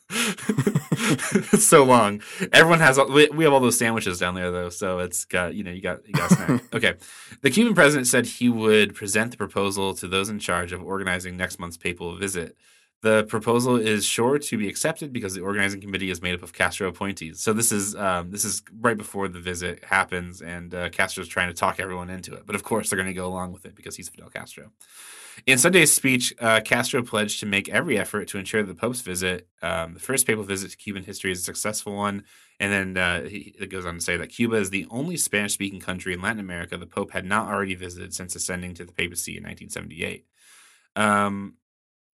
it's 0.10 1.67
so 1.67 1.84
long. 1.84 2.23
Everyone 2.51 2.79
has, 2.79 2.97
all, 2.97 3.12
we, 3.12 3.29
we 3.29 3.43
have 3.43 3.53
all 3.53 3.60
those 3.60 3.77
sandwiches 3.77 4.17
down 4.17 4.34
there, 4.34 4.49
though, 4.49 4.69
so 4.69 4.97
it's 4.97 5.23
got, 5.25 5.53
you 5.53 5.63
know, 5.63 5.69
you 5.69 5.84
got, 5.84 5.99
you 6.07 6.13
got 6.13 6.31
a 6.31 6.36
snack. 6.36 6.63
okay. 6.73 6.95
The 7.43 7.51
Cuban 7.51 7.75
president 7.75 8.07
said 8.07 8.25
he 8.25 8.49
would 8.49 8.95
present 8.95 9.29
the 9.29 9.38
proposal 9.38 9.93
to 9.97 10.07
those 10.07 10.29
in 10.29 10.39
charge 10.39 10.71
of 10.71 10.84
organizing 10.84 11.38
next 11.38 11.60
month's 11.60 11.77
papal 11.77 12.15
visit. 12.15 12.57
The 13.02 13.24
proposal 13.24 13.78
is 13.78 14.06
sure 14.06 14.38
to 14.38 14.58
be 14.58 14.70
accepted 14.70 15.12
because 15.12 15.34
the 15.34 15.42
organizing 15.42 15.82
committee 15.82 16.12
is 16.12 16.22
made 16.22 16.36
up 16.36 16.44
of 16.44 16.54
Castro 16.54 16.88
appointees. 16.88 17.40
So 17.40 17.52
this 17.52 17.72
is 17.72 17.96
um, 17.96 18.30
this 18.30 18.46
is 18.46 18.62
right 18.80 18.98
before 18.98 19.28
the 19.28 19.40
visit 19.40 19.84
happens, 19.84 20.42
and 20.42 20.74
uh, 20.76 20.90
Castro's 20.90 21.28
trying 21.28 21.48
to 21.48 21.56
talk 21.56 21.80
everyone 21.80 22.12
into 22.12 22.36
it. 22.36 22.44
But 22.46 22.56
of 22.56 22.64
course, 22.64 22.90
they're 22.90 22.98
going 22.98 23.08
to 23.08 23.14
go 23.14 23.28
along 23.28 23.54
with 23.54 23.66
it 23.66 23.76
because 23.76 23.96
he's 23.96 24.08
Fidel 24.08 24.30
Castro. 24.30 24.72
In 25.48 25.58
Sunday's 25.58 25.92
speech, 25.92 26.34
uh, 26.40 26.62
Castro 26.64 27.02
pledged 27.02 27.40
to 27.40 27.48
make 27.48 27.70
every 27.70 27.98
effort 27.98 28.28
to 28.30 28.38
ensure 28.38 28.62
the 28.62 28.76
Pope's 28.76 29.02
visit, 29.02 29.48
um, 29.64 29.96
the 29.96 30.00
first 30.00 30.28
papal 30.28 30.44
visit 30.44 30.72
to 30.72 30.78
Cuban 30.78 31.04
history, 31.04 31.32
is 31.32 31.40
a 31.40 31.44
successful 31.44 31.96
one. 31.96 32.24
And 32.60 32.72
then 32.72 32.98
uh, 32.98 33.24
he, 33.24 33.56
it 33.60 33.72
goes 33.72 33.86
on 33.86 33.96
to 33.96 34.02
say 34.02 34.18
that 34.18 34.28
Cuba 34.28 34.58
is 34.58 34.70
the 34.70 34.86
only 34.92 35.18
Spanish-speaking 35.18 35.80
country 35.80 36.14
in 36.14 36.22
Latin 36.22 36.40
America 36.40 36.78
the 36.78 36.86
Pope 36.86 37.12
had 37.12 37.26
not 37.26 37.48
already 37.48 37.74
visited 37.74 38.14
since 38.14 38.36
ascending 38.36 38.76
to 38.76 38.86
the 38.86 38.92
papacy 38.92 39.38
in 39.38 39.44
1978. 39.44 40.26
Um, 40.96 41.56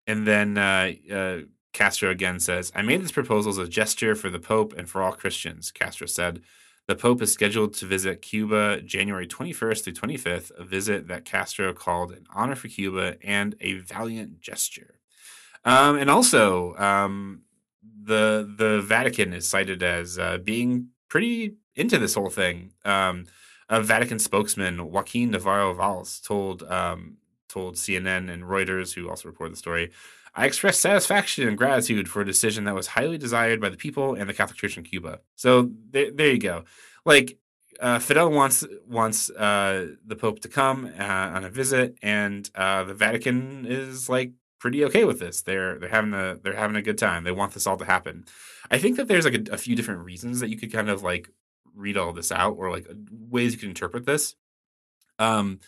and 0.07 0.25
then 0.25 0.57
uh, 0.57 0.91
uh, 1.13 1.37
Castro 1.73 2.09
again 2.09 2.39
says, 2.39 2.71
I 2.73 2.81
made 2.81 3.03
this 3.03 3.11
proposal 3.11 3.51
as 3.51 3.57
a 3.57 3.67
gesture 3.67 4.15
for 4.15 4.29
the 4.29 4.39
Pope 4.39 4.73
and 4.75 4.89
for 4.89 5.01
all 5.01 5.11
Christians, 5.11 5.71
Castro 5.71 6.07
said. 6.07 6.41
The 6.87 6.95
Pope 6.95 7.21
is 7.21 7.33
scheduled 7.33 7.73
to 7.75 7.85
visit 7.85 8.21
Cuba 8.21 8.81
January 8.81 9.27
21st 9.27 9.83
through 9.83 9.93
25th, 9.93 10.51
a 10.57 10.63
visit 10.63 11.09
that 11.09 11.25
Castro 11.25 11.73
called 11.73 12.13
an 12.13 12.25
honor 12.33 12.55
for 12.55 12.69
Cuba 12.69 13.17
and 13.21 13.55
a 13.59 13.73
valiant 13.73 14.39
gesture. 14.39 15.01
Um, 15.65 15.97
and 15.97 16.09
also, 16.09 16.75
um, 16.77 17.41
the 17.83 18.49
the 18.57 18.81
Vatican 18.81 19.33
is 19.33 19.45
cited 19.45 19.83
as 19.83 20.17
uh, 20.17 20.37
being 20.37 20.89
pretty 21.09 21.57
into 21.75 21.97
this 21.99 22.15
whole 22.15 22.29
thing. 22.29 22.71
Um, 22.85 23.25
a 23.69 23.81
Vatican 23.81 24.17
spokesman, 24.17 24.89
Joaquin 24.89 25.31
Navarro 25.31 25.73
Valls, 25.73 26.21
told 26.21 26.63
um, 26.63 27.17
told 27.47 27.75
CNN 27.75 28.31
and 28.31 28.43
Reuters, 28.43 28.93
who 28.93 29.09
also 29.09 29.27
reported 29.27 29.53
the 29.53 29.57
story, 29.57 29.91
I 30.35 30.45
expressed 30.45 30.81
satisfaction 30.81 31.47
and 31.47 31.57
gratitude 31.57 32.07
for 32.07 32.21
a 32.21 32.25
decision 32.25 32.65
that 32.65 32.75
was 32.75 32.87
highly 32.87 33.17
desired 33.17 33.59
by 33.59 33.69
the 33.69 33.77
people 33.77 34.13
and 34.13 34.29
the 34.29 34.33
Catholic 34.33 34.57
Church 34.57 34.77
in 34.77 34.83
Cuba. 34.83 35.19
So 35.35 35.71
there, 35.89 36.11
there 36.11 36.31
you 36.31 36.39
go. 36.39 36.63
Like 37.05 37.37
uh, 37.79 37.99
Fidel 37.99 38.31
wants 38.31 38.65
wants 38.87 39.29
uh, 39.31 39.87
the 40.05 40.15
Pope 40.15 40.39
to 40.41 40.47
come 40.47 40.91
uh, 40.99 41.03
on 41.03 41.43
a 41.43 41.49
visit, 41.49 41.97
and 42.01 42.49
uh, 42.55 42.83
the 42.83 42.93
Vatican 42.93 43.65
is 43.67 44.09
like 44.09 44.33
pretty 44.59 44.83
okay 44.85 45.05
with 45.05 45.19
this. 45.19 45.41
They're 45.41 45.79
they're 45.79 45.89
having 45.89 46.13
a 46.13 46.37
they're 46.41 46.55
having 46.55 46.75
a 46.75 46.81
good 46.81 46.97
time. 46.97 47.23
They 47.23 47.31
want 47.31 47.53
this 47.53 47.67
all 47.67 47.77
to 47.77 47.85
happen. 47.85 48.25
I 48.69 48.77
think 48.77 48.97
that 48.97 49.07
there's 49.07 49.25
like 49.25 49.49
a, 49.49 49.53
a 49.53 49.57
few 49.57 49.75
different 49.75 50.05
reasons 50.05 50.39
that 50.39 50.49
you 50.49 50.57
could 50.57 50.71
kind 50.71 50.89
of 50.89 51.03
like 51.03 51.29
read 51.75 51.97
all 51.97 52.13
this 52.13 52.31
out, 52.31 52.55
or 52.57 52.71
like 52.71 52.87
ways 53.11 53.53
you 53.53 53.59
could 53.59 53.69
interpret 53.69 54.05
this. 54.05 54.35
Um, 55.19 55.59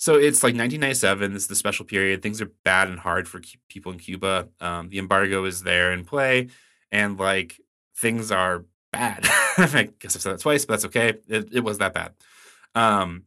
so 0.00 0.14
it's 0.14 0.42
like 0.42 0.54
1997. 0.54 1.34
This 1.34 1.42
is 1.42 1.48
the 1.48 1.54
special 1.54 1.84
period. 1.84 2.22
Things 2.22 2.40
are 2.40 2.50
bad 2.64 2.88
and 2.88 2.98
hard 2.98 3.28
for 3.28 3.42
people 3.68 3.92
in 3.92 3.98
Cuba. 3.98 4.48
Um, 4.58 4.88
the 4.88 4.98
embargo 4.98 5.44
is 5.44 5.62
there 5.62 5.92
in 5.92 6.06
play, 6.06 6.48
and 6.90 7.18
like 7.18 7.60
things 7.98 8.32
are 8.32 8.64
bad. 8.94 9.26
I 9.58 9.90
guess 9.98 10.16
I've 10.16 10.22
said 10.22 10.32
that 10.32 10.40
twice, 10.40 10.64
but 10.64 10.72
that's 10.72 10.86
okay. 10.86 11.18
It, 11.28 11.50
it 11.52 11.60
was 11.60 11.76
that 11.78 11.92
bad. 11.92 12.14
Um, 12.74 13.24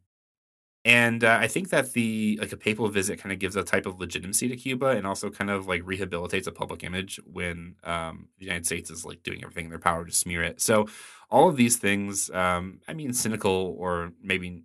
and 0.83 1.23
uh, 1.23 1.37
I 1.39 1.47
think 1.47 1.69
that 1.69 1.93
the 1.93 2.39
like 2.41 2.51
a 2.53 2.57
papal 2.57 2.89
visit 2.89 3.19
kind 3.19 3.31
of 3.31 3.37
gives 3.37 3.55
a 3.55 3.61
type 3.61 3.85
of 3.85 3.99
legitimacy 3.99 4.47
to 4.47 4.55
Cuba, 4.55 4.87
and 4.87 5.05
also 5.05 5.29
kind 5.29 5.51
of 5.51 5.67
like 5.67 5.83
rehabilitates 5.83 6.47
a 6.47 6.51
public 6.51 6.83
image 6.83 7.19
when 7.31 7.75
um, 7.83 8.29
the 8.39 8.45
United 8.45 8.65
States 8.65 8.89
is 8.89 9.05
like 9.05 9.21
doing 9.21 9.43
everything 9.43 9.65
in 9.65 9.69
their 9.69 9.77
power 9.77 10.05
to 10.05 10.11
smear 10.11 10.41
it. 10.41 10.59
So 10.59 10.87
all 11.29 11.49
of 11.49 11.55
these 11.55 11.77
things, 11.77 12.31
um, 12.31 12.79
I 12.87 12.93
mean, 12.93 13.13
cynical 13.13 13.75
or 13.77 14.11
maybe 14.23 14.63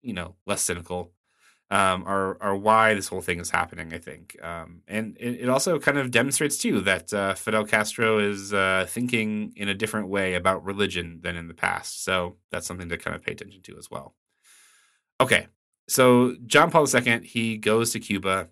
you 0.00 0.14
know 0.14 0.36
less 0.46 0.62
cynical, 0.62 1.12
um, 1.70 2.02
are 2.04 2.36
are 2.40 2.56
why 2.56 2.94
this 2.94 3.08
whole 3.08 3.20
thing 3.20 3.38
is 3.38 3.50
happening. 3.50 3.94
I 3.94 3.98
think, 3.98 4.36
um, 4.42 4.82
and 4.88 5.16
it, 5.20 5.42
it, 5.42 5.48
also 5.48 5.78
kind 5.78 5.98
of 5.98 6.10
demonstrates 6.10 6.58
too 6.58 6.80
that 6.80 7.12
uh, 7.12 7.34
Fidel 7.34 7.64
Castro 7.64 8.18
is 8.18 8.52
uh, 8.52 8.86
thinking 8.88 9.52
in 9.54 9.68
a 9.68 9.74
different 9.74 10.08
way 10.08 10.34
about 10.34 10.64
religion 10.64 11.20
than 11.22 11.36
in 11.36 11.46
the 11.46 11.54
past. 11.54 12.04
So 12.04 12.36
that's 12.50 12.66
something 12.66 12.88
to 12.88 12.98
kind 12.98 13.14
of 13.14 13.22
pay 13.22 13.32
attention 13.32 13.62
to 13.62 13.78
as 13.78 13.88
well. 13.90 14.14
Okay, 15.20 15.46
so 15.88 16.34
John 16.46 16.70
Paul 16.70 16.86
II 16.92 17.20
he 17.24 17.56
goes 17.56 17.92
to 17.92 18.00
Cuba. 18.00 18.48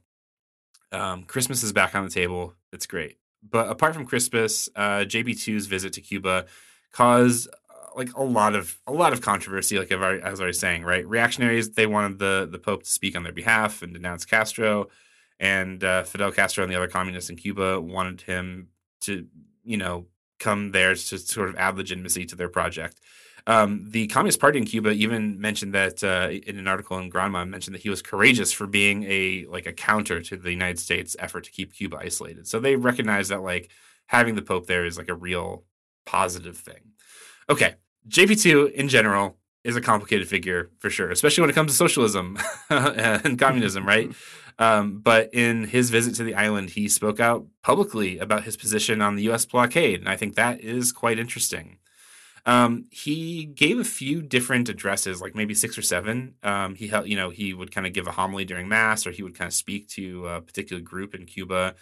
Um, 0.93 1.25
Christmas 1.25 1.63
is 1.63 1.73
back 1.73 1.95
on 1.95 2.05
the 2.05 2.11
table. 2.11 2.55
It's 2.73 2.87
great, 2.87 3.19
but 3.43 3.69
apart 3.69 3.95
from 3.95 4.07
Christmas, 4.07 4.69
uh, 4.77 5.01
JP2's 5.01 5.67
visit 5.67 5.93
to 5.95 6.01
Cuba 6.01 6.47
caused 6.93 7.49
like 7.99 8.15
a 8.15 8.23
lot 8.23 8.55
of 8.55 8.79
a 8.87 8.93
lot 8.93 9.13
of 9.13 9.21
controversy. 9.21 9.79
Like 9.79 9.91
as 9.91 10.41
I 10.41 10.47
was 10.47 10.59
saying, 10.59 10.85
right? 10.85 11.07
Reactionaries 11.07 11.71
they 11.71 11.87
wanted 11.87 12.19
the 12.19 12.49
the 12.51 12.59
Pope 12.59 12.85
to 12.85 12.91
speak 12.91 13.17
on 13.17 13.25
their 13.25 13.33
behalf 13.33 13.83
and 13.83 13.93
denounce 13.93 14.25
Castro, 14.25 14.89
and 15.39 15.83
uh, 15.83 16.05
Fidel 16.05 16.33
Castro 16.33 16.65
and 16.65 16.73
the 16.73 16.77
other 16.77 16.89
communists 16.89 17.29
in 17.29 17.37
Cuba 17.37 17.81
wanted 17.81 18.23
him 18.23 18.69
to 19.03 19.27
you 19.65 19.77
know 19.77 20.07
come 20.39 20.71
there 20.71 20.95
to 20.95 21.19
sort 21.19 21.49
of 21.49 21.57
add 21.57 21.77
legitimacy 21.77 22.25
to 22.27 22.37
their 22.37 22.49
project. 22.49 23.01
Um, 23.49 23.87
the 23.89 24.07
Communist 24.09 24.41
Party 24.41 24.59
in 24.59 24.67
Cuba 24.67 24.91
even 24.91 25.41
mentioned 25.41 25.75
that 25.75 26.05
uh, 26.05 26.29
in 26.31 26.59
an 26.59 26.69
article 26.69 26.99
in 26.99 27.11
Granma 27.11 27.49
mentioned 27.49 27.75
that 27.75 27.83
he 27.83 27.89
was 27.89 28.03
courageous 28.03 28.53
for 28.53 28.67
being 28.67 29.05
a 29.05 29.47
like 29.51 29.67
a 29.67 29.73
counter 29.73 30.21
to 30.23 30.37
the 30.37 30.53
United 30.53 30.79
States 30.79 31.17
effort 31.19 31.45
to 31.45 31.51
keep 31.51 31.75
Cuba 31.75 31.99
isolated. 32.01 32.47
So 32.47 32.61
they 32.61 32.77
recognize 32.77 33.29
that 33.29 33.43
like 33.43 33.71
having 34.07 34.37
the 34.37 34.43
Pope 34.43 34.67
there 34.67 34.87
is 34.87 34.97
like 34.97 35.09
a 35.09 35.15
real 35.15 35.65
positive 36.07 36.59
thing. 36.59 36.93
Okay, 37.51 37.75
JP2 38.09 38.73
in 38.73 38.88
general 38.88 39.37
is 39.64 39.77
a 39.77 39.81
complicated 39.81 40.29
figure 40.29 40.71
for 40.79 40.90
sure, 40.90 41.11
especially 41.11 41.42
when 41.42 41.51
it 41.51 41.55
comes 41.55 41.73
to 41.73 41.77
socialism 41.77 42.38
and 42.71 43.38
communism, 43.38 43.87
right? 43.87 44.11
Um, 44.61 44.99
but 44.99 45.33
in 45.33 45.64
his 45.68 45.90
visit 45.90 46.16
to 46.16 46.25
the 46.25 46.35
island, 46.35 46.71
he 46.71 46.88
spoke 46.88 47.21
out 47.21 47.47
publicly 47.62 48.18
about 48.18 48.42
his 48.42 48.57
position 48.57 49.01
on 49.01 49.14
the 49.14 49.23
U.S. 49.25 49.47
blockade, 49.47 50.01
and 50.01 50.09
I 50.09 50.16
think 50.16 50.35
that 50.35 50.61
is 50.61 50.90
quite 50.90 51.16
interesting. 51.16 51.79
Um, 52.44 52.87
he 52.90 53.44
gave 53.44 53.79
a 53.79 53.85
few 53.85 54.23
different 54.23 54.68
addresses, 54.68 55.21
like 55.21 55.35
maybe 55.35 55.55
six 55.55 55.77
or 55.77 55.83
seven. 55.83 56.35
Um, 56.42 56.75
he 56.75 56.88
held, 56.88 57.07
you 57.07 57.14
know, 57.14 57.31
he 57.31 57.55
would 57.55 57.71
kind 57.73 57.87
of 57.87 57.92
give 57.92 58.07
a 58.07 58.12
homily 58.12 58.44
during 58.44 58.68
mass, 58.68 59.07
or 59.07 59.11
he 59.12 59.23
would 59.23 59.37
kind 59.37 59.47
of 59.47 59.55
speak 59.55 59.88
to 59.90 60.27
a 60.27 60.40
particular 60.40 60.83
group 60.83 61.14
in 61.14 61.27
Cuba. 61.27 61.75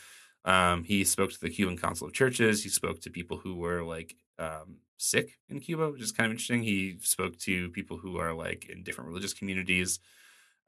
Um, 0.44 0.84
he 0.84 1.04
spoke 1.04 1.32
to 1.32 1.40
the 1.40 1.50
Cuban 1.50 1.78
Council 1.78 2.08
of 2.08 2.12
Churches. 2.12 2.62
He 2.62 2.68
spoke 2.68 3.00
to 3.00 3.10
people 3.10 3.38
who 3.38 3.54
were 3.54 3.84
like 3.84 4.16
um, 4.38 4.78
sick 4.96 5.38
in 5.48 5.60
Cuba, 5.60 5.90
which 5.90 6.02
is 6.02 6.12
kind 6.12 6.26
of 6.26 6.32
interesting. 6.32 6.62
He 6.62 6.98
spoke 7.00 7.38
to 7.40 7.70
people 7.70 7.98
who 7.98 8.18
are 8.18 8.32
like 8.32 8.68
in 8.68 8.82
different 8.82 9.08
religious 9.08 9.32
communities. 9.32 9.98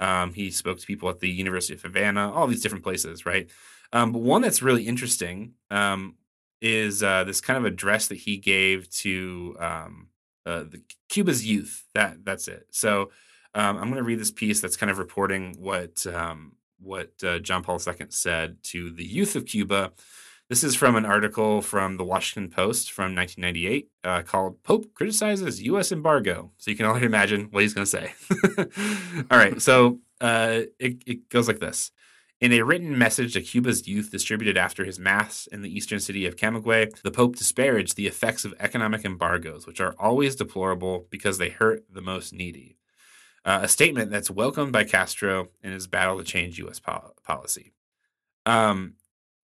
Um, 0.00 0.32
he 0.32 0.50
spoke 0.50 0.78
to 0.78 0.86
people 0.86 1.08
at 1.08 1.20
the 1.20 1.30
University 1.30 1.74
of 1.74 1.82
Havana, 1.82 2.32
all 2.32 2.46
these 2.46 2.62
different 2.62 2.84
places, 2.84 3.26
right? 3.26 3.50
Um, 3.92 4.12
but 4.12 4.20
one 4.20 4.42
that's 4.42 4.62
really 4.62 4.86
interesting 4.86 5.54
um, 5.70 6.16
is 6.60 7.02
uh, 7.02 7.24
this 7.24 7.40
kind 7.40 7.56
of 7.56 7.64
address 7.64 8.08
that 8.08 8.18
he 8.18 8.36
gave 8.36 8.90
to 8.90 9.56
um, 9.58 10.08
uh, 10.46 10.64
the 10.64 10.82
Cuba's 11.08 11.46
youth. 11.46 11.84
That 11.94 12.24
that's 12.24 12.48
it. 12.48 12.66
So 12.70 13.10
um, 13.54 13.76
I'm 13.76 13.84
going 13.84 13.96
to 13.96 14.02
read 14.02 14.20
this 14.20 14.30
piece 14.30 14.60
that's 14.60 14.76
kind 14.76 14.90
of 14.90 14.98
reporting 14.98 15.56
what 15.58 16.06
um, 16.06 16.52
what 16.80 17.12
uh, 17.24 17.38
John 17.38 17.62
Paul 17.62 17.80
II 17.84 18.06
said 18.10 18.62
to 18.64 18.90
the 18.90 19.04
youth 19.04 19.36
of 19.36 19.46
Cuba. 19.46 19.92
This 20.48 20.64
is 20.64 20.74
from 20.74 20.96
an 20.96 21.04
article 21.04 21.60
from 21.60 21.98
the 21.98 22.04
Washington 22.04 22.50
Post 22.50 22.90
from 22.90 23.14
1998 23.14 23.90
uh, 24.02 24.22
called 24.22 24.62
"Pope 24.62 24.94
Criticizes 24.94 25.62
U.S. 25.62 25.92
Embargo." 25.92 26.52
So 26.56 26.70
you 26.70 26.76
can 26.76 26.86
already 26.86 27.04
imagine 27.04 27.48
what 27.50 27.62
he's 27.62 27.74
going 27.74 27.84
to 27.84 27.90
say. 27.90 28.14
All 29.30 29.36
right, 29.36 29.60
so 29.60 29.98
uh, 30.22 30.62
it, 30.78 31.02
it 31.06 31.28
goes 31.28 31.48
like 31.48 31.60
this. 31.60 31.90
In 32.40 32.52
a 32.52 32.62
written 32.62 32.96
message 32.96 33.34
to 33.34 33.42
Cuba's 33.42 33.86
youth 33.86 34.10
distributed 34.10 34.56
after 34.56 34.84
his 34.84 34.98
Mass 34.98 35.48
in 35.48 35.60
the 35.60 35.76
eastern 35.76 36.00
city 36.00 36.24
of 36.24 36.36
Camagüey, 36.36 36.98
the 37.02 37.10
Pope 37.10 37.36
disparaged 37.36 37.96
the 37.96 38.06
effects 38.06 38.46
of 38.46 38.54
economic 38.58 39.04
embargoes, 39.04 39.66
which 39.66 39.82
are 39.82 39.94
always 39.98 40.34
deplorable 40.34 41.06
because 41.10 41.36
they 41.36 41.50
hurt 41.50 41.84
the 41.92 42.00
most 42.00 42.32
needy. 42.32 42.78
Uh, 43.44 43.60
a 43.62 43.68
statement 43.68 44.10
that's 44.10 44.30
welcomed 44.30 44.72
by 44.72 44.84
Castro 44.84 45.48
in 45.62 45.72
his 45.72 45.86
battle 45.86 46.16
to 46.16 46.24
change 46.24 46.58
U.S. 46.58 46.80
Po- 46.80 47.12
policy. 47.22 47.72
Um, 48.46 48.94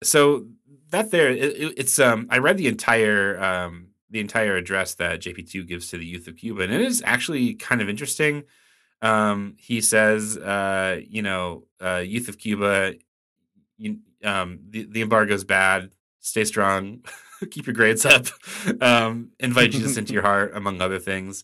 so 0.03 0.45
that 0.93 1.09
there, 1.09 1.31
it, 1.31 1.73
it's 1.75 1.97
um, 1.97 2.27
I 2.29 2.37
read 2.37 2.57
the 2.57 2.67
entire 2.67 3.41
um, 3.43 3.87
the 4.11 4.19
entire 4.19 4.55
address 4.55 4.93
that 4.95 5.21
JP2 5.21 5.67
gives 5.67 5.89
to 5.89 5.97
the 5.97 6.05
youth 6.05 6.27
of 6.27 6.37
Cuba, 6.37 6.61
and 6.61 6.73
it 6.73 6.81
is 6.81 7.01
actually 7.03 7.55
kind 7.55 7.81
of 7.81 7.89
interesting. 7.89 8.43
Um, 9.01 9.55
he 9.57 9.81
says, 9.81 10.37
uh, 10.37 11.01
you 11.05 11.23
know, 11.23 11.65
uh, 11.83 12.03
youth 12.05 12.29
of 12.29 12.37
Cuba, 12.37 12.93
you, 13.77 13.97
um, 14.23 14.59
the, 14.69 14.83
the 14.83 15.01
embargo 15.01 15.33
is 15.33 15.43
bad. 15.43 15.89
Stay 16.19 16.45
strong. 16.45 17.03
Keep 17.51 17.65
your 17.67 17.75
grades 17.75 18.05
up. 18.05 18.27
Um, 18.79 19.31
invite 19.39 19.71
Jesus 19.71 19.97
into 19.97 20.13
your 20.17 20.21
heart, 20.21 20.53
among 20.55 20.79
other 20.79 20.99
things. 20.99 21.43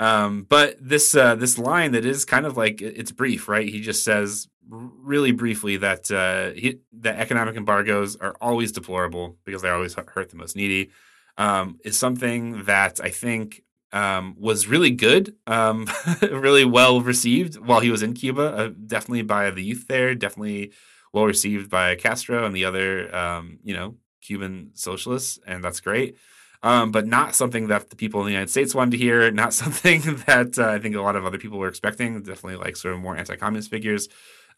Um, 0.00 0.46
but 0.48 0.76
this 0.80 1.14
uh, 1.14 1.36
this 1.36 1.58
line 1.58 1.92
that 1.92 2.04
is 2.04 2.24
kind 2.24 2.44
of 2.44 2.56
like 2.56 2.82
it's 2.82 3.12
brief, 3.12 3.46
right? 3.48 3.68
He 3.68 3.80
just 3.80 4.02
says 4.02 4.48
really 4.68 5.32
briefly 5.32 5.76
that 5.76 6.10
uh, 6.10 6.50
he, 6.52 6.80
that 6.92 7.18
economic 7.18 7.56
embargoes 7.56 8.16
are 8.16 8.36
always 8.40 8.72
deplorable 8.72 9.36
because 9.44 9.62
they 9.62 9.70
always 9.70 9.94
hurt 9.94 10.30
the 10.30 10.36
most 10.36 10.56
needy. 10.56 10.90
Um, 11.38 11.78
is 11.84 11.98
something 11.98 12.64
that 12.64 12.98
I 12.98 13.10
think 13.10 13.62
um, 13.92 14.36
was 14.38 14.66
really 14.66 14.90
good, 14.90 15.34
um, 15.46 15.86
really 16.22 16.64
well 16.64 17.00
received 17.00 17.56
while 17.56 17.80
he 17.80 17.90
was 17.90 18.02
in 18.02 18.14
Cuba. 18.14 18.42
Uh, 18.42 18.70
definitely 18.86 19.22
by 19.22 19.50
the 19.50 19.62
youth 19.62 19.86
there. 19.88 20.14
Definitely 20.14 20.72
well 21.12 21.24
received 21.24 21.70
by 21.70 21.94
Castro 21.94 22.44
and 22.44 22.54
the 22.54 22.64
other, 22.64 23.14
um, 23.14 23.58
you 23.62 23.74
know, 23.74 23.96
Cuban 24.22 24.70
socialists, 24.74 25.38
and 25.46 25.62
that's 25.62 25.80
great. 25.80 26.16
Um, 26.62 26.90
but 26.90 27.06
not 27.06 27.34
something 27.34 27.68
that 27.68 27.90
the 27.90 27.96
people 27.96 28.20
in 28.20 28.26
the 28.26 28.32
United 28.32 28.50
States 28.50 28.74
wanted 28.74 28.92
to 28.92 28.96
hear. 28.96 29.30
Not 29.30 29.54
something 29.62 30.00
that 30.26 30.58
uh, 30.58 30.68
I 30.68 30.78
think 30.78 30.96
a 30.96 31.00
lot 31.00 31.16
of 31.16 31.24
other 31.24 31.38
people 31.38 31.58
were 31.58 31.68
expecting. 31.68 32.22
Definitely 32.22 32.56
like 32.56 32.76
sort 32.76 32.94
of 32.94 33.00
more 33.00 33.16
anti-communist 33.16 33.70
figures. 33.70 34.08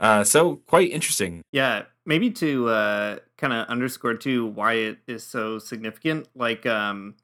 Uh, 0.00 0.24
so 0.24 0.56
quite 0.66 0.90
interesting. 0.90 1.42
Yeah, 1.52 1.84
maybe 2.06 2.30
to 2.32 2.68
uh, 2.68 3.18
kind 3.36 3.52
of 3.52 3.66
underscore 3.68 4.14
too 4.14 4.46
why 4.46 4.74
it 4.74 4.98
is 5.06 5.24
so 5.24 5.58
significant. 5.58 6.28
Like, 6.34 6.66
um, 6.66 7.16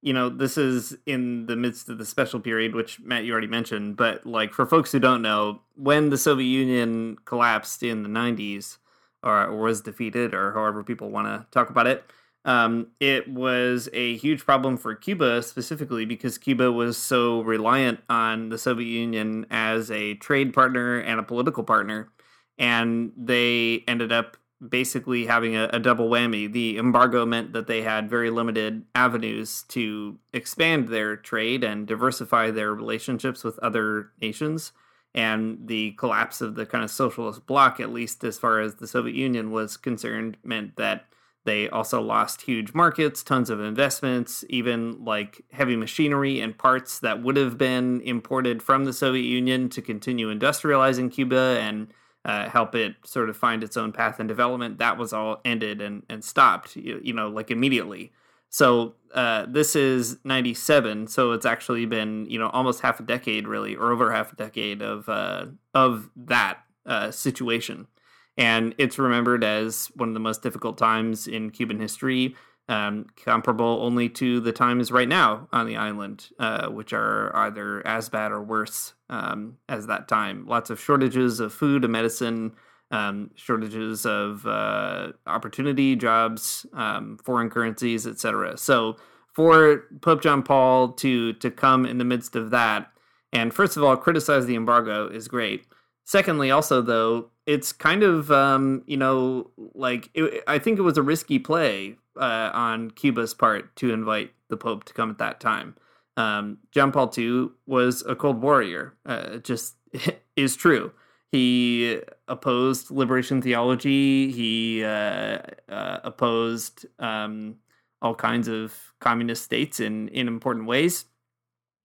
you 0.00 0.12
know, 0.12 0.28
this 0.28 0.58
is 0.58 0.96
in 1.06 1.46
the 1.46 1.56
midst 1.56 1.88
of 1.88 1.98
the 1.98 2.04
special 2.04 2.40
period, 2.40 2.74
which 2.74 3.00
Matt, 3.00 3.24
you 3.24 3.32
already 3.32 3.46
mentioned. 3.46 3.96
But 3.96 4.26
like 4.26 4.52
for 4.52 4.66
folks 4.66 4.92
who 4.92 4.98
don't 4.98 5.22
know, 5.22 5.60
when 5.76 6.10
the 6.10 6.18
Soviet 6.18 6.46
Union 6.46 7.16
collapsed 7.24 7.82
in 7.82 8.02
the 8.02 8.08
90s 8.08 8.78
or, 9.22 9.44
or 9.46 9.56
was 9.56 9.80
defeated, 9.80 10.34
or 10.34 10.52
however 10.52 10.84
people 10.84 11.10
want 11.10 11.26
to 11.26 11.46
talk 11.50 11.70
about 11.70 11.86
it, 11.86 12.04
um, 12.44 12.88
it 13.00 13.28
was 13.28 13.88
a 13.92 14.16
huge 14.16 14.44
problem 14.44 14.76
for 14.76 14.94
Cuba 14.94 15.42
specifically 15.42 16.04
because 16.04 16.36
Cuba 16.36 16.70
was 16.70 16.98
so 16.98 17.40
reliant 17.40 18.00
on 18.10 18.50
the 18.50 18.58
Soviet 18.58 18.88
Union 18.88 19.46
as 19.50 19.90
a 19.90 20.14
trade 20.14 20.52
partner 20.52 20.98
and 20.98 21.18
a 21.18 21.22
political 21.22 21.64
partner. 21.64 22.10
And 22.58 23.12
they 23.16 23.82
ended 23.88 24.12
up 24.12 24.36
basically 24.66 25.26
having 25.26 25.56
a, 25.56 25.68
a, 25.72 25.78
double 25.78 26.08
whammy. 26.08 26.50
The 26.50 26.78
embargo 26.78 27.26
meant 27.26 27.52
that 27.52 27.66
they 27.66 27.82
had 27.82 28.08
very 28.08 28.30
limited 28.30 28.84
avenues 28.94 29.64
to 29.68 30.18
expand 30.32 30.88
their 30.88 31.16
trade 31.16 31.64
and 31.64 31.86
diversify 31.86 32.50
their 32.50 32.72
relationships 32.72 33.42
with 33.42 33.58
other 33.58 34.10
nations. 34.20 34.72
And 35.14 35.66
the 35.66 35.92
collapse 35.92 36.40
of 36.40 36.54
the 36.54 36.66
kind 36.66 36.84
of 36.84 36.90
socialist 36.90 37.46
bloc, 37.46 37.80
at 37.80 37.92
least 37.92 38.22
as 38.24 38.38
far 38.38 38.60
as 38.60 38.76
the 38.76 38.86
Soviet 38.86 39.14
Union 39.14 39.50
was 39.50 39.76
concerned, 39.76 40.36
meant 40.42 40.76
that 40.76 41.06
They 41.44 41.68
also 41.68 42.00
lost 42.00 42.42
huge 42.42 42.72
markets, 42.72 43.22
tons 43.22 43.50
of 43.50 43.60
investments, 43.60 44.44
even 44.48 45.04
like 45.04 45.42
heavy 45.52 45.76
machinery 45.76 46.40
and 46.40 46.56
parts 46.56 46.98
that 47.00 47.22
would 47.22 47.36
have 47.36 47.58
been 47.58 48.00
imported 48.00 48.62
from 48.62 48.86
the 48.86 48.94
Soviet 48.94 49.24
Union 49.24 49.68
to 49.70 49.82
continue 49.82 50.34
industrializing 50.34 51.12
Cuba 51.12 51.58
and 51.60 51.92
uh, 52.24 52.48
help 52.48 52.74
it 52.74 52.96
sort 53.04 53.28
of 53.28 53.36
find 53.36 53.62
its 53.62 53.76
own 53.76 53.92
path 53.92 54.18
and 54.18 54.26
development. 54.26 54.78
That 54.78 54.96
was 54.96 55.12
all 55.12 55.42
ended 55.44 55.82
and, 55.82 56.02
and 56.08 56.24
stopped, 56.24 56.76
you, 56.76 56.98
you 57.02 57.12
know, 57.12 57.28
like 57.28 57.50
immediately. 57.50 58.12
So 58.48 58.94
uh, 59.12 59.44
this 59.46 59.76
is 59.76 60.16
97, 60.24 61.08
so 61.08 61.32
it's 61.32 61.44
actually 61.44 61.84
been, 61.84 62.24
you 62.30 62.38
know, 62.38 62.48
almost 62.48 62.80
half 62.80 63.00
a 63.00 63.02
decade, 63.02 63.46
really, 63.46 63.76
or 63.76 63.92
over 63.92 64.12
half 64.12 64.32
a 64.32 64.36
decade 64.36 64.80
of 64.80 65.08
uh, 65.08 65.46
of 65.74 66.08
that 66.16 66.60
uh, 66.86 67.10
situation 67.10 67.88
and 68.36 68.74
it's 68.78 68.98
remembered 68.98 69.44
as 69.44 69.90
one 69.94 70.08
of 70.08 70.14
the 70.14 70.20
most 70.20 70.42
difficult 70.42 70.76
times 70.78 71.26
in 71.26 71.50
Cuban 71.50 71.78
history, 71.78 72.34
um, 72.68 73.06
comparable 73.16 73.80
only 73.82 74.08
to 74.08 74.40
the 74.40 74.52
times 74.52 74.90
right 74.90 75.08
now 75.08 75.48
on 75.52 75.66
the 75.66 75.76
island, 75.76 76.30
uh, 76.38 76.68
which 76.68 76.92
are 76.92 77.34
either 77.36 77.86
as 77.86 78.08
bad 78.08 78.32
or 78.32 78.42
worse 78.42 78.94
um, 79.10 79.58
as 79.68 79.86
that 79.86 80.08
time. 80.08 80.46
Lots 80.46 80.70
of 80.70 80.80
shortages 80.80 81.40
of 81.40 81.52
food 81.52 81.84
and 81.84 81.92
medicine, 81.92 82.54
um, 82.90 83.30
shortages 83.34 84.06
of 84.06 84.46
uh, 84.46 85.12
opportunity, 85.26 85.94
jobs, 85.94 86.64
um, 86.72 87.18
foreign 87.22 87.50
currencies, 87.50 88.06
etc. 88.06 88.56
So 88.56 88.96
for 89.32 89.84
Pope 90.00 90.22
John 90.22 90.42
Paul 90.42 90.92
to 90.92 91.32
to 91.34 91.50
come 91.50 91.84
in 91.84 91.98
the 91.98 92.04
midst 92.04 92.34
of 92.34 92.50
that, 92.50 92.90
and 93.32 93.52
first 93.52 93.76
of 93.76 93.84
all 93.84 93.96
criticize 93.96 94.46
the 94.46 94.54
embargo 94.54 95.08
is 95.08 95.28
great. 95.28 95.66
Secondly, 96.04 96.50
also 96.50 96.80
though, 96.82 97.30
it's 97.46 97.72
kind 97.72 98.02
of 98.02 98.30
um, 98.30 98.82
you 98.86 98.96
know 98.96 99.50
like 99.74 100.10
it, 100.14 100.42
I 100.46 100.58
think 100.58 100.78
it 100.78 100.82
was 100.82 100.96
a 100.96 101.02
risky 101.02 101.38
play 101.38 101.96
uh, 102.18 102.50
on 102.52 102.90
Cuba's 102.90 103.34
part 103.34 103.74
to 103.76 103.92
invite 103.92 104.32
the 104.48 104.56
Pope 104.56 104.84
to 104.84 104.94
come 104.94 105.10
at 105.10 105.18
that 105.18 105.40
time. 105.40 105.76
Um, 106.16 106.58
John 106.70 106.92
Paul 106.92 107.12
II 107.16 107.48
was 107.66 108.02
a 108.06 108.14
cold 108.14 108.40
warrior. 108.40 108.94
Uh, 109.04 109.38
just 109.38 109.76
is 110.36 110.56
true. 110.56 110.92
He 111.32 112.00
opposed 112.28 112.90
liberation 112.90 113.42
theology. 113.42 114.30
He 114.30 114.84
uh, 114.84 115.38
uh, 115.68 115.98
opposed 116.04 116.86
um, 117.00 117.56
all 118.00 118.14
kinds 118.14 118.46
of 118.46 118.94
communist 119.00 119.42
states 119.42 119.80
in 119.80 120.08
in 120.08 120.28
important 120.28 120.66
ways. 120.66 121.06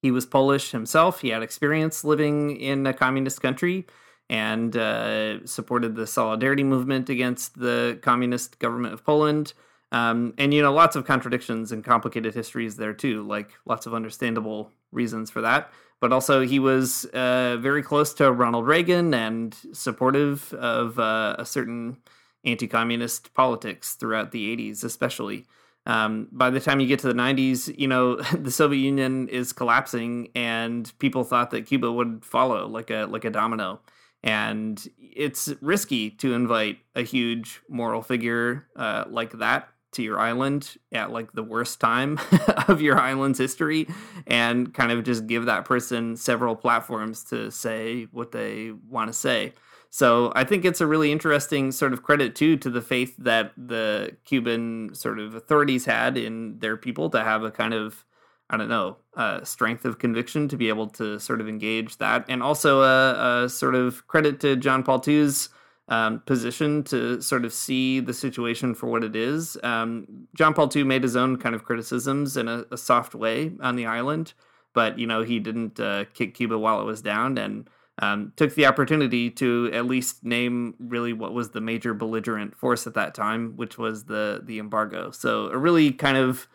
He 0.02 0.12
was 0.12 0.26
Polish 0.26 0.72
himself. 0.72 1.19
He 1.19 1.30
had 1.30 1.43
experience 1.43 2.06
living 2.06 2.56
in 2.56 2.88
a 2.88 2.93
communist 2.93 3.41
country 3.41 3.86
and 4.29 4.77
uh, 4.77 5.45
supported 5.45 5.95
the 5.95 6.05
solidarity 6.05 6.63
movement 6.63 7.09
against 7.09 7.59
the 7.59 7.97
communist 8.01 8.59
government 8.59 8.93
of 8.93 9.03
Poland. 9.03 9.53
Um, 9.91 10.35
and 10.37 10.53
you 10.53 10.61
know, 10.61 10.71
lots 10.71 10.95
of 10.95 11.05
contradictions 11.05 11.71
and 11.71 11.83
complicated 11.83 12.35
histories 12.35 12.75
there 12.75 12.93
too, 12.93 13.23
like 13.23 13.51
lots 13.65 13.87
of 13.87 13.93
understandable 13.93 14.71
reasons 14.91 15.31
for 15.31 15.41
that. 15.41 15.71
But 15.99 16.13
also, 16.13 16.41
he 16.41 16.59
was 16.59 17.05
uh, 17.05 17.57
very 17.59 17.83
close 17.83 18.13
to 18.15 18.31
Ronald 18.31 18.67
Reagan 18.67 19.13
and 19.13 19.55
supportive 19.73 20.53
of 20.53 20.97
uh, 20.97 21.35
a 21.37 21.45
certain 21.45 21.97
anti-communist 22.45 23.33
politics 23.33 23.95
throughout 23.95 24.31
the 24.31 24.55
80s, 24.55 24.83
especially. 24.85 25.45
Um, 25.85 26.27
by 26.31 26.51
the 26.51 26.61
time 26.61 26.79
you 26.79 26.87
get 26.87 26.99
to 26.99 27.07
the 27.07 27.13
90s, 27.13 27.77
you 27.77 27.87
know, 27.87 28.15
the 28.37 28.51
Soviet 28.51 28.79
Union 28.79 29.27
is 29.27 29.51
collapsing, 29.51 30.29
and 30.35 30.91
people 30.99 31.25
thought 31.25 31.51
that 31.51 31.65
Cuba 31.65 31.91
would 31.91 32.23
follow 32.23 32.67
like 32.67 32.89
a 32.91 33.05
like 33.05 33.25
a 33.25 33.29
domino 33.29 33.81
and 34.23 34.88
it's 34.97 35.53
risky 35.62 36.10
to 36.10 36.34
invite 36.34 36.79
a 36.95 37.03
huge 37.03 37.62
moral 37.69 38.01
figure 38.01 38.67
uh, 38.75 39.05
like 39.10 39.32
that 39.39 39.69
to 39.91 40.03
your 40.03 40.19
island 40.19 40.77
at 40.91 41.12
like 41.12 41.32
the 41.34 41.43
worst 41.43 41.79
time 41.79 42.19
of 42.67 42.82
your 42.82 42.99
island's 42.99 43.39
history 43.39 43.88
and 44.27 44.73
kind 44.73 44.91
of 44.91 45.03
just 45.03 45.25
give 45.25 45.45
that 45.45 45.65
person 45.65 46.15
several 46.15 46.55
platforms 46.55 47.23
to 47.23 47.49
say 47.49 48.03
what 48.12 48.32
they 48.32 48.71
want 48.88 49.08
to 49.08 49.13
say. 49.13 49.53
So 49.91 50.32
i 50.36 50.43
think 50.43 50.65
it's 50.65 50.82
a 50.82 50.88
really 50.88 51.12
interesting 51.12 51.71
sort 51.71 51.93
of 51.93 52.03
credit 52.03 52.36
too 52.36 52.58
to 52.58 52.69
the 52.69 52.82
faith 52.82 53.15
that 53.17 53.53
the 53.58 54.15
cuban 54.23 54.93
sort 54.93 55.17
of 55.17 55.34
authorities 55.34 55.86
had 55.86 56.15
in 56.15 56.60
their 56.60 56.77
people 56.77 57.10
to 57.10 57.23
have 57.23 57.43
a 57.43 57.49
kind 57.49 57.73
of 57.73 58.05
I 58.49 58.57
don't 58.57 58.69
know, 58.69 58.97
uh, 59.15 59.43
strength 59.43 59.85
of 59.85 59.99
conviction 59.99 60.47
to 60.47 60.57
be 60.57 60.69
able 60.69 60.88
to 60.88 61.19
sort 61.19 61.39
of 61.39 61.47
engage 61.47 61.97
that, 61.97 62.25
and 62.27 62.41
also 62.41 62.81
a, 62.81 63.43
a 63.43 63.49
sort 63.49 63.75
of 63.75 64.07
credit 64.07 64.39
to 64.41 64.55
John 64.55 64.83
Paul 64.83 65.03
II's 65.05 65.49
um, 65.89 66.21
position 66.21 66.83
to 66.85 67.21
sort 67.21 67.45
of 67.45 67.53
see 67.53 67.99
the 67.99 68.13
situation 68.13 68.75
for 68.75 68.88
what 68.88 69.03
it 69.03 69.15
is. 69.15 69.57
Um, 69.63 70.27
John 70.35 70.53
Paul 70.53 70.69
II 70.73 70.83
made 70.83 71.03
his 71.03 71.15
own 71.15 71.38
kind 71.38 71.55
of 71.55 71.63
criticisms 71.63 72.38
in 72.38 72.47
a, 72.47 72.65
a, 72.71 72.77
soft 72.77 73.15
way 73.15 73.53
on 73.59 73.75
the 73.75 73.88
island, 73.88 74.33
but 74.73 74.99
you 74.99 75.07
know 75.07 75.23
he 75.23 75.39
didn't 75.39 75.79
uh, 75.79 76.05
kick 76.13 76.35
Cuba 76.35 76.57
while 76.57 76.79
it 76.79 76.85
was 76.85 77.01
down, 77.01 77.38
and 77.38 77.67
um, 78.01 78.33
took 78.35 78.55
the 78.55 78.67
opportunity 78.67 79.29
to 79.31 79.69
at 79.73 79.85
least 79.85 80.23
name 80.23 80.75
really 80.79 81.12
what 81.12 81.33
was 81.33 81.49
the 81.49 81.62
major 81.62 81.93
belligerent 81.93 82.55
force 82.55 82.85
at 82.85 82.93
that 82.93 83.15
time, 83.15 83.53
which 83.57 83.77
was 83.77 84.05
the 84.05 84.41
the 84.43 84.59
embargo. 84.59 85.12
So 85.12 85.47
a 85.47 85.57
really 85.57 85.91
kind 85.91 86.17
of 86.17 86.47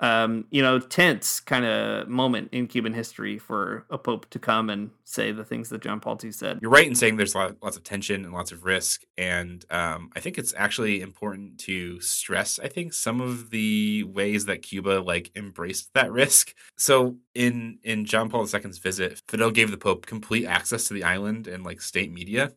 um, 0.00 0.44
you 0.50 0.62
know, 0.62 0.78
tense 0.78 1.40
kind 1.40 1.64
of 1.64 2.08
moment 2.08 2.50
in 2.52 2.68
Cuban 2.68 2.92
history 2.92 3.38
for 3.38 3.84
a 3.90 3.98
pope 3.98 4.30
to 4.30 4.38
come 4.38 4.70
and 4.70 4.90
say 5.04 5.32
the 5.32 5.44
things 5.44 5.68
that 5.70 5.82
John 5.82 5.98
Paul 5.98 6.18
II 6.22 6.30
said. 6.30 6.60
You're 6.62 6.70
right 6.70 6.86
in 6.86 6.94
saying 6.94 7.16
there's 7.16 7.34
lots 7.34 7.76
of 7.76 7.82
tension 7.82 8.24
and 8.24 8.32
lots 8.32 8.52
of 8.52 8.64
risk, 8.64 9.02
and 9.16 9.64
um, 9.70 10.10
I 10.14 10.20
think 10.20 10.38
it's 10.38 10.54
actually 10.56 11.00
important 11.00 11.58
to 11.60 12.00
stress. 12.00 12.58
I 12.58 12.68
think 12.68 12.92
some 12.92 13.20
of 13.20 13.50
the 13.50 14.04
ways 14.04 14.44
that 14.44 14.62
Cuba 14.62 15.02
like 15.04 15.32
embraced 15.34 15.92
that 15.94 16.12
risk. 16.12 16.54
So 16.76 17.16
in 17.34 17.78
in 17.82 18.04
John 18.04 18.28
Paul 18.28 18.42
II's 18.42 18.78
visit, 18.78 19.20
Fidel 19.28 19.50
gave 19.50 19.70
the 19.70 19.76
Pope 19.76 20.06
complete 20.06 20.46
access 20.46 20.86
to 20.88 20.94
the 20.94 21.04
island 21.04 21.48
and 21.48 21.64
like 21.64 21.80
state 21.80 22.12
media, 22.12 22.52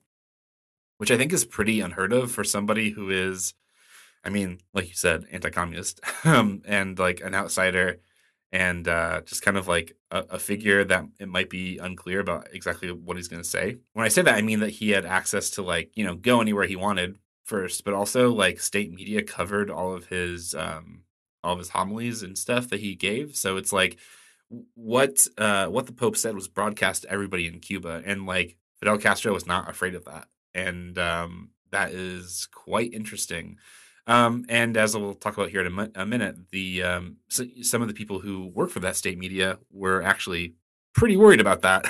which 0.98 1.10
I 1.10 1.18
think 1.18 1.34
is 1.34 1.46
pretty 1.46 1.82
unheard 1.82 2.14
of 2.14 2.32
for 2.32 2.44
somebody 2.44 2.92
who 2.92 3.10
is 3.10 3.56
I 4.24 4.30
mean, 4.30 4.60
like 4.74 4.88
you 4.88 4.94
said, 4.94 5.26
anti-communist, 5.32 6.00
um, 6.26 6.62
and 6.66 6.98
like 6.98 7.22
an 7.22 7.34
outsider, 7.34 8.00
and 8.52 8.88
uh, 8.88 9.22
just 9.22 9.42
kind 9.42 9.58
of 9.58 9.68
like 9.68 9.96
a, 10.12 10.20
a, 10.32 10.40
figure 10.40 10.84
that 10.84 11.06
it 11.20 11.30
might 11.30 11.50
be 11.50 11.78
unclear 11.78 12.20
about 12.20 12.48
exactly 12.54 12.92
what 12.92 13.16
he's 13.16 13.30
going 13.30 13.42
to 13.42 13.48
say. 13.48 13.78
When 13.94 14.06
I 14.06 14.10
say 14.10 14.22
that, 14.22 14.36
I 14.36 14.42
mean 14.42 14.60
that 14.60 14.72
he 14.72 14.90
had 14.90 15.06
access 15.06 15.50
to 15.52 15.62
like 15.62 15.92
you 15.96 16.06
know 16.06 16.16
go 16.16 16.42
anywhere 16.42 16.66
he 16.66 16.76
wanted 16.76 17.18
first, 17.46 17.84
but 17.84 17.94
also 17.94 18.32
like 18.32 18.60
state 18.60 18.94
media 18.94 19.24
covered 19.24 19.70
all 19.72 19.94
of 19.94 20.08
his 20.08 20.54
um, 20.54 21.04
all 21.44 21.54
of 21.54 21.60
his 21.60 21.70
homilies 21.70 22.24
and 22.24 22.38
stuff 22.38 22.70
that 22.70 22.82
he 22.82 22.96
gave. 22.96 23.36
So 23.36 23.58
it's 23.58 23.74
like 23.74 23.98
what 24.76 25.28
uh, 25.38 25.68
what 25.68 25.86
the 25.86 25.94
Pope 25.94 26.18
said 26.18 26.36
was 26.36 26.48
broadcast 26.48 27.04
to 27.04 27.12
everybody 27.12 27.48
in 27.48 27.60
Cuba, 27.60 28.04
and 28.06 28.26
like 28.26 28.58
Fidel 28.80 28.98
Castro 28.98 29.34
was 29.34 29.48
not 29.48 29.70
afraid 29.70 29.96
of 29.96 30.06
that, 30.06 30.28
and 30.54 30.98
um, 30.98 31.52
that 31.72 31.92
is 31.92 32.48
quite 32.52 32.94
interesting. 32.94 33.58
Um, 34.08 34.46
and 34.50 34.78
as 34.78 34.96
we'll 34.96 35.14
talk 35.14 35.38
about 35.38 35.50
here 35.50 35.66
in 35.66 35.80
a, 35.80 36.02
a 36.02 36.06
minute, 36.06 36.50
the 36.52 36.84
um, 36.84 37.18
so 37.28 37.46
some 37.62 37.82
of 37.82 37.88
the 37.88 37.94
people 37.94 38.20
who 38.20 38.48
work 38.48 38.70
for 38.70 38.80
that 38.80 38.96
state 38.96 39.18
media 39.18 39.60
were 39.72 40.02
actually 40.02 40.56
pretty 40.94 41.16
worried 41.18 41.40
about 41.40 41.62
that, 41.62 41.86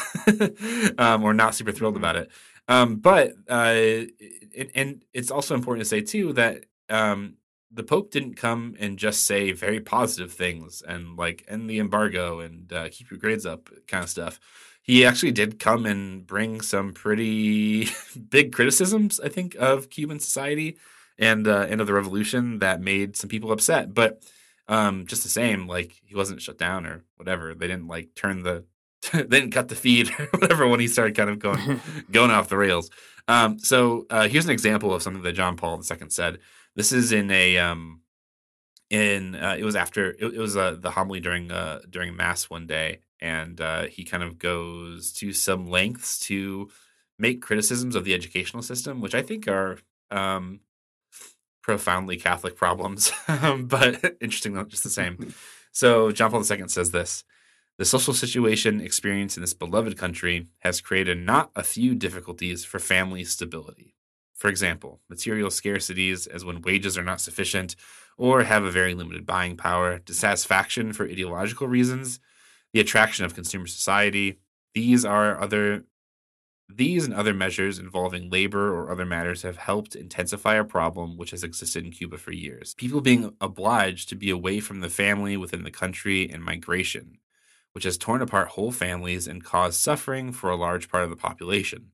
um, 0.98 1.24
or 1.24 1.34
not 1.34 1.56
super 1.56 1.72
thrilled 1.72 1.98
about 1.98 2.16
it. 2.16 2.30
Um, 2.68 2.98
but 2.98 3.34
uh, 3.50 3.74
it, 3.76 4.72
and 4.76 5.04
it's 5.14 5.32
also 5.32 5.56
important 5.56 5.84
to 5.84 5.90
say 5.90 6.02
too 6.02 6.34
that 6.34 6.66
um, 6.90 7.36
the 7.72 7.84
Pope 7.84 8.12
didn't 8.12 8.36
come 8.36 8.76
and 8.80 8.98
just 8.98 9.26
say 9.26 9.52
very 9.52 9.80
positive 9.80 10.32
things 10.32 10.84
and 10.86 11.18
like 11.18 11.46
end 11.48 11.70
the 11.70 11.80
embargo 11.80 12.40
and 12.40 12.72
uh, 12.72 12.90
keep 12.90 13.10
your 13.10 13.20
grades 13.20 13.46
up 13.46 13.70
kind 13.88 14.04
of 14.04 14.10
stuff. 14.10 14.40
He 14.84 15.06
actually 15.06 15.32
did 15.32 15.60
come 15.60 15.86
and 15.86 16.26
bring 16.26 16.62
some 16.62 16.94
pretty 16.94 17.88
big 18.30 18.52
criticisms, 18.52 19.20
I 19.20 19.30
think, 19.30 19.56
of 19.56 19.90
Cuban 19.90 20.20
society 20.20 20.78
and 21.22 21.48
uh, 21.48 21.60
end 21.70 21.80
of 21.80 21.88
the 21.88 21.94
revolution 21.94 22.60
that 22.60 22.82
made 22.82 23.16
some 23.16 23.30
people 23.30 23.52
upset. 23.52 23.94
But 23.94 24.22
um, 24.68 25.06
just 25.06 25.24
the 25.24 25.30
same, 25.30 25.68
like 25.68 25.94
he 26.04 26.16
wasn't 26.16 26.42
shut 26.42 26.58
down 26.58 26.86
or 26.86 27.04
whatever. 27.16 27.54
They 27.54 27.68
didn't 27.68 27.88
like 27.88 28.16
turn 28.16 28.44
the 28.44 28.66
they 29.14 29.24
didn't 29.24 29.52
cut 29.52 29.70
the 29.70 29.76
feed 29.76 30.12
or 30.20 30.26
whatever 30.32 30.68
when 30.68 30.80
he 30.80 30.88
started 30.88 31.16
kind 31.16 31.30
of 31.30 31.40
going 31.40 31.80
going 32.12 32.32
off 32.32 32.50
the 32.50 32.58
rails. 32.58 32.90
Um, 33.28 33.60
so 33.60 34.08
uh, 34.10 34.28
here's 34.28 34.46
an 34.46 34.52
example 34.52 34.94
of 34.94 35.04
something 35.04 35.24
that 35.24 35.34
John 35.34 35.56
Paul 35.56 35.78
II 35.78 36.10
said. 36.10 36.40
This 36.76 36.92
is 36.92 37.12
in 37.12 37.30
a 37.32 37.58
um, 37.60 38.02
in 38.90 39.36
uh, 39.36 39.56
it 39.58 39.64
was 39.64 39.76
after 39.76 40.12
it, 40.12 40.34
it 40.34 40.38
was 40.38 40.58
uh, 40.58 40.76
the 40.80 40.92
homily 40.92 41.20
during 41.20 41.52
uh, 41.52 41.80
during 41.90 42.16
mass 42.16 42.50
one 42.50 42.66
day, 42.66 43.00
and 43.20 43.62
uh, 43.62 43.84
he 43.84 44.04
kind 44.04 44.24
of 44.24 44.40
goes 44.40 45.12
to 45.14 45.34
some 45.34 45.70
lengths 45.70 46.20
to 46.20 46.70
make 47.20 47.42
criticisms 47.42 47.96
of 47.96 48.06
the 48.06 48.14
educational 48.14 48.64
system, 48.64 49.02
which 49.02 49.14
I 49.14 49.22
think 49.22 49.48
are 49.48 49.78
um, 50.10 50.62
profoundly 51.62 52.18
Catholic 52.18 52.56
problems, 52.56 53.12
um, 53.28 53.66
but 53.66 54.18
interesting 54.22 54.54
just 54.68 54.84
the 54.84 54.90
same. 54.90 55.34
So 55.72 56.12
John 56.12 56.32
Paul 56.32 56.44
II 56.50 56.68
says 56.68 56.92
this. 56.92 57.24
The 57.78 57.86
social 57.86 58.14
situation 58.14 58.82
experienced 58.82 59.38
in 59.38 59.42
this 59.42 59.54
beloved 59.54 59.98
country 59.98 60.48
has 60.60 60.82
created 60.82 61.18
not 61.18 61.52
a 61.56 61.64
few 61.64 61.96
difficulties 61.96 62.64
for 62.64 62.80
family 62.80 63.24
stability. 63.24 63.96
For 64.36 64.50
example, 64.50 65.00
material 65.10 65.50
scarcities, 65.50 66.28
as 66.28 66.44
when 66.44 66.62
wages 66.62 66.98
are 66.98 67.04
not 67.04 67.22
sufficient 67.22 67.76
or 68.18 68.44
have 68.44 68.64
a 68.64 68.72
very 68.72 68.94
limited 68.94 69.26
buying 69.26 69.56
power, 69.56 70.00
dissatisfaction 70.00 70.94
for 70.94 71.06
ideological 71.06 71.68
reasons, 71.68 72.20
the 72.74 72.80
attraction 72.80 73.26
of 73.26 73.36
consumer 73.36 73.68
society. 73.68 74.40
These 74.74 75.06
are 75.06 75.42
other 75.42 75.86
these 76.78 77.06
and 77.06 77.14
other 77.14 77.34
measures 77.34 77.80
involving 77.80 78.30
labor 78.30 78.74
or 78.74 78.92
other 78.92 79.06
matters 79.06 79.42
have 79.42 79.58
helped 79.58 79.96
intensify 79.96 80.56
a 80.56 80.64
problem 80.64 81.18
which 81.18 81.32
has 81.32 81.44
existed 81.44 81.86
in 81.86 81.92
Cuba 81.92 82.18
for 82.18 82.32
years. 82.32 82.74
People 82.76 83.02
being 83.02 83.36
obliged 83.42 84.10
to 84.10 84.16
be 84.16 84.30
away 84.30 84.60
from 84.60 84.80
the 84.80 84.90
family 84.90 85.38
within 85.38 85.64
the 85.64 85.72
country 85.72 86.30
and 86.30 86.44
migration, 86.44 87.18
which 87.74 87.84
has 87.84 87.98
torn 87.98 88.22
apart 88.22 88.50
whole 88.50 88.72
families 88.72 89.28
and 89.28 89.44
caused 89.44 89.80
suffering 89.80 90.32
for 90.32 90.50
a 90.50 90.56
large 90.56 90.90
part 90.90 91.04
of 91.04 91.10
the 91.10 91.16
population. 91.16 91.92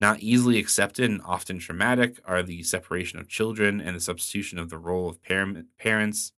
Not 0.00 0.20
easily 0.20 0.58
accepted 0.58 1.10
and 1.10 1.20
often 1.24 1.58
traumatic 1.58 2.20
are 2.24 2.42
the 2.42 2.62
separation 2.62 3.18
of 3.18 3.28
children 3.28 3.80
and 3.80 3.96
the 3.96 4.00
substitution 4.00 4.58
of 4.58 4.70
the 4.70 4.78
role 4.78 5.08
of 5.08 5.22
par- 5.22 5.64
parents 5.78 6.32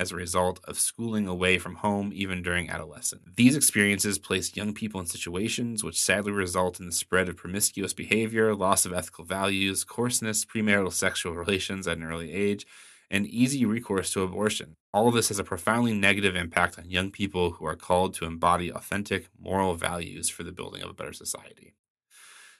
as 0.00 0.10
a 0.10 0.16
result 0.16 0.60
of 0.64 0.80
schooling 0.80 1.28
away 1.28 1.58
from 1.58 1.74
home 1.74 2.10
even 2.14 2.42
during 2.42 2.70
adolescence. 2.70 3.22
These 3.36 3.54
experiences 3.54 4.18
place 4.18 4.56
young 4.56 4.72
people 4.72 4.98
in 4.98 5.06
situations 5.06 5.84
which 5.84 6.00
sadly 6.00 6.32
result 6.32 6.80
in 6.80 6.86
the 6.86 6.92
spread 6.92 7.28
of 7.28 7.36
promiscuous 7.36 7.92
behavior, 7.92 8.54
loss 8.54 8.86
of 8.86 8.94
ethical 8.94 9.24
values, 9.24 9.84
coarseness, 9.84 10.46
premarital 10.46 10.94
sexual 10.94 11.34
relations 11.34 11.86
at 11.86 11.98
an 11.98 12.04
early 12.04 12.32
age, 12.32 12.66
and 13.10 13.26
easy 13.26 13.66
recourse 13.66 14.10
to 14.14 14.22
abortion. 14.22 14.76
All 14.94 15.08
of 15.08 15.14
this 15.14 15.28
has 15.28 15.38
a 15.38 15.44
profoundly 15.44 15.92
negative 15.92 16.34
impact 16.34 16.78
on 16.78 16.88
young 16.88 17.10
people 17.10 17.50
who 17.52 17.66
are 17.66 17.76
called 17.76 18.14
to 18.14 18.24
embody 18.24 18.72
authentic 18.72 19.28
moral 19.38 19.74
values 19.74 20.30
for 20.30 20.44
the 20.44 20.52
building 20.52 20.82
of 20.82 20.88
a 20.88 20.94
better 20.94 21.12
society. 21.12 21.74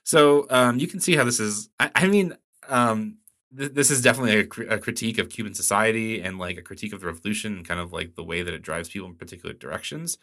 So 0.05 0.47
um, 0.51 0.79
you 0.79 0.87
can 0.87 1.01
see 1.01 1.17
how 1.17 1.25
this 1.25 1.41
is. 1.41 1.71
I, 1.79 1.91
I 1.95 2.07
mean, 2.07 2.37
um, 2.69 3.17
th- 3.57 3.73
this 3.73 3.91
is 3.91 4.03
definitely 4.03 4.41
a, 4.41 4.75
a, 4.75 4.79
critique 4.79 5.19
of 5.19 5.31
Cuban 5.31 5.55
society 5.55 6.21
and 6.21 6.39
like 6.39 6.59
a 6.59 6.63
critique 6.63 6.93
of 6.93 7.01
the 7.01 7.07
revolution 7.07 7.57
and 7.57 7.69
kind 7.69 7.81
of 7.81 7.93
like 7.93 8.15
the 8.15 8.25
way 8.25 8.43
that 8.43 8.55
it 8.55 8.63
drives 8.63 8.89
people 8.89 9.09
in 9.09 9.15
particular 9.15 9.55
directions. 9.55 10.19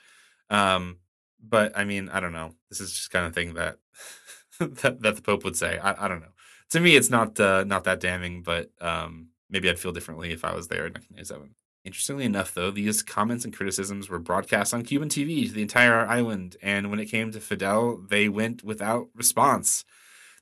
Um, 0.49 0.97
but 1.41 1.77
I 1.77 1.83
mean, 1.83 2.09
I 2.09 2.19
don't 2.19 2.33
know. 2.33 2.53
This 2.69 2.81
is 2.81 2.93
just 2.93 3.11
kind 3.11 3.25
of 3.25 3.33
thing 3.33 3.53
that 3.55 3.77
that, 4.59 5.01
that 5.01 5.15
the 5.15 5.21
Pope 5.21 5.43
would 5.43 5.55
say. 5.55 5.77
I, 5.77 6.05
I 6.05 6.07
don't 6.07 6.21
know. 6.21 6.33
To 6.71 6.79
me, 6.79 6.95
it's 6.95 7.09
not 7.09 7.39
uh, 7.39 7.63
not 7.63 7.83
that 7.85 7.99
damning, 7.99 8.43
but 8.43 8.71
um, 8.81 9.29
maybe 9.49 9.69
I'd 9.69 9.79
feel 9.79 9.93
differently 9.93 10.31
if 10.31 10.43
I 10.43 10.53
was 10.53 10.67
there 10.67 10.87
in 10.87 10.93
1997. 10.93 11.55
Interestingly 11.85 12.25
enough, 12.25 12.53
though, 12.53 12.69
these 12.69 13.01
comments 13.01 13.45
and 13.45 13.55
criticisms 13.55 14.09
were 14.09 14.19
broadcast 14.19 14.73
on 14.73 14.83
Cuban 14.83 15.07
TV 15.07 15.47
to 15.47 15.53
the 15.53 15.61
entire 15.61 16.05
island, 16.05 16.57
and 16.61 16.89
when 16.89 16.99
it 16.99 17.05
came 17.05 17.31
to 17.31 17.39
Fidel, 17.39 17.97
they 18.09 18.27
went 18.27 18.61
without 18.61 19.07
response. 19.15 19.85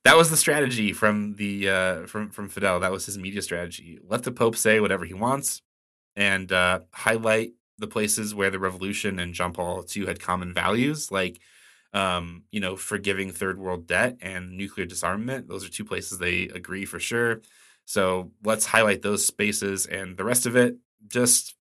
That 0.05 0.17
was 0.17 0.29
the 0.29 0.37
strategy 0.37 0.93
from 0.93 1.33
the 1.33 1.67
uh, 1.67 2.05
from 2.05 2.29
from 2.29 2.47
Fidel. 2.47 2.79
That 2.79 2.91
was 2.91 3.07
his 3.07 3.17
media 3.17 3.41
strategy. 3.41 3.97
Let 4.07 4.21
the 4.21 4.31
Pope 4.31 4.55
say 4.55 4.79
whatever 4.79 5.03
he 5.03 5.15
wants, 5.15 5.63
and 6.15 6.51
uh, 6.51 6.81
highlight 6.93 7.53
the 7.79 7.87
places 7.87 8.35
where 8.35 8.51
the 8.51 8.59
revolution 8.59 9.17
and 9.17 9.33
John 9.33 9.51
Paul 9.51 9.83
II 9.93 10.05
had 10.05 10.19
common 10.19 10.53
values, 10.53 11.11
like 11.11 11.39
um, 11.91 12.43
you 12.51 12.59
know, 12.59 12.75
forgiving 12.75 13.31
third 13.31 13.57
world 13.57 13.87
debt 13.87 14.17
and 14.21 14.55
nuclear 14.55 14.85
disarmament. 14.85 15.47
Those 15.47 15.65
are 15.65 15.71
two 15.71 15.85
places 15.85 16.19
they 16.19 16.43
agree 16.49 16.85
for 16.85 16.99
sure. 16.99 17.41
So 17.85 18.31
let's 18.43 18.67
highlight 18.67 19.01
those 19.01 19.25
spaces, 19.25 19.87
and 19.87 20.17
the 20.17 20.23
rest 20.23 20.45
of 20.45 20.55
it 20.55 20.77
just 21.07 21.55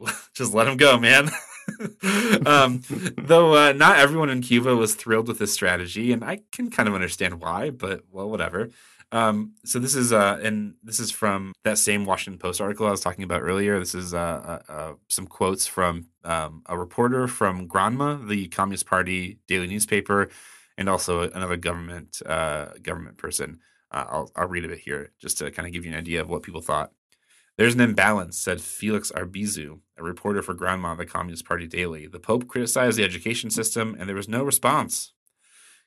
just 0.34 0.52
let 0.52 0.68
him 0.68 0.76
go, 0.76 0.98
man. 0.98 1.30
um, 2.46 2.82
though 3.18 3.54
uh, 3.54 3.72
not 3.72 3.98
everyone 3.98 4.30
in 4.30 4.40
Cuba 4.40 4.76
was 4.76 4.94
thrilled 4.94 5.28
with 5.28 5.38
this 5.38 5.52
strategy, 5.52 6.12
and 6.12 6.24
I 6.24 6.40
can 6.52 6.70
kind 6.70 6.88
of 6.88 6.94
understand 6.94 7.40
why, 7.40 7.70
but 7.70 8.04
well, 8.10 8.28
whatever. 8.28 8.70
Um, 9.12 9.54
so 9.64 9.78
this 9.78 9.94
is 9.94 10.12
uh, 10.12 10.38
and 10.42 10.74
this 10.82 10.98
is 10.98 11.10
from 11.10 11.52
that 11.64 11.78
same 11.78 12.04
Washington 12.04 12.38
Post 12.38 12.60
article 12.60 12.86
I 12.86 12.90
was 12.90 13.00
talking 13.00 13.24
about 13.24 13.42
earlier. 13.42 13.78
This 13.78 13.94
is 13.94 14.14
uh, 14.14 14.60
uh, 14.68 14.72
uh 14.72 14.92
some 15.08 15.26
quotes 15.26 15.66
from 15.66 16.08
um, 16.24 16.62
a 16.66 16.76
reporter 16.76 17.28
from 17.28 17.68
Granma, 17.68 18.26
the 18.26 18.48
Communist 18.48 18.86
Party 18.86 19.38
daily 19.46 19.68
newspaper, 19.68 20.28
and 20.76 20.88
also 20.88 21.22
another 21.30 21.56
government 21.56 22.20
uh, 22.26 22.66
government 22.82 23.16
person. 23.16 23.60
Uh, 23.92 24.04
I'll, 24.08 24.30
I'll 24.34 24.48
read 24.48 24.64
a 24.64 24.68
bit 24.68 24.80
here 24.80 25.12
just 25.20 25.38
to 25.38 25.50
kind 25.52 25.66
of 25.66 25.72
give 25.72 25.84
you 25.84 25.92
an 25.92 25.98
idea 25.98 26.20
of 26.20 26.28
what 26.28 26.42
people 26.42 26.60
thought. 26.60 26.90
There's 27.58 27.74
an 27.74 27.80
imbalance, 27.80 28.36
said 28.36 28.60
Felix 28.60 29.10
Arbizu, 29.12 29.80
a 29.96 30.02
reporter 30.02 30.42
for 30.42 30.54
Granma, 30.54 30.94
the 30.98 31.06
Communist 31.06 31.46
Party 31.46 31.66
Daily. 31.66 32.06
The 32.06 32.20
Pope 32.20 32.46
criticized 32.46 32.98
the 32.98 33.04
education 33.04 33.48
system, 33.48 33.96
and 33.98 34.06
there 34.06 34.16
was 34.16 34.28
no 34.28 34.44
response. 34.44 35.14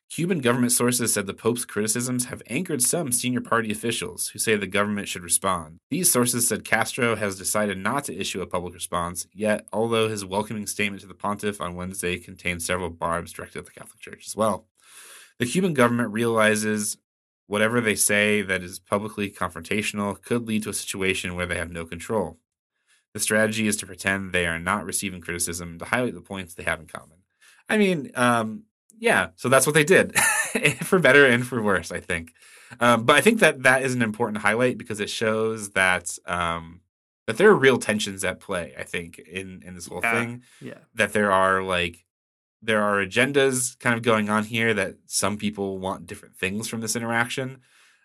Cuban 0.10 0.40
government 0.40 0.72
sources 0.72 1.14
said 1.14 1.28
the 1.28 1.36
Pope's 1.36 1.66
criticisms 1.66 2.26
have 2.26 2.42
angered 2.50 2.82
some 2.82 3.12
senior 3.12 3.42
party 3.42 3.72
officials 3.72 4.30
who 4.30 4.40
say 4.40 4.56
the 4.56 4.66
government 4.66 5.08
should 5.08 5.22
respond. 5.22 5.78
These 5.92 6.12
sources 6.12 6.48
said 6.48 6.66
Castro 6.66 7.16
has 7.16 7.38
decided 7.38 7.78
not 7.78 8.06
to 8.06 8.20
issue 8.20 8.42
a 8.42 8.48
public 8.48 8.74
response, 8.74 9.28
yet, 9.32 9.68
although 9.72 10.10
his 10.10 10.26
welcoming 10.26 10.66
statement 10.66 11.02
to 11.02 11.08
the 11.08 11.14
pontiff 11.14 11.62
on 11.62 11.76
Wednesday 11.76 12.18
contained 12.18 12.64
several 12.64 12.90
barbs 12.90 13.32
directed 13.32 13.60
at 13.60 13.66
the 13.66 13.72
Catholic 13.72 14.00
Church 14.00 14.26
as 14.26 14.36
well. 14.36 14.66
The 15.38 15.46
Cuban 15.46 15.76
government 15.76 16.12
realizes 16.12 16.98
whatever 17.50 17.82
they 17.82 17.96
say 17.96 18.44
that 18.44 18.62
is 18.62 18.78
publicly 18.78 19.28
confrontational 19.32 20.22
could 20.22 20.48
lead 20.48 20.62
to 20.62 20.70
a 20.70 20.74
situation 20.74 21.34
where 21.34 21.48
they 21.48 21.58
have 21.58 21.72
no 21.72 21.84
control. 21.84 22.38
The 23.16 23.20
strategy 23.20 23.66
is 23.68 23.76
to 23.78 23.88
pretend 23.88 24.32
they 24.32 24.46
are 24.46 24.60
not 24.60 24.86
receiving 24.86 25.20
criticism 25.20 25.80
to 25.80 25.86
highlight 25.86 26.14
the 26.14 26.22
points 26.22 26.54
they 26.54 26.62
have 26.64 26.80
in 26.80 26.86
common. 26.86 27.18
I 27.68 27.80
mean, 27.80 28.12
um, 28.14 28.66
yeah, 29.00 29.30
so 29.36 29.50
that's 29.50 29.66
what 29.66 29.74
they 29.74 29.84
did, 29.84 30.16
for 30.84 31.00
better 31.00 31.26
and 31.26 31.46
for 31.46 31.60
worse, 31.62 31.92
I 31.92 32.00
think. 32.00 32.34
Um, 32.80 33.06
but 33.06 33.16
I 33.16 33.22
think 33.22 33.40
that 33.40 33.64
that 33.64 33.82
is 33.82 33.96
an 33.96 34.04
important 34.04 34.44
highlight 34.44 34.78
because 34.78 35.00
it 35.00 35.10
shows 35.10 35.72
that 35.72 36.16
um, 36.28 36.82
that 37.26 37.38
there 37.38 37.50
are 37.50 37.56
real 37.56 37.80
tensions 37.80 38.24
at 38.24 38.40
play. 38.40 38.76
I 38.78 38.84
think 38.84 39.18
in 39.18 39.64
in 39.66 39.74
this 39.74 39.88
whole 39.88 40.02
Yeah. 40.04 40.14
thing, 40.14 40.44
Yeah. 40.62 40.78
that 40.94 41.14
there 41.14 41.32
are 41.32 41.64
like 41.64 42.06
there 42.62 42.82
are 42.82 43.06
agendas 43.06 43.78
kind 43.80 43.96
of 43.96 44.02
going 44.02 44.30
on 44.30 44.44
here 44.44 44.74
that 44.74 44.96
some 45.06 45.38
people 45.38 45.78
want 45.78 46.08
different 46.08 46.36
things 46.36 46.68
from 46.68 46.82
this 46.82 46.96
interaction. 46.96 47.62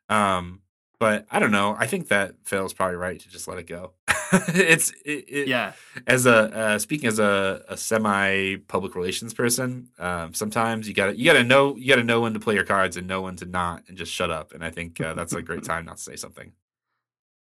Um, 0.09 0.61
but 1.01 1.27
I 1.31 1.39
don't 1.39 1.51
know. 1.51 1.77
I 1.79 1.87
think 1.87 2.09
that 2.09 2.35
Fidel's 2.45 2.73
probably 2.73 2.97
right 2.97 3.21
to 3.21 3.29
just 3.29 3.49
let 3.49 3.59
it 3.59 3.67
go. 3.67 3.93
it's 4.33 4.91
it, 5.05 5.25
it, 5.29 5.49
Yeah. 5.49 5.73
As 6.07 6.25
a 6.25 6.35
uh, 6.35 6.79
speaking 6.79 7.09
as 7.09 7.19
a, 7.19 7.63
a 7.69 7.77
semi 7.77 8.57
public 8.57 8.95
relations 8.95 9.35
person, 9.35 9.89
um, 9.99 10.35
sometimes 10.35 10.89
you 10.89 10.95
gotta 10.95 11.19
you 11.19 11.25
gotta 11.25 11.45
know 11.45 11.77
you 11.77 11.89
gotta 11.89 12.05
know 12.05 12.21
when 12.21 12.33
to 12.35 12.41
play 12.41 12.55
your 12.55 12.65
cards 12.65 12.97
and 12.97 13.07
know 13.07 13.23
when 13.23 13.37
to 13.37 13.45
not, 13.45 13.83
and 13.89 13.99
just 13.99 14.13
shut 14.13 14.31
up. 14.31 14.53
And 14.53 14.65
I 14.65 14.71
think 14.71 15.01
uh, 15.01 15.15
that's 15.15 15.35
a 15.35 15.43
great 15.43 15.65
time 15.73 15.85
not 15.85 15.97
to 15.99 16.03
say 16.03 16.17
something. 16.17 16.53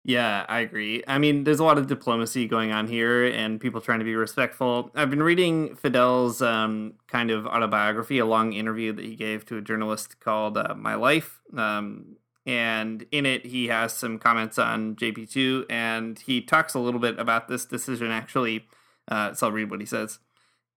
Yeah, 0.02 0.46
I 0.48 0.60
agree. 0.60 1.04
I 1.06 1.18
mean, 1.18 1.44
there's 1.44 1.60
a 1.60 1.64
lot 1.64 1.76
of 1.76 1.86
diplomacy 1.86 2.48
going 2.48 2.72
on 2.72 2.88
here 2.88 3.26
and 3.26 3.60
people 3.60 3.82
trying 3.82 3.98
to 3.98 4.04
be 4.04 4.14
respectful. 4.14 4.90
I've 4.94 5.10
been 5.10 5.22
reading 5.22 5.76
Fidel's 5.76 6.40
um, 6.40 6.94
kind 7.06 7.30
of 7.30 7.46
autobiography, 7.46 8.18
a 8.18 8.24
long 8.24 8.54
interview 8.54 8.92
that 8.94 9.04
he 9.04 9.14
gave 9.14 9.44
to 9.46 9.58
a 9.58 9.60
journalist 9.60 10.18
called 10.18 10.56
uh, 10.56 10.74
My 10.74 10.94
Life. 10.94 11.40
Um, 11.54 12.16
and 12.46 13.04
in 13.12 13.26
it, 13.26 13.44
he 13.44 13.68
has 13.68 13.92
some 13.92 14.18
comments 14.18 14.58
on 14.58 14.96
JP2 14.96 15.66
and 15.68 16.18
he 16.18 16.40
talks 16.40 16.72
a 16.72 16.78
little 16.78 17.00
bit 17.00 17.18
about 17.18 17.48
this 17.48 17.66
decision 17.66 18.10
actually. 18.10 18.64
Uh, 19.06 19.34
so 19.34 19.48
I'll 19.48 19.52
read 19.52 19.70
what 19.70 19.80
he 19.80 19.86
says. 19.86 20.18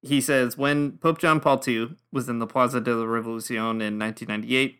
He 0.01 0.19
says, 0.19 0.57
when 0.57 0.97
Pope 0.97 1.19
John 1.19 1.39
Paul 1.39 1.61
II 1.65 1.95
was 2.11 2.27
in 2.27 2.39
the 2.39 2.47
Plaza 2.47 2.81
de 2.81 2.93
la 2.93 3.05
Revolucion 3.05 3.81
in 3.81 3.97
1998, 3.97 4.79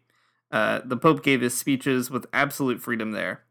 uh, 0.51 0.81
the 0.83 0.97
Pope 0.97 1.23
gave 1.23 1.39
his 1.39 1.57
speeches 1.57 2.11
with 2.11 2.25
absolute 2.33 2.81
freedom 2.81 3.11
there. 3.13 3.43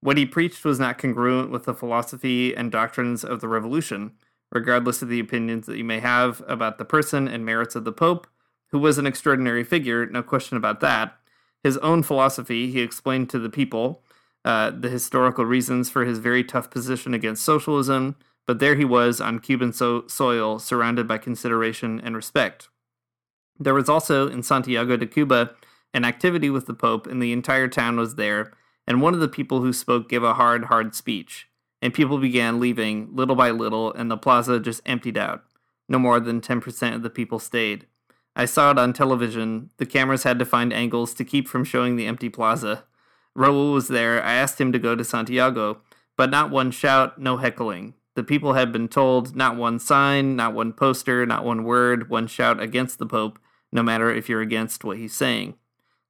What 0.00 0.16
he 0.16 0.26
preached 0.26 0.64
was 0.64 0.78
not 0.78 0.98
congruent 0.98 1.50
with 1.50 1.64
the 1.64 1.74
philosophy 1.74 2.54
and 2.54 2.70
doctrines 2.70 3.24
of 3.24 3.40
the 3.40 3.48
revolution, 3.48 4.12
regardless 4.52 5.02
of 5.02 5.08
the 5.08 5.20
opinions 5.20 5.66
that 5.66 5.76
you 5.76 5.84
may 5.84 6.00
have 6.00 6.42
about 6.46 6.78
the 6.78 6.84
person 6.84 7.26
and 7.26 7.44
merits 7.44 7.74
of 7.74 7.84
the 7.84 7.92
Pope, 7.92 8.26
who 8.70 8.78
was 8.78 8.98
an 8.98 9.06
extraordinary 9.06 9.64
figure, 9.64 10.06
no 10.06 10.22
question 10.22 10.56
about 10.56 10.80
that. 10.80 11.16
His 11.62 11.76
own 11.78 12.02
philosophy, 12.02 12.70
he 12.70 12.80
explained 12.80 13.28
to 13.30 13.38
the 13.38 13.50
people 13.50 14.02
uh, 14.44 14.70
the 14.70 14.88
historical 14.88 15.44
reasons 15.44 15.90
for 15.90 16.04
his 16.04 16.18
very 16.18 16.44
tough 16.44 16.70
position 16.70 17.12
against 17.12 17.44
socialism, 17.44 18.16
but 18.46 18.60
there 18.60 18.76
he 18.76 18.84
was 18.84 19.20
on 19.20 19.40
Cuban 19.40 19.72
so- 19.72 20.06
soil, 20.06 20.58
surrounded 20.58 21.08
by 21.08 21.18
consideration 21.18 22.00
and 22.00 22.14
respect. 22.14 22.68
There 23.58 23.74
was 23.74 23.88
also 23.88 24.28
in 24.28 24.42
Santiago 24.42 24.96
de 24.96 25.06
Cuba 25.06 25.54
an 25.92 26.04
activity 26.04 26.48
with 26.48 26.66
the 26.66 26.74
Pope, 26.74 27.06
and 27.06 27.20
the 27.20 27.32
entire 27.32 27.66
town 27.66 27.96
was 27.96 28.14
there 28.14 28.52
and 28.88 29.02
one 29.02 29.12
of 29.12 29.20
the 29.20 29.28
people 29.28 29.60
who 29.60 29.74
spoke 29.74 30.08
gave 30.08 30.22
a 30.22 30.32
hard, 30.32 30.64
hard 30.64 30.94
speech, 30.94 31.46
and 31.82 31.92
people 31.92 32.16
began 32.16 32.58
leaving 32.58 33.14
little 33.14 33.36
by 33.36 33.50
little, 33.50 33.92
and 33.92 34.10
the 34.10 34.16
plaza 34.16 34.58
just 34.58 34.80
emptied 34.86 35.18
out. 35.18 35.44
No 35.90 35.98
more 35.98 36.18
than 36.18 36.40
10% 36.40 36.94
of 36.94 37.02
the 37.02 37.10
people 37.10 37.38
stayed. 37.38 37.86
I 38.34 38.46
saw 38.46 38.70
it 38.70 38.78
on 38.78 38.94
television. 38.94 39.68
The 39.76 39.84
cameras 39.84 40.22
had 40.22 40.38
to 40.38 40.46
find 40.46 40.72
angles 40.72 41.12
to 41.14 41.24
keep 41.24 41.48
from 41.48 41.64
showing 41.64 41.96
the 41.96 42.06
empty 42.06 42.30
plaza. 42.30 42.84
Raul 43.36 43.74
was 43.74 43.88
there. 43.88 44.24
I 44.24 44.32
asked 44.32 44.58
him 44.58 44.72
to 44.72 44.78
go 44.78 44.96
to 44.96 45.04
Santiago, 45.04 45.82
but 46.16 46.30
not 46.30 46.50
one 46.50 46.70
shout, 46.70 47.20
no 47.20 47.36
heckling. 47.36 47.92
The 48.14 48.24
people 48.24 48.54
had 48.54 48.72
been 48.72 48.88
told 48.88 49.36
not 49.36 49.56
one 49.56 49.78
sign, 49.78 50.34
not 50.34 50.54
one 50.54 50.72
poster, 50.72 51.26
not 51.26 51.44
one 51.44 51.64
word, 51.64 52.08
one 52.08 52.26
shout 52.26 52.58
against 52.58 52.98
the 52.98 53.06
Pope, 53.06 53.38
no 53.70 53.82
matter 53.82 54.10
if 54.10 54.30
you're 54.30 54.40
against 54.40 54.82
what 54.82 54.96
he's 54.96 55.14
saying. 55.14 55.56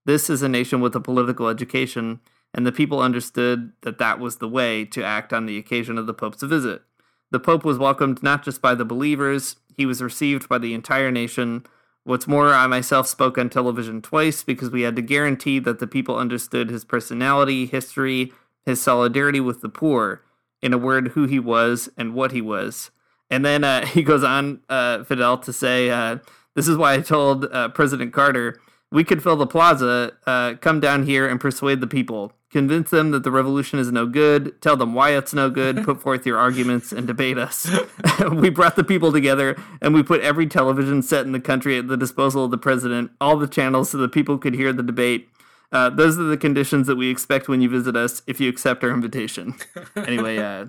This 0.05 0.31
is 0.31 0.43
a 0.43 0.49
nation 0.49 0.81
with 0.81 0.95
a 0.95 1.01
political 1.01 1.49
education, 1.49 2.21
and 2.55 2.67
the 2.67 2.73
people 2.73 3.01
understood 3.01 3.73
that 3.83 3.99
that 3.99 4.19
was 4.19 4.37
the 4.37 4.49
way 4.49 4.85
to 4.87 5.05
act 5.05 5.33
on 5.33 5.47
the 5.47 5.59
occasion 5.59 5.99
of 5.99 6.07
the 6.07 6.15
Pope's 6.15 6.43
visit. 6.43 6.83
The 7.31 7.41
Pope 7.41 7.65
was 7.65 7.79
welcomed 7.79 8.23
not 8.23 8.43
just 8.43 8.63
by 8.63 8.75
the 8.75 8.85
believers, 8.85 9.57
he 9.77 9.87
was 9.87 10.03
received 10.03 10.49
by 10.49 10.59
the 10.59 10.75
entire 10.75 11.11
nation. 11.11 11.65
What's 12.05 12.27
more, 12.27 12.55
I 12.55 12.67
myself 12.67 13.07
spoke 13.07 13.39
on 13.39 13.51
television 13.51 14.01
twice 14.01 14.43
because 14.43 14.71
we 14.71 14.83
had 14.83 14.97
to 14.97 15.03
guarantee 15.03 15.59
that 15.61 15.79
the 15.79 15.87
people 15.87 16.17
understood 16.17 16.71
his 16.71 16.85
personality, 16.85 17.67
history, 17.67 18.33
his 18.65 18.81
solidarity 18.81 19.41
with 19.41 19.61
the 19.61 19.69
poor, 19.69 20.23
in 20.63 20.73
a 20.73 20.79
word, 20.79 21.09
who 21.09 21.27
he 21.27 21.39
was 21.39 21.89
and 21.97 22.15
what 22.15 22.33
he 22.33 22.41
was. 22.41 22.91
And 23.31 23.45
then 23.45 23.63
uh, 23.63 23.87
he 23.87 24.03
goes 24.03 24.25
on, 24.25 24.61
uh, 24.69 25.05
Fidel, 25.05 25.39
to 25.39 25.53
say, 25.53 25.91
uh, 25.91 26.19
This 26.55 26.67
is 26.67 26.77
why 26.77 26.95
I 26.95 27.01
told 27.01 27.45
uh, 27.45 27.69
President 27.69 28.13
Carter 28.13 28.59
we 28.91 29.05
could 29.05 29.23
fill 29.23 29.37
the 29.37 29.47
plaza, 29.47 30.13
uh, 30.27 30.55
come 30.61 30.81
down 30.81 31.05
here 31.05 31.29
and 31.29 31.41
persuade 31.41 31.81
the 31.81 31.87
people. 31.87 32.33
Convince 32.51 32.89
them 32.91 33.11
that 33.11 33.25
the 33.25 33.31
revolution 33.31 33.79
is 33.79 33.93
no 33.93 34.07
good, 34.07 34.61
tell 34.63 34.75
them 34.77 34.95
why 34.95 35.11
it's 35.11 35.35
no 35.35 35.51
good, 35.51 35.85
put 35.85 36.01
forth 36.01 36.25
your 36.25 36.39
arguments, 36.39 36.93
and 36.93 37.07
debate 37.07 37.37
us. 37.37 37.69
we 38.33 38.49
brought 38.49 38.75
the 38.77 38.85
people 38.85 39.13
together 39.13 39.55
and 39.83 39.93
we 39.93 40.03
put 40.03 40.23
every 40.23 40.47
television 40.47 41.03
set 41.03 41.27
in 41.27 41.33
the 41.33 41.41
country 41.41 41.77
at 41.79 41.89
the 41.89 41.97
disposal 41.97 42.45
of 42.47 42.51
the 42.51 42.57
president, 42.59 43.11
all 43.21 43.37
the 43.37 43.47
channels 43.49 43.91
so 43.91 43.99
the 43.99 44.09
people 44.09 44.39
could 44.39 44.55
hear 44.55 44.73
the 44.73 44.83
debate. 44.83 45.29
Uh, 45.71 45.91
those 45.91 46.19
are 46.19 46.23
the 46.23 46.39
conditions 46.39 46.87
that 46.87 46.97
we 46.97 47.11
expect 47.11 47.49
when 47.49 47.61
you 47.61 47.69
visit 47.69 47.95
us 47.95 48.23
if 48.27 48.41
you 48.41 48.49
accept 48.49 48.83
our 48.83 48.91
invitation. 48.91 49.55
anyway, 49.97 50.39
uh, 50.39 50.65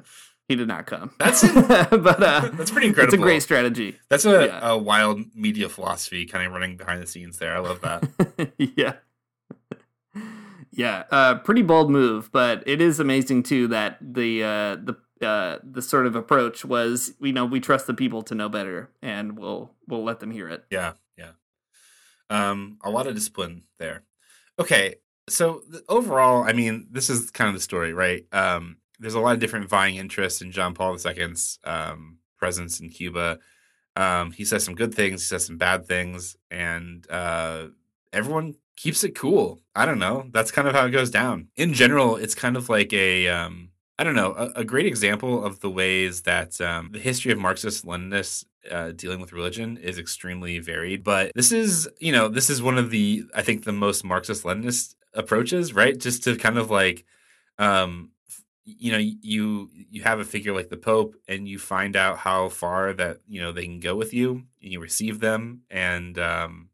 he 0.50 0.58
did 0.58 0.68
not 0.68 0.86
come. 0.88 1.12
That's 1.20 1.42
but 1.54 2.22
uh, 2.22 2.50
that's 2.56 2.72
pretty 2.72 2.88
incredible. 2.88 3.14
It's 3.14 3.22
a 3.22 3.24
great 3.24 3.42
strategy. 3.42 3.98
That's 4.10 4.26
a, 4.26 4.48
Yeah. 4.48 4.70
a 4.72 4.78
wild 4.78 5.22
media 5.34 5.70
philosophy 5.70 6.26
kind 6.26 6.46
of 6.46 6.52
running 6.52 6.76
behind 6.76 7.02
the 7.02 7.08
scenes 7.08 7.38
there. 7.38 7.56
I 7.56 7.60
love 7.60 7.80
that. 7.82 8.52
yeah. 8.58 8.96
Yeah, 10.80 11.04
uh, 11.12 11.36
pretty 11.36 11.62
bold 11.62 11.92
move, 11.92 12.32
but 12.32 12.64
it 12.66 12.80
is 12.80 13.02
amazing 13.02 13.44
too 13.44 13.68
that 13.68 13.98
the 14.00 14.42
uh, 14.42 14.76
the 14.78 14.96
uh, 15.22 15.60
the 15.62 15.82
sort 15.82 16.08
of 16.08 16.16
approach 16.16 16.64
was, 16.64 17.12
you 17.20 17.34
know, 17.34 17.44
we 17.44 17.60
trust 17.60 17.86
the 17.86 17.94
people 17.94 18.22
to 18.24 18.34
know 18.34 18.48
better, 18.48 18.90
and 19.02 19.38
we'll 19.38 19.72
we'll 19.90 20.06
let 20.06 20.22
them 20.22 20.32
hear 20.32 20.48
it. 20.48 20.64
Yeah, 20.72 20.94
yeah. 21.18 21.32
Um, 22.30 22.78
a 22.82 22.90
lot 22.90 23.08
of 23.08 23.14
discipline 23.14 23.64
there. 23.78 24.04
Okay, 24.58 24.96
so 25.28 25.64
th- 25.70 25.84
overall, 25.90 26.44
I 26.44 26.54
mean, 26.54 26.88
this 26.90 27.10
is 27.10 27.30
kind 27.30 27.50
of 27.50 27.56
the 27.56 27.62
story, 27.62 27.92
right? 27.94 28.26
Um, 28.32 28.78
there's 29.00 29.16
a 29.16 29.20
lot 29.20 29.34
of 29.34 29.42
different 29.42 29.68
vying 29.68 29.98
interests 29.98 30.42
in 30.42 30.54
John 30.54 30.74
Paul 30.76 30.96
II's 30.96 31.60
um, 31.66 32.20
presence 32.38 32.80
in 32.80 32.88
Cuba. 32.88 33.40
Um, 33.98 34.32
he 34.32 34.46
says 34.46 34.64
some 34.64 34.76
good 34.76 34.96
things, 34.96 35.24
he 35.24 35.26
says 35.26 35.46
some 35.46 35.58
bad 35.58 35.88
things, 35.88 36.38
and 36.50 37.06
uh, 37.10 37.66
everyone 38.14 38.56
keeps 38.76 39.04
it 39.04 39.16
cool. 39.16 39.60
I 39.76 39.86
don't 39.86 40.00
know. 40.00 40.28
That's 40.32 40.52
kind 40.52 40.68
of 40.68 40.74
how 40.74 40.86
it 40.86 40.92
goes 40.92 41.10
down. 41.10 41.50
In 41.56 41.74
general, 41.74 42.16
it's 42.16 42.36
kind 42.36 42.58
of 42.58 42.70
like 42.70 42.94
a 42.94 43.28
um, 43.28 43.70
I 44.00 44.06
don't 44.06 44.16
know, 44.16 44.34
a, 44.34 44.62
a 44.62 44.64
great 44.64 44.86
example 44.86 45.44
of 45.44 45.60
the 45.60 45.70
ways 45.70 46.22
that 46.22 46.60
um, 46.62 46.90
the 46.94 47.00
history 47.00 47.34
of 47.34 47.38
Marxist 47.38 47.86
Leninists 47.86 48.46
uh, 48.72 48.92
dealing 48.92 49.20
with 49.20 49.34
religion 49.34 49.76
is 49.76 50.00
extremely 50.00 50.58
varied. 50.60 51.04
But 51.04 51.34
this 51.36 51.52
is, 51.52 51.90
you 52.00 52.14
know, 52.14 52.30
this 52.30 52.50
is 52.50 52.62
one 52.62 52.78
of 52.78 52.92
the, 52.92 53.26
I 53.36 53.42
think, 53.42 53.66
the 53.66 53.74
most 53.74 54.06
Marxist 54.06 54.46
Leninist 54.46 54.96
approaches, 55.14 55.74
right? 55.74 55.98
Just 55.98 56.24
to 56.24 56.38
kind 56.38 56.58
of 56.58 56.72
like, 56.72 57.04
um, 57.58 58.12
you 58.64 58.94
know, 58.94 59.00
you 59.00 59.70
you 59.74 60.04
have 60.04 60.20
a 60.20 60.26
figure 60.26 60.54
like 60.54 60.70
the 60.70 60.78
Pope, 60.78 61.16
and 61.28 61.46
you 61.46 61.60
find 61.60 61.98
out 61.98 62.20
how 62.20 62.48
far 62.48 62.94
that 62.94 63.18
you 63.28 63.42
know 63.42 63.52
they 63.52 63.64
can 63.64 63.80
go 63.82 63.96
with 63.96 64.14
you, 64.14 64.44
and 64.62 64.72
you 64.72 64.80
receive 64.80 65.20
them, 65.20 65.64
and 65.70 66.18
um, 66.20 66.69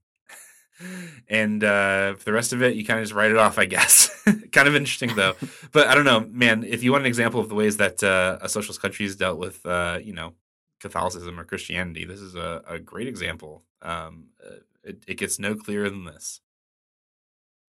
and 1.29 1.63
uh, 1.63 2.15
for 2.15 2.25
the 2.25 2.33
rest 2.33 2.53
of 2.53 2.61
it, 2.61 2.75
you 2.75 2.85
kind 2.85 2.99
of 2.99 3.05
just 3.05 3.13
write 3.13 3.31
it 3.31 3.37
off, 3.37 3.57
I 3.57 3.65
guess. 3.65 4.09
kind 4.51 4.67
of 4.67 4.75
interesting 4.75 5.15
though. 5.15 5.35
but 5.71 5.87
I 5.87 5.95
don't 5.95 6.05
know, 6.05 6.27
man. 6.31 6.63
If 6.63 6.83
you 6.83 6.91
want 6.91 7.03
an 7.03 7.07
example 7.07 7.39
of 7.39 7.49
the 7.49 7.55
ways 7.55 7.77
that 7.77 8.03
uh, 8.03 8.37
a 8.41 8.49
socialist 8.49 8.81
country 8.81 9.05
has 9.05 9.15
dealt 9.15 9.37
with, 9.37 9.65
uh, 9.65 9.99
you 10.03 10.13
know, 10.13 10.33
Catholicism 10.79 11.39
or 11.39 11.43
Christianity, 11.43 12.05
this 12.05 12.19
is 12.19 12.35
a, 12.35 12.63
a 12.67 12.79
great 12.79 13.07
example. 13.07 13.63
Um, 13.81 14.27
uh, 14.45 14.57
it, 14.83 15.03
it 15.07 15.17
gets 15.17 15.39
no 15.39 15.55
clearer 15.55 15.89
than 15.89 16.05
this. 16.05 16.41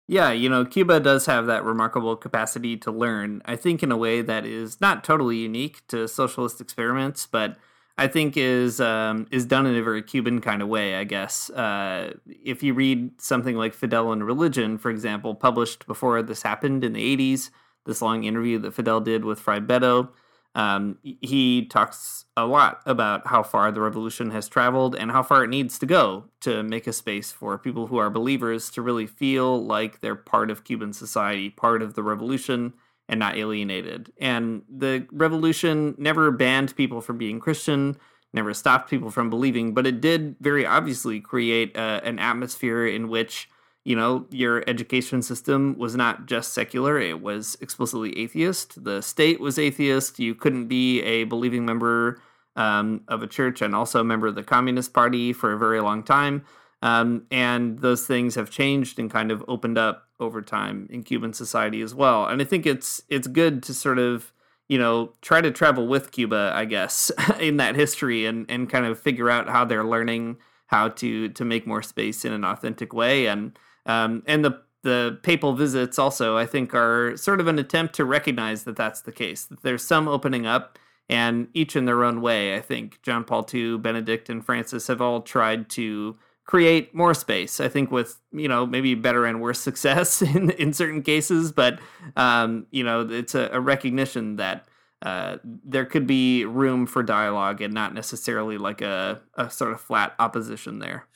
Yeah, 0.07 0.31
you 0.31 0.49
know, 0.49 0.65
Cuba 0.65 0.99
does 0.99 1.27
have 1.27 1.45
that 1.45 1.63
remarkable 1.63 2.15
capacity 2.15 2.75
to 2.77 2.91
learn. 2.91 3.43
I 3.45 3.55
think 3.55 3.83
in 3.83 3.91
a 3.91 3.97
way 3.97 4.23
that 4.23 4.43
is 4.43 4.81
not 4.81 5.03
totally 5.03 5.37
unique 5.37 5.85
to 5.89 6.07
socialist 6.07 6.59
experiments, 6.59 7.27
but 7.27 7.57
I 7.99 8.07
think 8.07 8.37
is 8.37 8.79
um, 8.79 9.27
is 9.29 9.45
done 9.45 9.65
in 9.65 9.75
a 9.75 9.83
very 9.83 10.01
Cuban 10.01 10.39
kind 10.39 10.61
of 10.61 10.69
way. 10.69 10.95
I 10.95 11.03
guess 11.03 11.49
uh, 11.49 12.13
if 12.27 12.63
you 12.63 12.73
read 12.73 13.19
something 13.21 13.57
like 13.57 13.73
Fidel 13.73 14.13
and 14.13 14.25
Religion, 14.25 14.77
for 14.77 14.89
example, 14.89 15.35
published 15.35 15.85
before 15.85 16.21
this 16.21 16.41
happened 16.41 16.85
in 16.85 16.93
the 16.93 17.17
'80s, 17.17 17.49
this 17.85 18.01
long 18.01 18.23
interview 18.23 18.57
that 18.59 18.73
Fidel 18.73 19.01
did 19.01 19.25
with 19.25 19.41
Frei 19.41 19.59
Betto, 19.59 20.09
um, 20.55 20.97
he 21.03 21.65
talks 21.65 22.23
a 22.37 22.45
lot 22.45 22.81
about 22.85 23.27
how 23.27 23.43
far 23.43 23.69
the 23.69 23.81
revolution 23.81 24.31
has 24.31 24.47
traveled 24.47 24.95
and 24.95 25.11
how 25.11 25.21
far 25.21 25.43
it 25.43 25.49
needs 25.49 25.77
to 25.79 25.85
go 25.85 26.23
to 26.39 26.63
make 26.63 26.87
a 26.87 26.93
space 26.93 27.33
for 27.33 27.57
people 27.57 27.87
who 27.87 27.97
are 27.97 28.09
believers 28.09 28.69
to 28.71 28.81
really 28.81 29.07
feel 29.07 29.61
like 29.63 29.99
they're 29.99 30.15
part 30.15 30.49
of 30.49 30.63
Cuban 30.63 30.93
society, 30.93 31.49
part 31.49 31.81
of 31.81 31.95
the 31.95 32.03
revolution, 32.03 32.73
and 33.09 33.19
not 33.19 33.35
alienated. 33.35 34.13
And 34.21 34.61
the 34.69 35.05
revolution 35.11 35.95
never 35.97 36.31
banned 36.31 36.75
people 36.77 37.01
from 37.01 37.17
being 37.17 37.41
Christian, 37.41 37.97
never 38.31 38.53
stopped 38.53 38.89
people 38.89 39.09
from 39.09 39.29
believing, 39.29 39.73
but 39.73 39.85
it 39.85 39.99
did 39.99 40.37
very 40.39 40.65
obviously 40.65 41.19
create 41.19 41.75
uh, 41.75 41.99
an 42.03 42.19
atmosphere 42.19 42.87
in 42.87 43.09
which 43.09 43.49
you 43.85 43.95
know, 43.95 44.27
your 44.29 44.63
education 44.67 45.21
system 45.21 45.75
was 45.77 45.95
not 45.95 46.27
just 46.27 46.53
secular, 46.53 46.99
it 46.99 47.21
was 47.21 47.57
explicitly 47.59 48.15
atheist. 48.19 48.83
The 48.83 49.01
state 49.01 49.39
was 49.39 49.57
atheist. 49.57 50.19
You 50.19 50.35
couldn't 50.35 50.67
be 50.67 51.01
a 51.01 51.23
believing 51.23 51.65
member 51.65 52.21
um, 52.55 53.01
of 53.07 53.23
a 53.23 53.27
church 53.27 53.61
and 53.61 53.73
also 53.73 54.01
a 54.01 54.03
member 54.03 54.27
of 54.27 54.35
the 54.35 54.43
Communist 54.43 54.93
Party 54.93 55.33
for 55.33 55.53
a 55.53 55.57
very 55.57 55.79
long 55.79 56.03
time. 56.03 56.45
Um, 56.81 57.25
and 57.29 57.79
those 57.79 58.07
things 58.07 58.35
have 58.35 58.49
changed 58.49 58.99
and 58.99 59.11
kind 59.11 59.31
of 59.31 59.43
opened 59.47 59.77
up 59.77 60.07
over 60.19 60.41
time 60.41 60.87
in 60.89 61.03
Cuban 61.03 61.33
society 61.33 61.81
as 61.81 61.93
well. 61.93 62.25
And 62.25 62.41
I 62.41 62.45
think 62.45 62.65
it's 62.65 63.01
it's 63.09 63.27
good 63.27 63.63
to 63.63 63.73
sort 63.73 63.99
of 63.99 64.33
you 64.67 64.77
know 64.77 65.13
try 65.21 65.41
to 65.41 65.51
travel 65.51 65.87
with 65.87 66.11
Cuba, 66.11 66.51
I 66.55 66.65
guess, 66.65 67.11
in 67.39 67.57
that 67.57 67.75
history 67.75 68.25
and 68.25 68.49
and 68.49 68.69
kind 68.69 68.85
of 68.85 68.99
figure 68.99 69.29
out 69.29 69.49
how 69.49 69.65
they're 69.65 69.83
learning 69.83 70.37
how 70.67 70.87
to 70.87 71.29
to 71.29 71.45
make 71.45 71.67
more 71.67 71.81
space 71.81 72.23
in 72.23 72.31
an 72.31 72.45
authentic 72.45 72.93
way 72.93 73.25
and 73.25 73.57
um, 73.85 74.23
and 74.25 74.45
the 74.45 74.61
the 74.81 75.19
papal 75.23 75.53
visits 75.53 75.99
also 75.99 76.37
I 76.37 76.45
think 76.45 76.73
are 76.73 77.17
sort 77.17 77.41
of 77.41 77.47
an 77.47 77.59
attempt 77.59 77.95
to 77.95 78.05
recognize 78.05 78.63
that 78.63 78.77
that's 78.77 79.01
the 79.01 79.11
case 79.11 79.43
that 79.45 79.63
there's 79.63 79.83
some 79.83 80.07
opening 80.07 80.45
up 80.45 80.79
and 81.09 81.47
each 81.53 81.75
in 81.75 81.85
their 81.85 82.03
own 82.03 82.21
way 82.21 82.55
I 82.55 82.61
think 82.61 83.01
John 83.01 83.25
Paul 83.25 83.45
II 83.53 83.79
Benedict 83.79 84.29
and 84.29 84.45
Francis 84.45 84.87
have 84.87 85.01
all 85.01 85.21
tried 85.21 85.69
to 85.71 86.17
create 86.49 86.95
more 86.95 87.13
space 87.13 87.59
I 87.59 87.67
think 87.67 87.91
with 87.91 88.19
you 88.31 88.47
know 88.47 88.65
maybe 88.65 88.95
better 88.95 89.23
and 89.27 89.39
worse 89.39 89.59
success 89.69 90.23
in 90.23 90.49
in 90.49 90.73
certain 90.73 91.03
cases 91.03 91.51
but 91.51 91.79
um, 92.17 92.65
you 92.71 92.83
know 92.83 93.07
it's 93.07 93.35
a, 93.35 93.51
a 93.53 93.59
recognition 93.59 94.37
that 94.37 94.65
uh, 95.03 95.37
there 95.43 95.85
could 95.85 96.07
be 96.07 96.45
room 96.45 96.87
for 96.87 97.03
dialogue 97.03 97.61
and 97.61 97.73
not 97.73 97.93
necessarily 97.93 98.57
like 98.57 98.81
a, 98.81 99.21
a 99.35 99.49
sort 99.49 99.71
of 99.71 99.79
flat 99.79 100.13
opposition 100.19 100.79
there. 100.79 101.07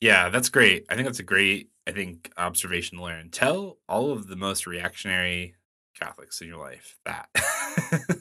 Yeah, 0.00 0.30
that's 0.30 0.48
great. 0.48 0.84
I 0.88 0.94
think 0.94 1.06
that's 1.06 1.20
a 1.20 1.24
great, 1.24 1.70
I 1.86 1.92
think, 1.92 2.32
observation 2.36 2.98
to 2.98 3.04
learn. 3.04 3.30
Tell 3.30 3.78
all 3.88 4.10
of 4.12 4.26
the 4.26 4.36
most 4.36 4.66
reactionary 4.66 5.54
Catholics 5.94 6.40
in 6.40 6.48
your 6.48 6.58
life 6.58 6.98
that. 7.04 7.28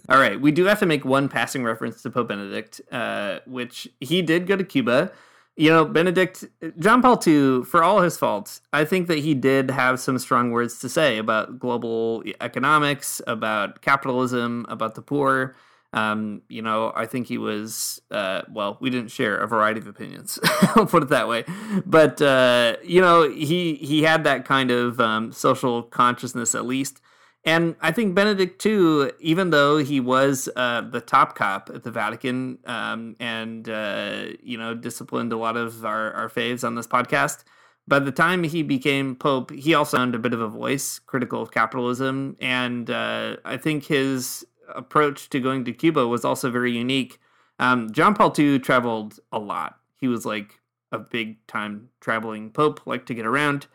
All 0.10 0.20
right, 0.20 0.40
we 0.40 0.52
do 0.52 0.66
have 0.66 0.80
to 0.80 0.86
make 0.86 1.06
one 1.06 1.30
passing 1.30 1.64
reference 1.64 2.02
to 2.02 2.10
Pope 2.10 2.28
Benedict, 2.28 2.82
uh, 2.92 3.40
which 3.48 3.88
he 4.02 4.22
did 4.22 4.46
go 4.46 4.58
to 4.58 4.64
Cuba. 4.64 5.12
You 5.60 5.70
know, 5.72 5.84
Benedict, 5.84 6.46
John 6.80 7.02
Paul 7.02 7.20
II, 7.28 7.64
for 7.66 7.84
all 7.84 8.00
his 8.00 8.16
faults, 8.18 8.62
I 8.72 8.86
think 8.86 9.10
that 9.10 9.20
he 9.20 9.34
did 9.34 9.72
have 9.72 10.00
some 10.00 10.18
strong 10.18 10.52
words 10.52 10.80
to 10.80 10.88
say 10.88 11.18
about 11.18 11.60
global 11.60 12.24
economics, 12.40 13.22
about 13.28 13.82
capitalism, 13.82 14.66
about 14.70 14.96
the 14.96 15.02
poor. 15.02 15.58
Um, 15.92 16.44
you 16.48 16.62
know, 16.62 16.94
I 16.96 17.06
think 17.08 17.28
he 17.28 17.38
was, 17.38 18.02
uh, 18.10 18.44
well, 18.50 18.78
we 18.80 18.90
didn't 18.90 19.12
share 19.12 19.36
a 19.36 19.48
variety 19.48 19.82
of 19.82 19.88
opinions. 19.88 20.40
I'll 20.78 20.86
put 20.86 21.04
it 21.04 21.10
that 21.10 21.28
way. 21.28 21.44
But, 21.86 22.22
uh, 22.22 22.78
you 22.82 23.02
know, 23.02 23.30
he, 23.30 23.76
he 23.76 24.04
had 24.04 24.24
that 24.24 24.46
kind 24.46 24.72
of 24.72 25.02
um, 25.02 25.34
social 25.34 25.84
consciousness 25.84 26.56
at 26.56 26.66
least. 26.66 27.02
And 27.46 27.76
I 27.82 27.92
think 27.92 28.16
Benedict 28.16 28.62
too, 28.62 29.12
even 29.20 29.50
though 29.50 29.78
he 29.78 30.00
was 30.00 30.50
uh, 30.56 30.82
the 30.82 31.00
top 31.00 31.36
cop 31.36 31.72
at 31.74 31.84
the 31.84 31.92
Vatican 31.92 32.60
um, 32.66 33.16
and 33.20 33.70
uh, 33.70 34.26
you 34.44 34.58
know 34.58 34.76
disciplined 34.76 35.32
a 35.32 35.38
lot 35.38 35.56
of 35.56 35.86
our, 35.86 36.12
our 36.14 36.30
faves 36.30 36.66
on 36.66 36.76
this 36.76 36.88
podcast, 36.88 37.44
by 37.88 38.00
the 38.00 38.12
time 38.12 38.44
he 38.44 38.62
became 38.62 39.16
pope, 39.16 39.52
he 39.52 39.74
also 39.74 39.98
found 39.98 40.14
a 40.14 40.20
bit 40.20 40.34
of 40.34 40.42
a 40.42 40.48
voice 40.48 41.00
critical 41.00 41.42
of 41.42 41.52
capitalism, 41.52 42.36
and 42.40 42.90
uh, 42.90 43.38
I 43.46 43.58
think 43.58 43.86
his 43.86 44.46
approach 44.76 45.30
to 45.32 45.40
going 45.40 45.66
to 45.66 45.74
Cuba 45.74 46.08
was 46.08 46.24
also 46.24 46.52
very 46.52 46.72
unique. 46.72 47.20
Um, 47.58 47.92
John 47.92 48.14
Paul 48.14 48.34
II 48.38 48.60
traveled 48.60 49.20
a 49.32 49.40
lot. 49.40 49.80
He 50.00 50.08
was 50.08 50.26
like 50.26 50.60
a 50.92 51.00
big 51.00 51.46
time 51.48 51.90
traveling 52.00 52.52
pope, 52.52 52.86
liked 52.86 53.08
to 53.08 53.14
get 53.14 53.26
around. 53.26 53.68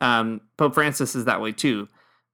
Um, 0.00 0.42
Pope 0.56 0.74
Francis 0.74 1.14
is 1.14 1.24
that 1.24 1.40
way 1.40 1.52
too. 1.52 1.88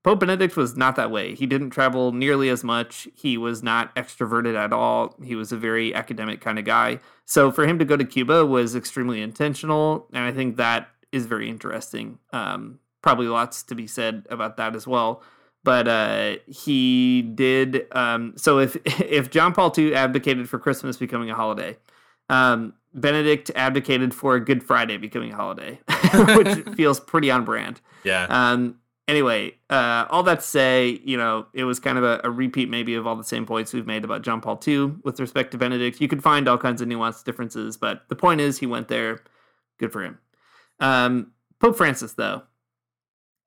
Pope 0.05 0.21
Benedict 0.21 0.57
was 0.57 0.77
not 0.77 0.97
that 0.97 1.11
way. 1.11 1.35
He 1.35 1.47
didn't 1.47 1.71
travel 1.71 2.13
nearly 2.13 2.49
as 2.49 2.63
much. 2.63 3.09
He 3.15 3.37
was 3.37 3.63
not 3.63 3.95
extroverted 3.97 4.57
at 4.57 4.73
all. 4.73 5.17
He 5.23 5.35
was 5.35 5.51
a 5.51 5.57
very 5.57 5.95
academic 5.95 6.41
kind 6.41 6.59
of 6.59 6.65
guy. 6.65 7.01
So 7.25 7.51
for 7.51 7.67
him 7.67 7.79
to 7.79 7.85
go 7.85 7.97
to 7.97 8.05
Cuba 8.05 8.47
was 8.47 8.77
extremely 8.77 9.21
intentional, 9.21 10.07
and 10.13 10.25
I 10.25 10.33
think 10.33 10.57
that 10.57 10.89
is 11.13 11.27
very 11.27 11.49
interesting. 11.49 12.19
Um, 12.33 12.79
probably 13.03 13.27
lots 13.27 13.63
to 13.65 13.75
be 13.75 13.87
said 13.87 14.27
about 14.31 14.57
that 14.57 14.75
as 14.75 14.87
well. 14.87 15.23
But 15.65 15.89
uh, 15.89 16.37
he 16.47 17.23
did. 17.23 17.87
Um, 17.93 18.35
so 18.37 18.59
if 18.59 18.77
if 19.01 19.31
John 19.31 19.53
Paul 19.53 19.73
II 19.77 19.95
advocated 19.95 20.49
for 20.49 20.59
Christmas 20.59 20.97
becoming 20.97 21.31
a 21.31 21.35
holiday, 21.35 21.77
um, 22.31 22.75
Benedict 22.95 23.51
advocated 23.55 24.15
for 24.15 24.39
Good 24.41 24.63
Friday 24.63 24.97
becoming 24.97 25.33
a 25.33 25.37
holiday, 25.37 25.81
which 26.37 26.65
feels 26.77 27.01
pretty 27.01 27.31
on 27.31 27.45
brand. 27.45 27.81
Yeah. 28.05 28.27
Um, 28.29 28.77
anyway, 29.09 29.55
uh, 29.71 30.05
all 30.11 30.23
that 30.25 30.41
to 30.41 30.47
say, 30.47 31.01
you 31.05 31.17
know, 31.17 31.47
it 31.55 31.65
was 31.65 31.81
kind 31.81 31.99
of 31.99 32.05
a, 32.05 32.21
a, 32.23 32.31
repeat 32.31 32.69
maybe 32.69 32.95
of 32.95 33.07
all 33.07 33.17
the 33.17 33.25
same 33.25 33.47
points 33.47 33.73
we've 33.73 33.87
made 33.87 34.05
about 34.05 34.23
John 34.23 34.41
Paul 34.41 34.61
II 34.65 34.97
with 35.03 35.19
respect 35.19 35.51
to 35.53 35.59
Benedict. 35.59 36.01
You 36.01 36.07
could 36.07 36.23
find 36.23 36.47
all 36.47 36.59
kinds 36.59 36.83
of 36.83 36.89
nuanced 36.89 37.25
differences, 37.25 37.77
but 37.77 38.03
the 38.09 38.17
point 38.17 38.41
is 38.41 38.59
he 38.59 38.67
went 38.67 38.89
there. 38.89 39.21
Good 39.79 39.93
for 39.93 40.05
him. 40.05 40.19
Um, 40.79 41.33
Pope 41.59 41.77
Francis, 41.77 42.13
though. 42.13 42.43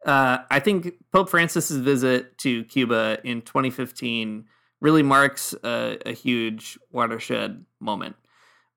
Uh, 0.05 0.39
I 0.49 0.59
think 0.59 0.93
Pope 1.13 1.29
Francis's 1.29 1.77
visit 1.77 2.37
to 2.39 2.63
Cuba 2.65 3.19
in 3.23 3.43
2015 3.43 4.45
really 4.81 5.03
marks 5.03 5.53
a, 5.63 5.99
a 6.05 6.11
huge 6.11 6.79
watershed 6.91 7.63
moment. 7.79 8.15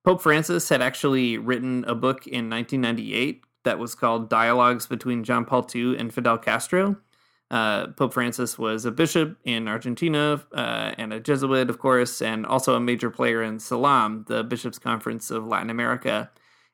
Pope 0.05 0.20
Francis 0.20 0.68
had 0.68 0.82
actually 0.82 1.39
written 1.39 1.82
a 1.85 1.95
book 1.95 2.26
in 2.26 2.51
1998 2.51 3.43
that 3.65 3.79
was 3.79 3.95
called 3.95 4.29
Dialogues 4.29 4.87
Between 4.87 5.25
John 5.25 5.45
Paul 5.45 5.67
II 5.75 5.99
and 5.99 6.12
Fidel 6.12 6.39
Castro. 6.39 6.97
Uh, 7.51 7.89
Pope 7.89 8.15
Francis 8.15 8.59
was 8.59 8.85
a 8.85 8.91
bishop 8.91 9.37
in 9.45 9.69
Argentina 9.69 10.43
uh, 10.53 10.93
and 10.97 11.12
a 11.12 11.21
Jesuit, 11.21 11.69
of 11.69 11.79
course, 11.79 12.23
and 12.23 12.47
also 12.47 12.75
a 12.75 12.81
major 12.81 13.11
player 13.11 13.43
in 13.43 13.59
CELAM, 13.59 14.27
the 14.27 14.43
Bishops' 14.43 14.79
Conference 14.79 15.31
of 15.31 15.47
Latin 15.47 15.71
America. 15.71 16.31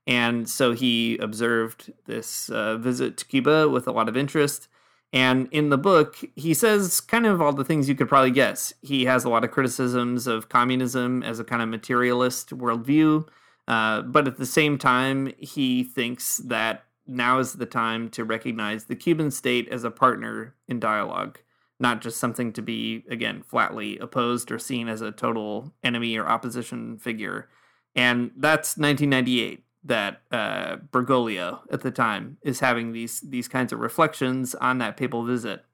And 0.06 0.48
so 0.48 0.72
he 0.72 1.18
observed 1.18 1.92
this 2.06 2.48
uh, 2.50 2.76
visit 2.78 3.16
to 3.18 3.26
Cuba 3.26 3.68
with 3.68 3.86
a 3.86 3.92
lot 3.92 4.08
of 4.08 4.16
interest. 4.16 4.68
And 5.12 5.48
in 5.50 5.70
the 5.70 5.78
book, 5.78 6.16
he 6.36 6.54
says 6.54 7.00
kind 7.00 7.26
of 7.26 7.42
all 7.42 7.52
the 7.52 7.64
things 7.64 7.88
you 7.88 7.94
could 7.96 8.08
probably 8.08 8.30
guess. 8.30 8.72
He 8.80 9.04
has 9.06 9.24
a 9.24 9.28
lot 9.28 9.44
of 9.44 9.50
criticisms 9.50 10.26
of 10.26 10.48
communism 10.48 11.22
as 11.24 11.40
a 11.40 11.44
kind 11.44 11.62
of 11.62 11.68
materialist 11.68 12.50
worldview. 12.50 13.26
Uh, 13.70 14.02
but 14.02 14.26
at 14.26 14.36
the 14.36 14.46
same 14.46 14.76
time, 14.76 15.32
he 15.38 15.84
thinks 15.84 16.38
that 16.38 16.86
now 17.06 17.38
is 17.38 17.52
the 17.52 17.66
time 17.66 18.08
to 18.10 18.24
recognize 18.24 18.86
the 18.86 18.96
Cuban 18.96 19.30
state 19.30 19.68
as 19.68 19.84
a 19.84 19.92
partner 19.92 20.56
in 20.66 20.80
dialogue, 20.80 21.38
not 21.78 22.00
just 22.00 22.18
something 22.18 22.52
to 22.54 22.62
be, 22.62 23.04
again, 23.08 23.44
flatly 23.44 23.96
opposed 23.98 24.50
or 24.50 24.58
seen 24.58 24.88
as 24.88 25.02
a 25.02 25.12
total 25.12 25.72
enemy 25.84 26.16
or 26.16 26.26
opposition 26.26 26.98
figure. 26.98 27.48
And 27.94 28.32
that's 28.36 28.76
1998 28.76 29.62
that 29.84 30.22
uh, 30.32 30.78
Bergoglio 30.90 31.60
at 31.70 31.82
the 31.82 31.92
time 31.92 32.38
is 32.42 32.58
having 32.58 32.90
these 32.90 33.20
these 33.20 33.46
kinds 33.46 33.72
of 33.72 33.78
reflections 33.78 34.56
on 34.56 34.78
that 34.78 34.96
papal 34.96 35.24
visit. 35.24 35.64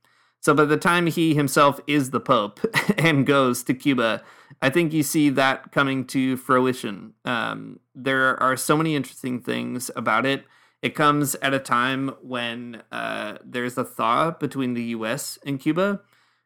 So 0.46 0.54
by 0.54 0.64
the 0.64 0.76
time 0.76 1.08
he 1.08 1.34
himself 1.34 1.80
is 1.88 2.10
the 2.10 2.20
Pope 2.20 2.60
and 2.98 3.26
goes 3.26 3.64
to 3.64 3.74
Cuba, 3.74 4.22
I 4.62 4.70
think 4.70 4.92
you 4.92 5.02
see 5.02 5.28
that 5.30 5.72
coming 5.72 6.04
to 6.04 6.36
fruition. 6.36 7.14
Um, 7.24 7.80
there 7.96 8.40
are 8.40 8.56
so 8.56 8.76
many 8.76 8.94
interesting 8.94 9.40
things 9.40 9.90
about 9.96 10.24
it. 10.24 10.44
It 10.82 10.94
comes 10.94 11.34
at 11.42 11.52
a 11.52 11.58
time 11.58 12.14
when 12.22 12.84
uh, 12.92 13.38
there's 13.44 13.76
a 13.76 13.82
thaw 13.82 14.30
between 14.30 14.74
the 14.74 14.84
U.S. 14.84 15.36
and 15.44 15.58
Cuba. 15.58 16.02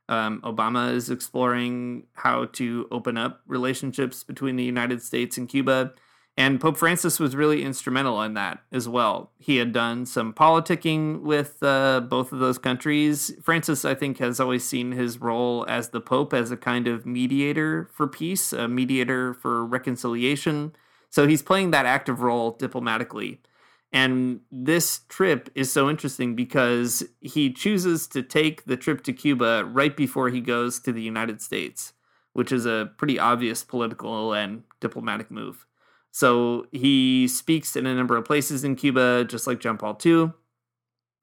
Um, 0.09 0.41
Obama 0.47 0.95
is 0.95 1.11
exploring 1.11 2.07
how 2.15 2.47
to 2.55 2.89
open 2.91 3.19
up 3.19 3.43
relationships 3.47 4.25
between 4.25 4.57
the 4.57 4.65
United 4.65 5.03
States 5.03 5.37
and 5.37 5.47
Cuba. 5.47 5.93
And 6.41 6.59
Pope 6.59 6.79
Francis 6.79 7.21
was 7.21 7.37
really 7.37 7.63
instrumental 7.63 8.23
in 8.23 8.33
that 8.33 8.63
as 8.73 8.89
well. 8.89 9.31
He 9.39 9.59
had 9.59 9.75
done 9.75 10.07
some 10.07 10.33
politicking 10.33 11.21
with 11.21 11.63
uh, 11.63 12.01
both 12.01 12.33
of 12.33 12.39
those 12.39 12.57
countries. 12.57 13.35
Francis, 13.43 13.85
I 13.85 13.95
think, 13.95 14.17
has 14.21 14.41
always 14.41 14.65
seen 14.65 14.93
his 14.93 15.21
role 15.21 15.67
as 15.69 15.91
the 15.91 16.01
Pope 16.01 16.33
as 16.33 16.51
a 16.51 16.57
kind 16.57 16.89
of 16.89 17.05
mediator 17.05 17.91
for 17.93 18.07
peace, 18.07 18.55
a 18.55 18.69
mediator 18.69 19.35
for 19.35 19.67
reconciliation. 19.67 20.75
So 21.11 21.29
he's 21.29 21.43
playing 21.43 21.73
that 21.73 21.85
active 21.85 22.23
role 22.23 22.53
diplomatically. 22.53 23.43
And 23.93 24.41
this 24.51 25.01
trip 25.11 25.51
is 25.55 25.71
so 25.71 25.91
interesting 25.91 26.35
because 26.35 27.05
he 27.21 27.53
chooses 27.53 28.07
to 28.07 28.23
take 28.23 28.65
the 28.65 28.79
trip 28.79 29.03
to 29.03 29.13
Cuba 29.13 29.67
right 29.71 29.95
before 29.95 30.31
he 30.31 30.41
goes 30.41 30.81
to 30.81 30.93
the 30.93 31.03
United 31.03 31.43
States, 31.43 31.93
which 32.33 32.51
is 32.51 32.65
a 32.65 32.93
pretty 32.97 33.19
obvious 33.19 33.63
political 33.63 34.33
and 34.33 34.63
diplomatic 34.81 35.31
move. 35.31 35.67
So 36.13 36.67
he 36.73 37.29
speaks 37.29 37.77
in 37.77 37.87
a 37.87 37.95
number 37.95 38.17
of 38.17 38.25
places 38.25 38.65
in 38.65 38.77
Cuba, 38.77 39.25
just 39.25 39.47
like 39.47 39.61
John 39.61 39.79
Paul 39.79 39.99
II, 40.05 40.33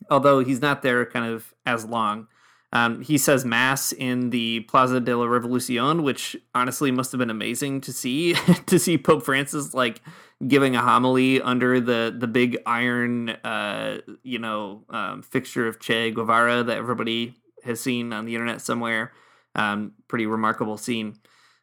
although 0.09 0.39
he's 0.39 0.61
not 0.61 0.81
there 0.81 1.05
kind 1.05 1.31
of 1.31 1.53
as 1.65 1.85
long. 1.85 2.27
Um, 2.73 3.01
he 3.01 3.17
says 3.17 3.45
mass 3.45 3.93
in 3.93 4.29
the 4.29 4.61
Plaza 4.61 4.99
de 4.99 5.15
la 5.15 5.25
Revolucion, 5.25 6.03
which 6.03 6.35
honestly 6.53 6.91
must 6.91 7.11
have 7.11 7.19
been 7.19 7.29
amazing 7.29 7.81
to 7.81 7.93
see 7.93 8.33
to 8.65 8.77
see 8.77 8.97
Pope 8.97 9.23
Francis 9.23 9.73
like 9.73 10.01
giving 10.45 10.75
a 10.75 10.81
homily 10.81 11.41
under 11.41 11.79
the 11.79 12.13
the 12.17 12.27
big 12.27 12.57
iron, 12.65 13.29
uh, 13.29 13.99
you 14.21 14.39
know, 14.39 14.83
um, 14.89 15.21
fixture 15.21 15.67
of 15.67 15.79
Che 15.79 16.11
Guevara 16.11 16.63
that 16.63 16.77
everybody 16.77 17.35
has 17.63 17.79
seen 17.79 18.11
on 18.11 18.25
the 18.25 18.35
internet 18.35 18.61
somewhere. 18.61 19.13
Um, 19.55 19.93
pretty 20.07 20.25
remarkable 20.25 20.77
scene. 20.77 21.17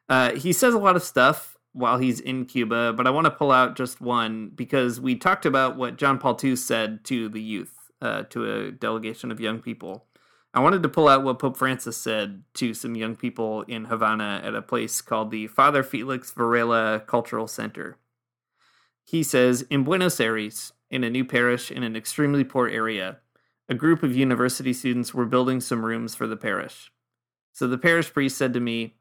Uh, 0.08 0.32
he 0.32 0.52
says 0.52 0.74
a 0.74 0.78
lot 0.78 0.96
of 0.96 1.02
stuff 1.02 1.53
while 1.74 1.98
he's 1.98 2.20
in 2.20 2.46
Cuba, 2.46 2.92
but 2.92 3.06
I 3.06 3.10
want 3.10 3.26
to 3.26 3.30
pull 3.30 3.50
out 3.50 3.76
just 3.76 4.00
one 4.00 4.50
because 4.54 5.00
we 5.00 5.16
talked 5.16 5.44
about 5.44 5.76
what 5.76 5.96
John 5.96 6.18
Paul 6.18 6.38
II 6.42 6.56
said 6.56 7.04
to 7.04 7.28
the 7.28 7.42
youth, 7.42 7.90
uh, 8.00 8.22
to 8.30 8.44
a 8.50 8.70
delegation 8.70 9.30
of 9.30 9.40
young 9.40 9.60
people. 9.60 10.06
I 10.54 10.60
wanted 10.60 10.84
to 10.84 10.88
pull 10.88 11.08
out 11.08 11.24
what 11.24 11.40
Pope 11.40 11.56
Francis 11.56 11.96
said 11.96 12.44
to 12.54 12.74
some 12.74 12.94
young 12.94 13.16
people 13.16 13.62
in 13.62 13.86
Havana 13.86 14.40
at 14.44 14.54
a 14.54 14.62
place 14.62 15.00
called 15.00 15.32
the 15.32 15.48
Father 15.48 15.82
Felix 15.82 16.30
Varela 16.30 17.02
Cultural 17.04 17.48
Center. 17.48 17.98
He 19.02 19.24
says 19.24 19.62
In 19.62 19.82
Buenos 19.82 20.20
Aires, 20.20 20.72
in 20.90 21.02
a 21.02 21.10
new 21.10 21.24
parish 21.24 21.72
in 21.72 21.82
an 21.82 21.96
extremely 21.96 22.44
poor 22.44 22.68
area, 22.68 23.18
a 23.68 23.74
group 23.74 24.04
of 24.04 24.14
university 24.14 24.72
students 24.72 25.12
were 25.12 25.26
building 25.26 25.60
some 25.60 25.84
rooms 25.84 26.14
for 26.14 26.28
the 26.28 26.36
parish. 26.36 26.92
So 27.52 27.66
the 27.66 27.78
parish 27.78 28.12
priest 28.12 28.38
said 28.38 28.52
to 28.54 28.60
me, 28.60 28.94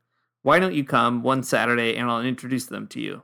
why 0.44 0.60
don't 0.60 0.76
you 0.76 0.84
come 0.84 1.24
one 1.24 1.41
Saturday 1.41 1.96
and 1.96 2.10
I'll 2.10 2.22
introduce 2.22 2.66
them 2.66 2.86
to 2.88 3.02
you? 3.02 3.24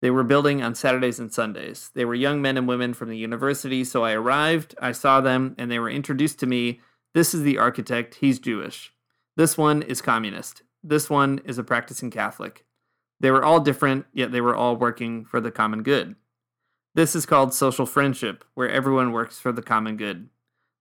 They 0.00 0.10
were 0.10 0.22
building 0.22 0.62
on 0.62 0.74
Saturdays 0.74 1.18
and 1.18 1.32
Sundays. 1.32 1.90
They 1.94 2.04
were 2.04 2.14
young 2.14 2.40
men 2.40 2.56
and 2.56 2.68
women 2.68 2.94
from 2.94 3.08
the 3.08 3.16
university, 3.16 3.84
so 3.84 4.04
I 4.04 4.12
arrived, 4.12 4.74
I 4.80 4.92
saw 4.92 5.20
them, 5.20 5.54
and 5.58 5.70
they 5.70 5.78
were 5.78 5.90
introduced 5.90 6.38
to 6.40 6.46
me. 6.46 6.80
This 7.12 7.34
is 7.34 7.42
the 7.42 7.58
architect, 7.58 8.16
he's 8.16 8.38
Jewish. 8.38 8.92
This 9.36 9.58
one 9.58 9.82
is 9.82 10.00
communist. 10.00 10.62
This 10.82 11.10
one 11.10 11.40
is 11.44 11.58
a 11.58 11.64
practicing 11.64 12.10
Catholic. 12.10 12.64
They 13.18 13.30
were 13.30 13.44
all 13.44 13.60
different, 13.60 14.06
yet 14.12 14.30
they 14.30 14.40
were 14.40 14.54
all 14.54 14.76
working 14.76 15.24
for 15.24 15.40
the 15.40 15.50
common 15.50 15.82
good. 15.82 16.14
This 16.94 17.16
is 17.16 17.26
called 17.26 17.52
social 17.52 17.86
friendship, 17.86 18.44
where 18.54 18.70
everyone 18.70 19.10
works 19.10 19.40
for 19.40 19.50
the 19.50 19.62
common 19.62 19.96
good. 19.96 20.28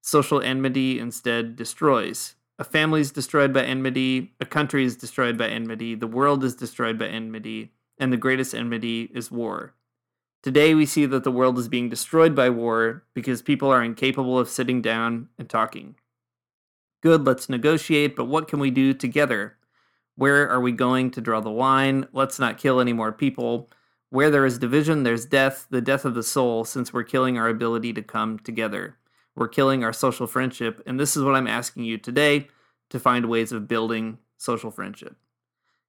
Social 0.01 0.41
enmity 0.41 0.99
instead 0.99 1.55
destroys. 1.55 2.36
A 2.59 2.63
family 2.63 3.01
is 3.01 3.11
destroyed 3.11 3.51
by 3.51 3.63
enmity, 3.63 4.33
a 4.39 4.45
country 4.45 4.85
is 4.85 4.95
destroyed 4.95 5.37
by 5.37 5.47
enmity, 5.47 5.95
the 5.95 6.07
world 6.07 6.43
is 6.43 6.55
destroyed 6.55 6.99
by 6.99 7.07
enmity, 7.07 7.71
and 7.97 8.13
the 8.13 8.17
greatest 8.17 8.53
enmity 8.53 9.09
is 9.13 9.31
war. 9.31 9.73
Today, 10.43 10.75
we 10.75 10.85
see 10.85 11.05
that 11.05 11.23
the 11.23 11.31
world 11.31 11.57
is 11.57 11.67
being 11.67 11.89
destroyed 11.89 12.35
by 12.35 12.49
war 12.49 13.05
because 13.13 13.41
people 13.41 13.69
are 13.69 13.83
incapable 13.83 14.37
of 14.37 14.49
sitting 14.49 14.81
down 14.81 15.29
and 15.39 15.49
talking. 15.49 15.95
Good, 17.01 17.25
let's 17.25 17.49
negotiate, 17.49 18.15
but 18.15 18.25
what 18.25 18.47
can 18.47 18.59
we 18.59 18.69
do 18.69 18.93
together? 18.93 19.57
Where 20.15 20.47
are 20.47 20.61
we 20.61 20.73
going 20.73 21.11
to 21.11 21.21
draw 21.21 21.39
the 21.39 21.49
line? 21.49 22.07
Let's 22.13 22.39
not 22.39 22.59
kill 22.59 22.79
any 22.79 22.93
more 22.93 23.11
people. 23.11 23.69
Where 24.09 24.29
there 24.29 24.45
is 24.45 24.59
division, 24.59 25.01
there's 25.03 25.25
death, 25.25 25.65
the 25.71 25.81
death 25.81 26.05
of 26.05 26.13
the 26.13 26.21
soul, 26.21 26.65
since 26.65 26.93
we're 26.93 27.03
killing 27.03 27.37
our 27.37 27.49
ability 27.49 27.93
to 27.93 28.03
come 28.03 28.37
together. 28.37 28.97
We're 29.36 29.47
killing 29.47 29.84
our 29.84 29.93
social 29.93 30.27
friendship. 30.27 30.81
And 30.86 30.99
this 30.99 31.17
is 31.17 31.23
what 31.23 31.36
I'm 31.36 31.47
asking 31.47 31.84
you 31.84 31.97
today 31.97 32.47
to 32.89 32.99
find 32.99 33.25
ways 33.25 33.51
of 33.51 33.67
building 33.67 34.19
social 34.38 34.71
friendship. 34.71 35.15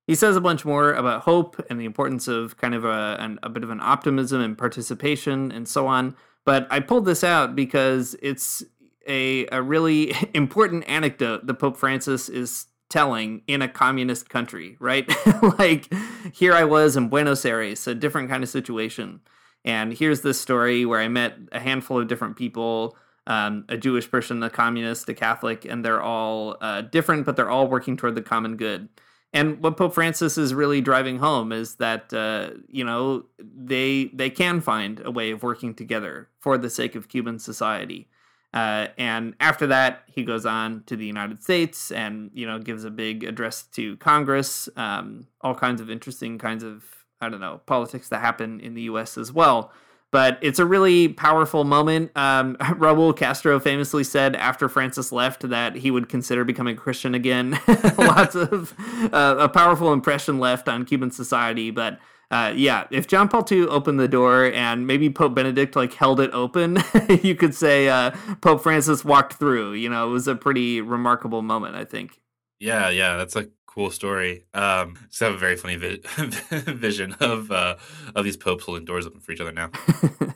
He 0.06 0.14
says 0.14 0.36
a 0.36 0.40
bunch 0.40 0.64
more 0.64 0.92
about 0.92 1.22
hope 1.22 1.64
and 1.70 1.80
the 1.80 1.84
importance 1.86 2.28
of 2.28 2.56
kind 2.56 2.74
of 2.74 2.84
a, 2.84 3.16
an, 3.18 3.38
a 3.42 3.48
bit 3.48 3.64
of 3.64 3.70
an 3.70 3.80
optimism 3.80 4.40
and 4.40 4.56
participation 4.56 5.50
and 5.50 5.66
so 5.66 5.86
on. 5.86 6.14
But 6.44 6.66
I 6.70 6.80
pulled 6.80 7.06
this 7.06 7.24
out 7.24 7.56
because 7.56 8.14
it's 8.20 8.62
a, 9.06 9.46
a 9.50 9.62
really 9.62 10.14
important 10.34 10.84
anecdote 10.88 11.46
that 11.46 11.54
Pope 11.54 11.76
Francis 11.76 12.28
is 12.28 12.66
telling 12.90 13.42
in 13.46 13.62
a 13.62 13.68
communist 13.68 14.28
country, 14.28 14.76
right? 14.78 15.10
like 15.58 15.92
here 16.32 16.52
I 16.52 16.64
was 16.64 16.96
in 16.96 17.08
Buenos 17.08 17.44
Aires, 17.44 17.86
a 17.86 17.94
different 17.94 18.28
kind 18.28 18.42
of 18.42 18.48
situation. 18.48 19.20
And 19.64 19.94
here's 19.94 20.20
this 20.20 20.40
story 20.40 20.84
where 20.84 21.00
I 21.00 21.08
met 21.08 21.38
a 21.50 21.60
handful 21.60 21.98
of 21.98 22.08
different 22.08 22.36
people 22.36 22.96
um, 23.26 23.64
a 23.68 23.76
Jewish 23.76 24.10
person, 24.10 24.42
a 24.42 24.50
communist, 24.50 25.08
a 25.08 25.14
Catholic, 25.14 25.64
and 25.64 25.84
they're 25.84 26.02
all 26.02 26.56
uh, 26.60 26.82
different, 26.82 27.24
but 27.26 27.36
they're 27.36 27.50
all 27.50 27.68
working 27.68 27.96
toward 27.96 28.14
the 28.14 28.22
common 28.22 28.56
good. 28.56 28.88
And 29.32 29.60
what 29.60 29.76
Pope 29.76 29.94
Francis 29.94 30.38
is 30.38 30.54
really 30.54 30.80
driving 30.80 31.18
home 31.18 31.50
is 31.50 31.74
that 31.76 32.14
uh, 32.14 32.50
you 32.68 32.84
know 32.84 33.24
they 33.38 34.06
they 34.14 34.30
can 34.30 34.60
find 34.60 35.02
a 35.04 35.10
way 35.10 35.32
of 35.32 35.42
working 35.42 35.74
together 35.74 36.28
for 36.38 36.56
the 36.56 36.70
sake 36.70 36.94
of 36.94 37.08
Cuban 37.08 37.38
society. 37.38 38.08
Uh, 38.52 38.86
and 38.96 39.34
after 39.40 39.66
that, 39.66 40.04
he 40.06 40.22
goes 40.22 40.46
on 40.46 40.84
to 40.86 40.94
the 40.94 41.04
United 41.04 41.42
States 41.42 41.90
and 41.90 42.30
you 42.32 42.46
know 42.46 42.60
gives 42.60 42.84
a 42.84 42.90
big 42.90 43.24
address 43.24 43.64
to 43.72 43.96
Congress. 43.96 44.68
Um, 44.76 45.26
all 45.40 45.56
kinds 45.56 45.80
of 45.80 45.90
interesting 45.90 46.38
kinds 46.38 46.62
of 46.62 46.84
I 47.20 47.28
don't 47.28 47.40
know 47.40 47.60
politics 47.66 48.08
that 48.10 48.20
happen 48.20 48.60
in 48.60 48.74
the 48.74 48.82
U.S. 48.82 49.18
as 49.18 49.32
well. 49.32 49.72
But 50.14 50.38
it's 50.42 50.60
a 50.60 50.64
really 50.64 51.08
powerful 51.08 51.64
moment. 51.64 52.12
Um, 52.16 52.54
Raul 52.60 53.16
Castro 53.16 53.58
famously 53.58 54.04
said 54.04 54.36
after 54.36 54.68
Francis 54.68 55.10
left 55.10 55.48
that 55.48 55.74
he 55.74 55.90
would 55.90 56.08
consider 56.08 56.44
becoming 56.44 56.76
Christian 56.76 57.16
again. 57.16 57.58
Lots 57.98 58.36
of 58.36 58.74
uh, 59.12 59.34
a 59.40 59.48
powerful 59.48 59.92
impression 59.92 60.38
left 60.38 60.68
on 60.68 60.84
Cuban 60.84 61.10
society, 61.10 61.72
but 61.72 61.98
uh, 62.30 62.52
yeah, 62.54 62.86
if 62.92 63.08
John 63.08 63.28
Paul 63.28 63.44
II 63.50 63.62
opened 63.62 63.98
the 63.98 64.06
door 64.06 64.52
and 64.52 64.86
maybe 64.86 65.10
Pope 65.10 65.34
Benedict 65.34 65.74
like 65.74 65.94
held 65.94 66.20
it 66.20 66.30
open, 66.32 66.78
you 67.24 67.34
could 67.34 67.52
say 67.52 67.88
uh, 67.88 68.12
Pope 68.40 68.62
Francis 68.62 69.04
walked 69.04 69.32
through. 69.32 69.72
You 69.72 69.88
know, 69.88 70.06
it 70.06 70.12
was 70.12 70.28
a 70.28 70.36
pretty 70.36 70.80
remarkable 70.80 71.42
moment, 71.42 71.74
I 71.74 71.84
think. 71.84 72.20
Yeah, 72.60 72.88
yeah, 72.88 73.16
that's 73.16 73.34
a 73.34 73.48
cool 73.74 73.90
story. 73.90 74.44
Um, 74.54 74.96
just 75.08 75.20
have 75.20 75.34
a 75.34 75.38
very 75.38 75.56
funny 75.56 75.76
vi- 75.76 76.00
vision 76.50 77.14
of 77.20 77.50
uh, 77.50 77.76
of 78.14 78.24
these 78.24 78.36
popes 78.36 78.64
holding 78.64 78.84
doors 78.84 79.06
open 79.06 79.20
for 79.20 79.32
each 79.32 79.40
other 79.40 79.52
now. 79.52 79.70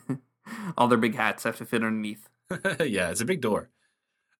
All 0.77 0.87
their 0.87 0.97
big 0.97 1.15
hats 1.15 1.43
have 1.43 1.57
to 1.57 1.65
fit 1.65 1.83
underneath. 1.83 2.27
yeah, 2.79 3.09
it's 3.09 3.21
a 3.21 3.25
big 3.25 3.41
door. 3.41 3.69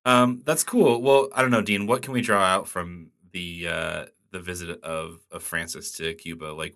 Um, 0.05 0.41
that's 0.45 0.63
cool. 0.63 1.01
Well, 1.01 1.29
I 1.33 1.41
don't 1.41 1.51
know, 1.51 1.61
Dean. 1.61 1.87
What 1.87 2.01
can 2.01 2.13
we 2.13 2.21
draw 2.21 2.41
out 2.43 2.67
from 2.67 3.11
the 3.31 3.67
uh, 3.67 4.05
the 4.31 4.39
visit 4.39 4.81
of 4.83 5.21
of 5.31 5.43
Francis 5.43 5.91
to 5.93 6.13
Cuba? 6.13 6.45
Like, 6.45 6.75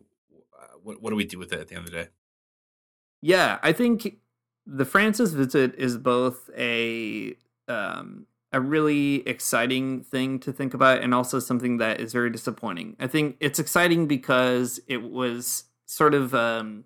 what 0.81 1.01
what 1.01 1.09
do 1.09 1.15
we 1.15 1.25
do 1.25 1.39
with 1.39 1.51
it 1.51 1.59
at 1.59 1.67
the 1.67 1.75
end 1.75 1.85
of 1.85 1.91
the 1.91 2.03
day? 2.03 2.09
Yeah, 3.21 3.59
I 3.61 3.73
think 3.73 4.17
the 4.65 4.85
Francis 4.85 5.31
visit 5.31 5.75
is 5.75 5.97
both 5.97 6.49
a 6.57 7.35
um, 7.67 8.27
a 8.53 8.61
really 8.61 9.27
exciting 9.27 10.03
thing 10.03 10.39
to 10.39 10.53
think 10.53 10.73
about 10.73 11.01
and 11.01 11.13
also 11.13 11.39
something 11.39 11.77
that 11.77 11.99
is 11.99 12.13
very 12.13 12.29
disappointing. 12.29 12.95
I 12.99 13.07
think 13.07 13.35
it's 13.39 13.59
exciting 13.59 14.07
because 14.07 14.79
it 14.87 15.01
was 15.01 15.65
sort 15.85 16.13
of 16.13 16.33
um, 16.33 16.85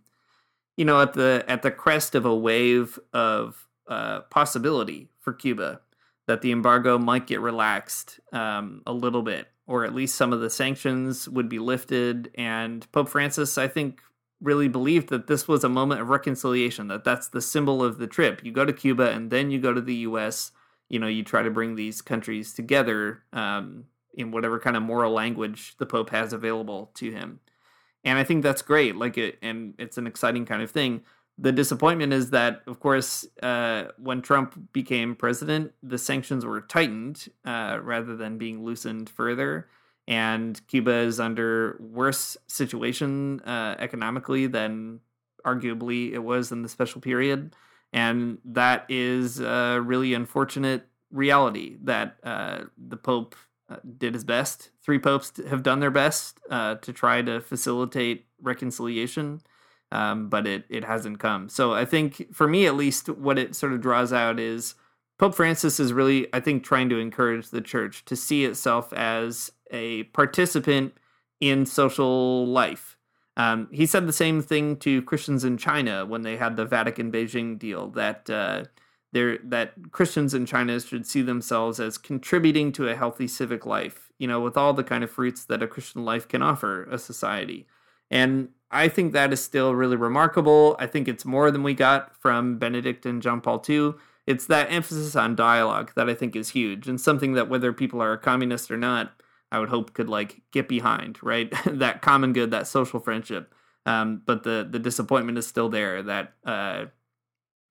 you 0.75 0.85
know 0.85 1.01
at 1.01 1.13
the 1.13 1.43
at 1.47 1.61
the 1.61 1.71
crest 1.71 2.15
of 2.15 2.25
a 2.25 2.35
wave 2.35 2.97
of 3.13 3.67
uh, 3.87 4.21
possibility 4.21 5.09
for 5.19 5.33
Cuba 5.33 5.81
that 6.25 6.41
the 6.41 6.51
embargo 6.51 6.97
might 6.97 7.27
get 7.27 7.39
relaxed 7.39 8.19
um, 8.33 8.81
a 8.85 8.91
little 8.91 9.21
bit 9.21 9.47
or 9.67 9.83
at 9.83 9.93
least 9.93 10.15
some 10.15 10.33
of 10.33 10.39
the 10.39 10.49
sanctions 10.49 11.27
would 11.27 11.49
be 11.49 11.59
lifted. 11.59 12.31
And 12.35 12.89
Pope 12.91 13.09
Francis, 13.09 13.57
I 13.57 13.67
think, 13.67 14.01
really 14.41 14.69
believed 14.69 15.09
that 15.09 15.27
this 15.27 15.47
was 15.47 15.63
a 15.63 15.69
moment 15.69 15.99
of 15.99 16.09
reconciliation, 16.09 16.87
that 16.87 17.03
that's 17.03 17.27
the 17.27 17.41
symbol 17.41 17.83
of 17.83 17.97
the 17.97 18.07
trip. 18.07 18.43
You 18.43 18.51
go 18.51 18.65
to 18.65 18.73
Cuba 18.73 19.11
and 19.11 19.29
then 19.29 19.51
you 19.51 19.59
go 19.59 19.73
to 19.73 19.81
the 19.81 19.95
US. 19.95 20.51
You 20.89 20.99
know, 20.99 21.07
you 21.07 21.23
try 21.23 21.43
to 21.43 21.51
bring 21.51 21.75
these 21.75 22.01
countries 22.01 22.53
together 22.53 23.23
um, 23.33 23.85
in 24.13 24.31
whatever 24.31 24.59
kind 24.59 24.77
of 24.77 24.83
moral 24.83 25.13
language 25.13 25.75
the 25.77 25.85
Pope 25.85 26.09
has 26.11 26.33
available 26.33 26.91
to 26.95 27.11
him. 27.11 27.39
And 28.03 28.17
I 28.17 28.23
think 28.23 28.43
that's 28.43 28.61
great. 28.61 28.95
Like 28.95 29.17
it, 29.17 29.37
and 29.41 29.73
it's 29.77 29.97
an 29.97 30.07
exciting 30.07 30.45
kind 30.45 30.61
of 30.61 30.71
thing 30.71 31.03
the 31.37 31.51
disappointment 31.51 32.13
is 32.13 32.31
that, 32.31 32.63
of 32.65 32.79
course, 32.79 33.25
uh, 33.43 33.85
when 33.97 34.21
Trump 34.21 34.73
became 34.73 35.15
president, 35.15 35.71
the 35.83 35.97
sanctions 35.97 36.45
were 36.45 36.61
tightened 36.61 37.27
uh, 37.45 37.79
rather 37.81 38.15
than 38.15 38.37
being 38.37 38.63
loosened 38.63 39.09
further. 39.09 39.67
And 40.07 40.59
Cuba 40.67 40.91
is 40.91 41.19
under 41.19 41.77
worse 41.79 42.37
situation 42.47 43.41
uh, 43.41 43.75
economically 43.77 44.47
than 44.47 45.01
arguably 45.45 46.11
it 46.11 46.19
was 46.19 46.51
in 46.51 46.63
the 46.63 46.69
special 46.69 47.01
period. 47.01 47.55
And 47.93 48.39
that 48.45 48.85
is 48.89 49.39
a 49.39 49.81
really 49.83 50.13
unfortunate 50.13 50.87
reality 51.11 51.77
that 51.83 52.17
uh, 52.23 52.65
the 52.77 52.97
Pope 52.97 53.35
uh, 53.69 53.77
did 53.97 54.13
his 54.13 54.23
best. 54.23 54.71
Three 54.83 54.99
popes 54.99 55.31
have 55.49 55.63
done 55.63 55.79
their 55.79 55.91
best 55.91 56.39
uh, 56.49 56.75
to 56.75 56.93
try 56.93 57.21
to 57.21 57.41
facilitate 57.41 58.25
reconciliation 58.41 59.41
um, 59.91 60.29
but 60.29 60.45
it 60.45 60.65
it 60.69 60.83
hasn't 60.83 61.19
come. 61.19 61.49
So 61.49 61.73
I 61.73 61.85
think 61.85 62.33
for 62.33 62.47
me 62.47 62.65
at 62.65 62.75
least, 62.75 63.09
what 63.09 63.39
it 63.39 63.55
sort 63.55 63.73
of 63.73 63.81
draws 63.81 64.11
out 64.11 64.39
is 64.39 64.75
Pope 65.17 65.35
Francis 65.35 65.79
is 65.79 65.93
really 65.93 66.27
I 66.33 66.39
think 66.39 66.63
trying 66.63 66.89
to 66.89 66.99
encourage 66.99 67.49
the 67.49 67.61
church 67.61 68.05
to 68.05 68.15
see 68.15 68.45
itself 68.45 68.91
as 68.93 69.51
a 69.71 70.03
participant 70.03 70.93
in 71.39 71.65
social 71.65 72.45
life. 72.47 72.96
Um, 73.37 73.69
he 73.71 73.85
said 73.85 74.07
the 74.07 74.13
same 74.13 74.41
thing 74.41 74.77
to 74.77 75.03
Christians 75.03 75.45
in 75.45 75.57
China 75.57 76.05
when 76.05 76.23
they 76.23 76.37
had 76.37 76.57
the 76.57 76.65
Vatican 76.65 77.11
Beijing 77.11 77.57
deal 77.57 77.87
that 77.89 78.29
uh, 78.29 78.65
that 79.13 79.73
Christians 79.91 80.33
in 80.33 80.45
China 80.45 80.79
should 80.79 81.05
see 81.05 81.21
themselves 81.21 81.79
as 81.79 81.97
contributing 81.97 82.71
to 82.73 82.89
a 82.89 82.95
healthy 82.95 83.27
civic 83.27 83.65
life. 83.65 84.11
You 84.17 84.27
know, 84.27 84.41
with 84.41 84.57
all 84.57 84.73
the 84.73 84.83
kind 84.83 85.03
of 85.03 85.11
fruits 85.11 85.45
that 85.45 85.63
a 85.63 85.67
Christian 85.67 86.03
life 86.03 86.27
can 86.27 86.41
offer 86.41 86.83
a 86.85 86.97
society. 86.97 87.67
And 88.09 88.49
I 88.71 88.87
think 88.87 89.13
that 89.13 89.31
is 89.31 89.43
still 89.43 89.75
really 89.75 89.95
remarkable. 89.95 90.75
I 90.79 90.87
think 90.87 91.07
it's 91.07 91.23
more 91.23 91.51
than 91.51 91.61
we 91.61 91.75
got 91.75 92.15
from 92.19 92.57
Benedict 92.57 93.05
and 93.05 93.21
John 93.21 93.39
Paul 93.39 93.63
II. 93.67 93.93
It's 94.25 94.47
that 94.47 94.71
emphasis 94.71 95.15
on 95.15 95.35
dialogue 95.35 95.91
that 95.95 96.09
I 96.09 96.15
think 96.15 96.35
is 96.35 96.49
huge 96.49 96.87
and 96.87 96.99
something 96.99 97.33
that 97.33 97.49
whether 97.49 97.71
people 97.71 98.01
are 98.01 98.13
a 98.13 98.17
communist 98.17 98.71
or 98.71 98.77
not, 98.77 99.21
I 99.51 99.59
would 99.59 99.69
hope 99.69 99.93
could 99.93 100.09
like 100.09 100.41
get 100.51 100.67
behind, 100.67 101.19
right? 101.21 101.51
that 101.65 102.01
common 102.01 102.33
good, 102.33 102.51
that 102.51 102.67
social 102.67 102.99
friendship. 102.99 103.53
Um, 103.85 104.21
but 104.25 104.43
the 104.43 104.67
the 104.69 104.79
disappointment 104.79 105.37
is 105.37 105.47
still 105.47 105.69
there 105.69 106.03
that 106.03 106.33
uh, 106.45 106.85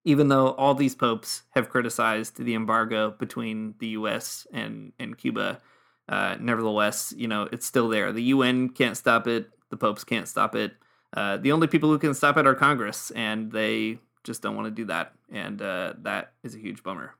even 0.04 0.28
though 0.28 0.52
all 0.52 0.74
these 0.74 0.94
popes 0.94 1.42
have 1.50 1.68
criticized 1.68 2.42
the 2.42 2.54
embargo 2.54 3.10
between 3.10 3.74
the 3.78 3.88
U.S. 3.88 4.46
and 4.52 4.92
and 4.98 5.18
Cuba, 5.18 5.60
uh, 6.08 6.36
nevertheless, 6.40 7.12
you 7.16 7.28
know 7.28 7.48
it's 7.52 7.66
still 7.66 7.88
there. 7.88 8.12
The 8.12 8.22
UN 8.22 8.70
can't 8.70 8.96
stop 8.96 9.26
it. 9.26 9.50
The 9.70 9.76
popes 9.76 10.04
can't 10.04 10.28
stop 10.28 10.54
it. 10.54 10.72
Uh, 11.12 11.36
the 11.36 11.52
only 11.52 11.66
people 11.66 11.90
who 11.90 11.98
can 11.98 12.14
stop 12.14 12.36
it 12.36 12.46
are 12.46 12.54
Congress, 12.54 13.10
and 13.10 13.52
they 13.52 13.98
just 14.24 14.42
don't 14.42 14.56
want 14.56 14.66
to 14.66 14.70
do 14.70 14.86
that, 14.86 15.12
and 15.30 15.60
uh, 15.60 15.94
that 15.98 16.32
is 16.42 16.54
a 16.54 16.58
huge 16.58 16.82
bummer. 16.82 17.14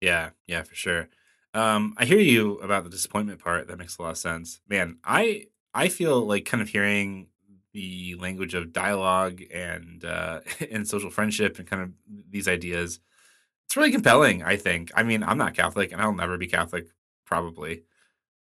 Yeah, 0.00 0.30
yeah, 0.46 0.62
for 0.62 0.74
sure. 0.74 1.08
Um, 1.54 1.94
I 1.96 2.04
hear 2.04 2.18
you 2.18 2.54
about 2.58 2.84
the 2.84 2.90
disappointment 2.90 3.40
part. 3.40 3.68
That 3.68 3.78
makes 3.78 3.98
a 3.98 4.02
lot 4.02 4.10
of 4.10 4.18
sense, 4.18 4.60
man. 4.68 4.98
I 5.04 5.46
I 5.74 5.88
feel 5.88 6.20
like 6.20 6.44
kind 6.44 6.62
of 6.62 6.68
hearing 6.68 7.28
the 7.72 8.16
language 8.16 8.54
of 8.54 8.72
dialogue 8.72 9.42
and 9.52 10.04
uh, 10.04 10.40
and 10.70 10.86
social 10.86 11.10
friendship 11.10 11.58
and 11.58 11.68
kind 11.68 11.82
of 11.82 11.90
these 12.30 12.48
ideas. 12.48 13.00
It's 13.66 13.76
really 13.76 13.92
compelling. 13.92 14.42
I 14.42 14.56
think. 14.56 14.90
I 14.94 15.02
mean, 15.02 15.22
I'm 15.22 15.38
not 15.38 15.54
Catholic, 15.54 15.92
and 15.92 16.00
I'll 16.00 16.14
never 16.14 16.36
be 16.36 16.46
Catholic, 16.46 16.86
probably. 17.24 17.84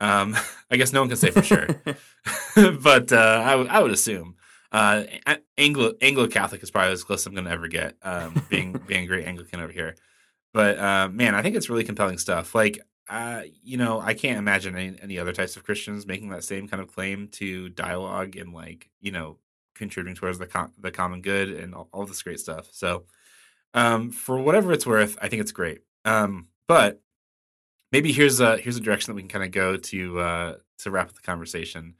Um, 0.00 0.36
I 0.70 0.76
guess 0.76 0.92
no 0.92 1.00
one 1.00 1.08
can 1.08 1.16
say 1.16 1.30
for 1.30 1.42
sure, 1.42 1.66
but 2.54 3.12
uh, 3.12 3.42
I, 3.44 3.50
w- 3.52 3.70
I 3.70 3.80
would 3.80 3.92
assume. 3.92 4.36
Uh, 4.72 5.04
Anglo 5.56 5.92
Anglo 6.00 6.26
Catholic 6.26 6.62
is 6.62 6.70
probably 6.70 6.92
as 6.92 7.04
close 7.04 7.22
as 7.22 7.26
I'm 7.26 7.34
going 7.34 7.44
to 7.44 7.50
ever 7.52 7.68
get, 7.68 7.96
um, 8.02 8.44
being 8.48 8.72
being 8.86 9.04
a 9.04 9.06
great 9.06 9.26
Anglican 9.26 9.60
over 9.60 9.72
here. 9.72 9.94
But 10.52 10.78
uh, 10.78 11.08
man, 11.08 11.34
I 11.34 11.42
think 11.42 11.56
it's 11.56 11.70
really 11.70 11.84
compelling 11.84 12.18
stuff. 12.18 12.54
Like, 12.54 12.80
you 13.62 13.76
know, 13.76 14.00
I 14.00 14.14
can't 14.14 14.38
imagine 14.38 14.76
any, 14.76 14.96
any 15.02 15.18
other 15.18 15.32
types 15.32 15.56
of 15.56 15.64
Christians 15.64 16.06
making 16.06 16.30
that 16.30 16.44
same 16.44 16.68
kind 16.68 16.82
of 16.82 16.92
claim 16.92 17.28
to 17.32 17.68
dialogue 17.68 18.36
and 18.36 18.52
like, 18.52 18.88
you 19.00 19.12
know, 19.12 19.38
contributing 19.74 20.14
towards 20.14 20.38
the 20.38 20.46
com- 20.46 20.72
the 20.78 20.90
common 20.90 21.20
good 21.20 21.50
and 21.50 21.74
all, 21.74 21.88
all 21.92 22.06
this 22.06 22.22
great 22.22 22.40
stuff. 22.40 22.68
So, 22.72 23.04
um, 23.74 24.10
for 24.10 24.38
whatever 24.38 24.72
it's 24.72 24.86
worth, 24.86 25.18
I 25.20 25.28
think 25.28 25.42
it's 25.42 25.52
great. 25.52 25.80
Um, 26.04 26.48
but 26.66 27.00
maybe 27.92 28.12
here's 28.12 28.40
a 28.40 28.56
here's 28.56 28.76
a 28.76 28.80
direction 28.80 29.10
that 29.12 29.16
we 29.16 29.22
can 29.22 29.28
kind 29.28 29.44
of 29.44 29.50
go 29.50 29.76
to 29.76 30.20
uh, 30.20 30.54
to 30.78 30.90
wrap 30.90 31.08
up 31.08 31.14
the 31.14 31.22
conversation. 31.22 31.94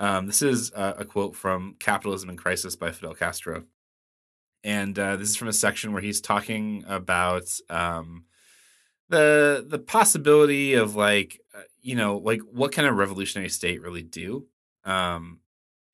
Um, 0.00 0.26
this 0.26 0.42
is 0.42 0.70
a, 0.72 0.96
a, 0.98 1.04
quote 1.04 1.34
from 1.34 1.74
Capitalism 1.80 2.30
in 2.30 2.36
Crisis 2.36 2.76
by 2.76 2.92
Fidel 2.92 3.14
Castro. 3.14 3.64
And 4.62 4.96
uh, 4.96 5.16
this 5.16 5.30
is 5.30 5.36
from 5.36 5.48
a 5.48 5.52
section 5.52 5.92
where 5.92 6.02
he's 6.02 6.20
talking 6.20 6.84
about 6.86 7.48
um, 7.68 8.24
the 9.08 9.64
the 9.66 9.78
possibility 9.78 10.74
of 10.74 10.94
like 10.94 11.40
uh, 11.54 11.62
you 11.80 11.94
know 11.94 12.18
like 12.18 12.40
what 12.40 12.72
can 12.72 12.84
a 12.84 12.92
revolutionary 12.92 13.48
state 13.48 13.82
really 13.82 14.02
do? 14.02 14.46
Um, 14.84 15.40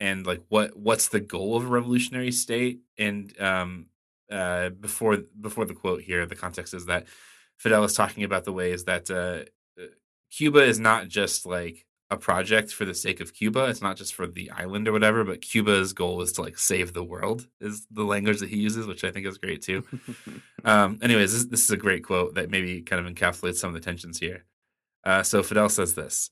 and 0.00 0.26
like 0.26 0.42
what 0.48 0.76
what's 0.76 1.08
the 1.08 1.20
goal 1.20 1.56
of 1.56 1.64
a 1.64 1.68
revolutionary 1.68 2.32
state? 2.32 2.80
And 2.98 3.38
um, 3.40 3.86
uh, 4.30 4.70
before 4.70 5.18
before 5.40 5.64
the 5.64 5.74
quote 5.74 6.02
here 6.02 6.26
the 6.26 6.36
context 6.36 6.74
is 6.74 6.86
that 6.86 7.06
Fidel 7.56 7.84
is 7.84 7.94
talking 7.94 8.24
about 8.24 8.44
the 8.44 8.52
ways 8.52 8.84
that 8.84 9.10
uh, 9.10 9.44
uh 9.80 9.86
Cuba 10.30 10.64
is 10.64 10.80
not 10.80 11.08
just 11.08 11.46
like 11.46 11.86
a 12.10 12.16
project 12.16 12.72
for 12.72 12.84
the 12.84 12.94
sake 12.94 13.20
of 13.20 13.34
Cuba. 13.34 13.66
It's 13.66 13.82
not 13.82 13.96
just 13.96 14.14
for 14.14 14.26
the 14.26 14.50
island 14.50 14.86
or 14.86 14.92
whatever, 14.92 15.24
but 15.24 15.40
Cuba's 15.40 15.92
goal 15.92 16.20
is 16.22 16.32
to 16.32 16.42
like 16.42 16.58
save 16.58 16.92
the 16.92 17.04
world 17.04 17.48
is 17.60 17.86
the 17.90 18.04
language 18.04 18.40
that 18.40 18.50
he 18.50 18.58
uses, 18.58 18.86
which 18.86 19.04
I 19.04 19.10
think 19.10 19.26
is 19.26 19.38
great 19.38 19.62
too. 19.62 19.84
um, 20.64 20.98
anyways, 21.02 21.32
this, 21.32 21.44
this 21.46 21.64
is 21.64 21.70
a 21.70 21.76
great 21.76 22.04
quote 22.04 22.34
that 22.34 22.50
maybe 22.50 22.82
kind 22.82 23.04
of 23.04 23.12
encapsulates 23.12 23.56
some 23.56 23.68
of 23.68 23.74
the 23.74 23.80
tensions 23.80 24.18
here. 24.18 24.44
Uh, 25.02 25.22
so 25.22 25.42
Fidel 25.42 25.68
says 25.68 25.94
this. 25.94 26.30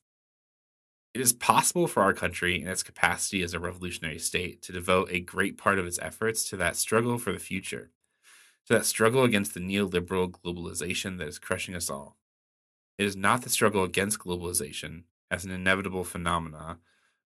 It 1.15 1.21
is 1.21 1.35
possible 1.35 1.87
for 1.87 2.03
our 2.03 2.15
country 2.15 2.61
in 2.61 2.69
its 2.69 2.83
capacity 2.83 3.43
as 3.43 3.53
a 3.53 3.61
revolutionary 3.61 4.19
state 4.19 4.63
to 4.63 4.73
devote 4.73 5.09
a 5.11 5.21
great 5.21 5.59
part 5.59 5.79
of 5.79 5.87
its 5.87 5.99
efforts 6.01 6.49
to 6.49 6.57
that 6.57 6.77
struggle 6.77 7.19
for 7.19 7.33
the 7.33 7.39
future, 7.39 7.91
to 8.67 8.75
that 8.75 8.87
struggle 8.87 9.23
against 9.23 9.53
the 9.53 9.61
neoliberal 9.61 10.31
globalization 10.31 11.19
that 11.19 11.29
is 11.29 11.39
crushing 11.39 11.75
us 11.75 11.91
all. 11.91 12.17
It 12.97 13.05
is 13.05 13.17
not 13.17 13.43
the 13.43 13.51
struggle 13.51 13.85
against 13.85 14.21
globalization 14.21 15.03
as 15.33 15.45
an 15.45 15.51
inevitable 15.51 16.05
phenomena, 16.05 16.79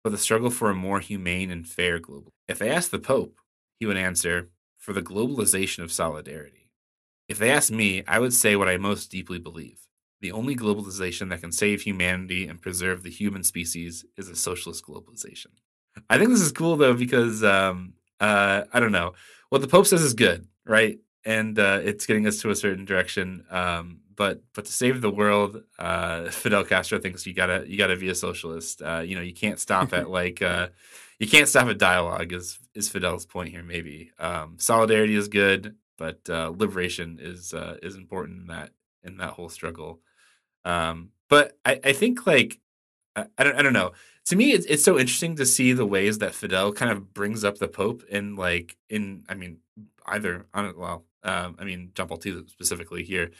but 0.04 0.12
the 0.12 0.18
struggle 0.18 0.50
for 0.50 0.70
a 0.70 0.76
more 0.76 1.00
humane 1.00 1.50
and 1.50 1.68
fair 1.68 1.98
global. 1.98 2.34
If 2.48 2.60
they 2.60 2.70
asked 2.70 2.92
the 2.92 3.00
Pope, 3.00 3.40
he 3.80 3.86
would 3.86 3.98
answer, 3.98 4.50
for 4.78 4.92
the 4.92 5.02
globalization 5.02 5.82
of 5.82 5.92
solidarity. 5.92 6.70
If 7.30 7.40
they 7.40 7.50
asked 7.50 7.72
me, 7.72 8.04
I 8.06 8.20
would 8.20 8.34
say 8.34 8.58
what 8.58 8.68
I 8.68 8.76
most 8.76 9.10
deeply 9.10 9.40
believe. 9.40 9.80
The 10.20 10.34
only 10.34 10.56
globalization 10.56 11.30
that 11.30 11.42
can 11.42 11.54
save 11.54 11.82
humanity 11.82 12.48
and 12.48 12.62
preserve 12.62 13.04
the 13.04 13.10
human 13.10 13.44
species 13.44 14.06
is 14.18 14.28
a 14.28 14.36
socialist 14.36 14.86
globalization. 14.86 15.48
I 16.10 16.18
think 16.18 16.32
this 16.32 16.42
is 16.42 16.52
cool 16.52 16.76
though 16.76 16.94
because 16.94 17.44
um, 17.44 17.94
uh, 18.20 18.64
I 18.74 18.80
don't 18.80 18.92
know 18.92 19.14
what 19.50 19.62
the 19.62 19.68
Pope 19.68 19.88
says 19.88 20.02
is 20.02 20.14
good, 20.14 20.48
right? 20.66 21.00
And 21.26 21.58
uh, 21.58 21.80
it's 21.84 22.06
getting 22.06 22.28
us 22.28 22.42
to 22.42 22.50
a 22.50 22.56
certain 22.56 22.86
direction. 22.86 23.46
Um, 23.50 24.00
but 24.16 24.42
but 24.54 24.66
to 24.66 24.72
save 24.72 25.02
the 25.02 25.10
world, 25.10 25.64
uh, 25.80 26.26
Fidel 26.30 26.64
Castro 26.64 27.00
thinks 27.00 27.26
you 27.26 27.34
gotta 27.34 27.66
you 27.68 27.78
gotta 27.78 27.96
be 27.96 28.10
a 28.10 28.16
socialist. 28.16 28.82
Uh, 28.82 29.04
you 29.06 29.16
know, 29.16 29.22
you 29.22 29.34
can't 29.34 29.60
stop 29.60 29.94
at 29.94 30.10
like 30.20 30.42
uh, 30.42 30.70
you 31.20 31.28
can't 31.28 31.48
stop 31.48 31.68
at 31.68 31.78
dialogue. 31.78 32.34
Is 32.34 32.60
is 32.74 32.90
Fidel's 32.90 33.26
point 33.26 33.50
here? 33.50 33.64
Maybe 33.64 34.12
um, 34.20 34.56
solidarity 34.58 35.16
is 35.16 35.28
good, 35.28 35.76
but 35.98 36.20
uh, 36.30 36.52
liberation 36.56 37.20
is 37.22 37.54
uh, 37.54 37.78
is 37.82 37.96
important 37.96 38.42
in 38.42 38.48
that 38.48 38.72
in 39.04 39.18
that 39.18 39.32
whole 39.32 39.50
struggle. 39.50 40.00
Um, 40.66 41.10
but 41.30 41.58
I, 41.66 41.80
I 41.84 41.94
think 41.94 42.26
like 42.28 42.60
I, 43.16 43.26
I 43.38 43.44
don't 43.44 43.56
I 43.56 43.62
don't 43.62 43.74
know. 43.74 43.94
To 44.28 44.36
me, 44.36 44.52
it's 44.52 44.66
it's 44.66 44.84
so 44.84 44.98
interesting 44.98 45.36
to 45.38 45.46
see 45.46 45.74
the 45.74 45.86
ways 45.86 46.20
that 46.20 46.34
Fidel 46.34 46.72
kind 46.74 46.92
of 46.92 47.14
brings 47.14 47.44
up 47.44 47.58
the 47.58 47.68
Pope 47.68 48.04
in 48.10 48.36
like 48.36 48.78
in 48.90 49.24
I 49.28 49.36
mean 49.36 49.58
either 50.06 50.46
on 50.54 50.74
well 50.78 51.06
um, 51.24 51.56
I 51.60 51.64
mean 51.64 51.92
John 51.96 52.08
Paul 52.08 52.20
II 52.26 52.44
specifically 52.48 53.04
here, 53.04 53.32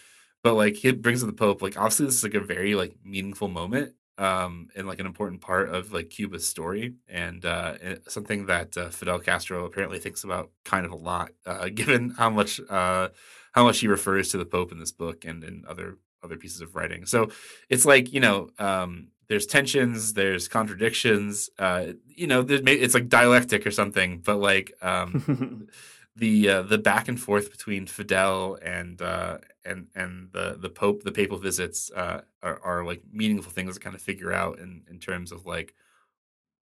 but 0.44 0.54
like 0.54 0.76
he 0.76 0.92
brings 0.92 1.24
up 1.24 1.28
the 1.28 1.34
Pope 1.34 1.62
like 1.62 1.78
obviously 1.78 2.06
this 2.06 2.16
is 2.16 2.24
like 2.24 2.34
a 2.34 2.40
very 2.40 2.76
like 2.76 2.96
meaningful 3.04 3.48
moment 3.48 3.94
um 4.20 4.68
and 4.76 4.86
like 4.86 5.00
an 5.00 5.08
important 5.08 5.42
part 5.42 5.70
of 5.70 5.92
like 5.92 6.12
Cuba's 6.12 6.46
story 6.46 6.94
and 7.08 7.44
uh 7.46 7.76
something 8.08 8.46
that 8.46 8.78
uh, 8.78 8.90
Fidel 8.90 9.18
Castro 9.18 9.66
apparently 9.66 9.98
thinks 9.98 10.24
about 10.24 10.52
kind 10.64 10.86
of 10.86 10.92
a 10.92 10.96
lot 10.96 11.32
uh, 11.48 11.70
given 11.74 12.12
how 12.12 12.30
much 12.30 12.60
uh 12.70 13.10
how 13.54 13.64
much 13.64 13.80
he 13.80 13.88
refers 13.88 14.30
to 14.30 14.38
the 14.38 14.46
Pope 14.46 14.72
in 14.72 14.80
this 14.80 14.92
book 14.92 15.26
and 15.26 15.44
in 15.44 15.64
other 15.68 15.98
other 16.24 16.38
pieces 16.38 16.62
of 16.62 16.76
writing. 16.76 17.06
So 17.06 17.30
it's 17.70 17.86
like 17.86 18.14
you 18.14 18.20
know, 18.20 18.50
um, 18.60 19.10
there's 19.28 19.46
tensions, 19.46 20.14
there's 20.14 20.48
contradictions. 20.48 21.50
Uh, 21.58 21.94
you 22.08 22.28
know, 22.28 22.46
it's 22.48 22.94
like 22.94 23.10
dialectic 23.10 23.66
or 23.66 23.72
something. 23.72 24.20
But 24.20 24.38
like 24.38 24.74
um, 24.82 25.68
the 26.16 26.50
uh, 26.50 26.62
the 26.62 26.78
back 26.78 27.08
and 27.08 27.20
forth 27.20 27.52
between 27.52 27.88
Fidel 27.88 28.58
and 28.62 29.02
uh, 29.02 29.40
and 29.66 29.88
and 29.96 30.30
the 30.32 30.58
the 30.60 30.70
Pope, 30.70 31.04
the 31.04 31.12
papal 31.12 31.38
visits 31.38 31.92
uh, 31.92 32.22
are, 32.42 32.60
are 32.64 32.86
like 32.86 33.02
meaningful 33.12 33.52
things 33.52 33.76
to 33.76 33.80
kind 33.80 33.96
of 33.96 34.02
figure 34.02 34.32
out 34.32 34.60
in 34.60 34.84
in 34.90 35.00
terms 35.00 35.32
of 35.32 35.46
like, 35.46 35.74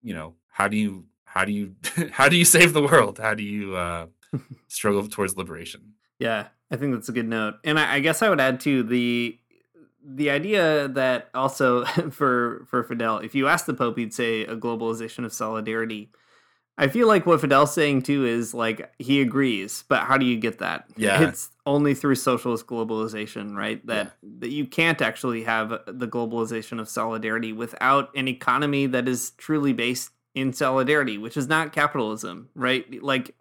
you 0.01 0.13
know, 0.13 0.35
how 0.47 0.67
do 0.67 0.77
you 0.77 1.05
how 1.25 1.45
do 1.45 1.51
you 1.51 1.75
how 2.11 2.29
do 2.29 2.37
you 2.37 2.45
save 2.45 2.73
the 2.73 2.81
world? 2.81 3.19
How 3.19 3.33
do 3.33 3.43
you 3.43 3.75
uh, 3.75 4.07
struggle 4.67 5.07
towards 5.07 5.35
liberation? 5.35 5.93
Yeah, 6.19 6.47
I 6.69 6.77
think 6.77 6.93
that's 6.93 7.09
a 7.09 7.13
good 7.13 7.27
note. 7.27 7.55
And 7.63 7.79
I, 7.79 7.95
I 7.95 7.99
guess 7.99 8.21
I 8.21 8.29
would 8.29 8.39
add 8.39 8.59
to 8.61 8.83
the 8.83 9.37
the 10.03 10.29
idea 10.29 10.87
that 10.87 11.29
also 11.33 11.83
for 12.11 12.65
for 12.69 12.83
Fidel, 12.83 13.17
if 13.19 13.35
you 13.35 13.47
ask 13.47 13.65
the 13.65 13.73
Pope, 13.73 13.97
he'd 13.97 14.13
say 14.13 14.43
a 14.43 14.55
globalization 14.55 15.25
of 15.25 15.33
solidarity. 15.33 16.09
I 16.77 16.87
feel 16.87 17.07
like 17.07 17.25
what 17.25 17.41
Fidel's 17.41 17.73
saying 17.73 18.03
too 18.03 18.25
is 18.25 18.53
like 18.53 18.91
he 18.97 19.21
agrees, 19.21 19.83
but 19.87 20.03
how 20.03 20.17
do 20.17 20.25
you 20.25 20.37
get 20.37 20.59
that? 20.59 20.85
Yeah, 20.97 21.21
it's 21.29 21.49
only 21.65 21.93
through 21.93 22.15
socialist 22.15 22.65
globalization, 22.65 23.55
right? 23.55 23.85
That 23.85 24.05
yeah. 24.05 24.29
that 24.39 24.49
you 24.49 24.65
can't 24.65 25.01
actually 25.01 25.43
have 25.43 25.69
the 25.85 26.07
globalization 26.07 26.79
of 26.79 26.89
solidarity 26.89 27.53
without 27.53 28.09
an 28.15 28.27
economy 28.27 28.87
that 28.87 29.07
is 29.07 29.31
truly 29.31 29.73
based 29.73 30.11
in 30.33 30.53
solidarity, 30.53 31.17
which 31.17 31.37
is 31.37 31.47
not 31.47 31.73
capitalism, 31.73 32.49
right? 32.55 33.03
Like 33.03 33.35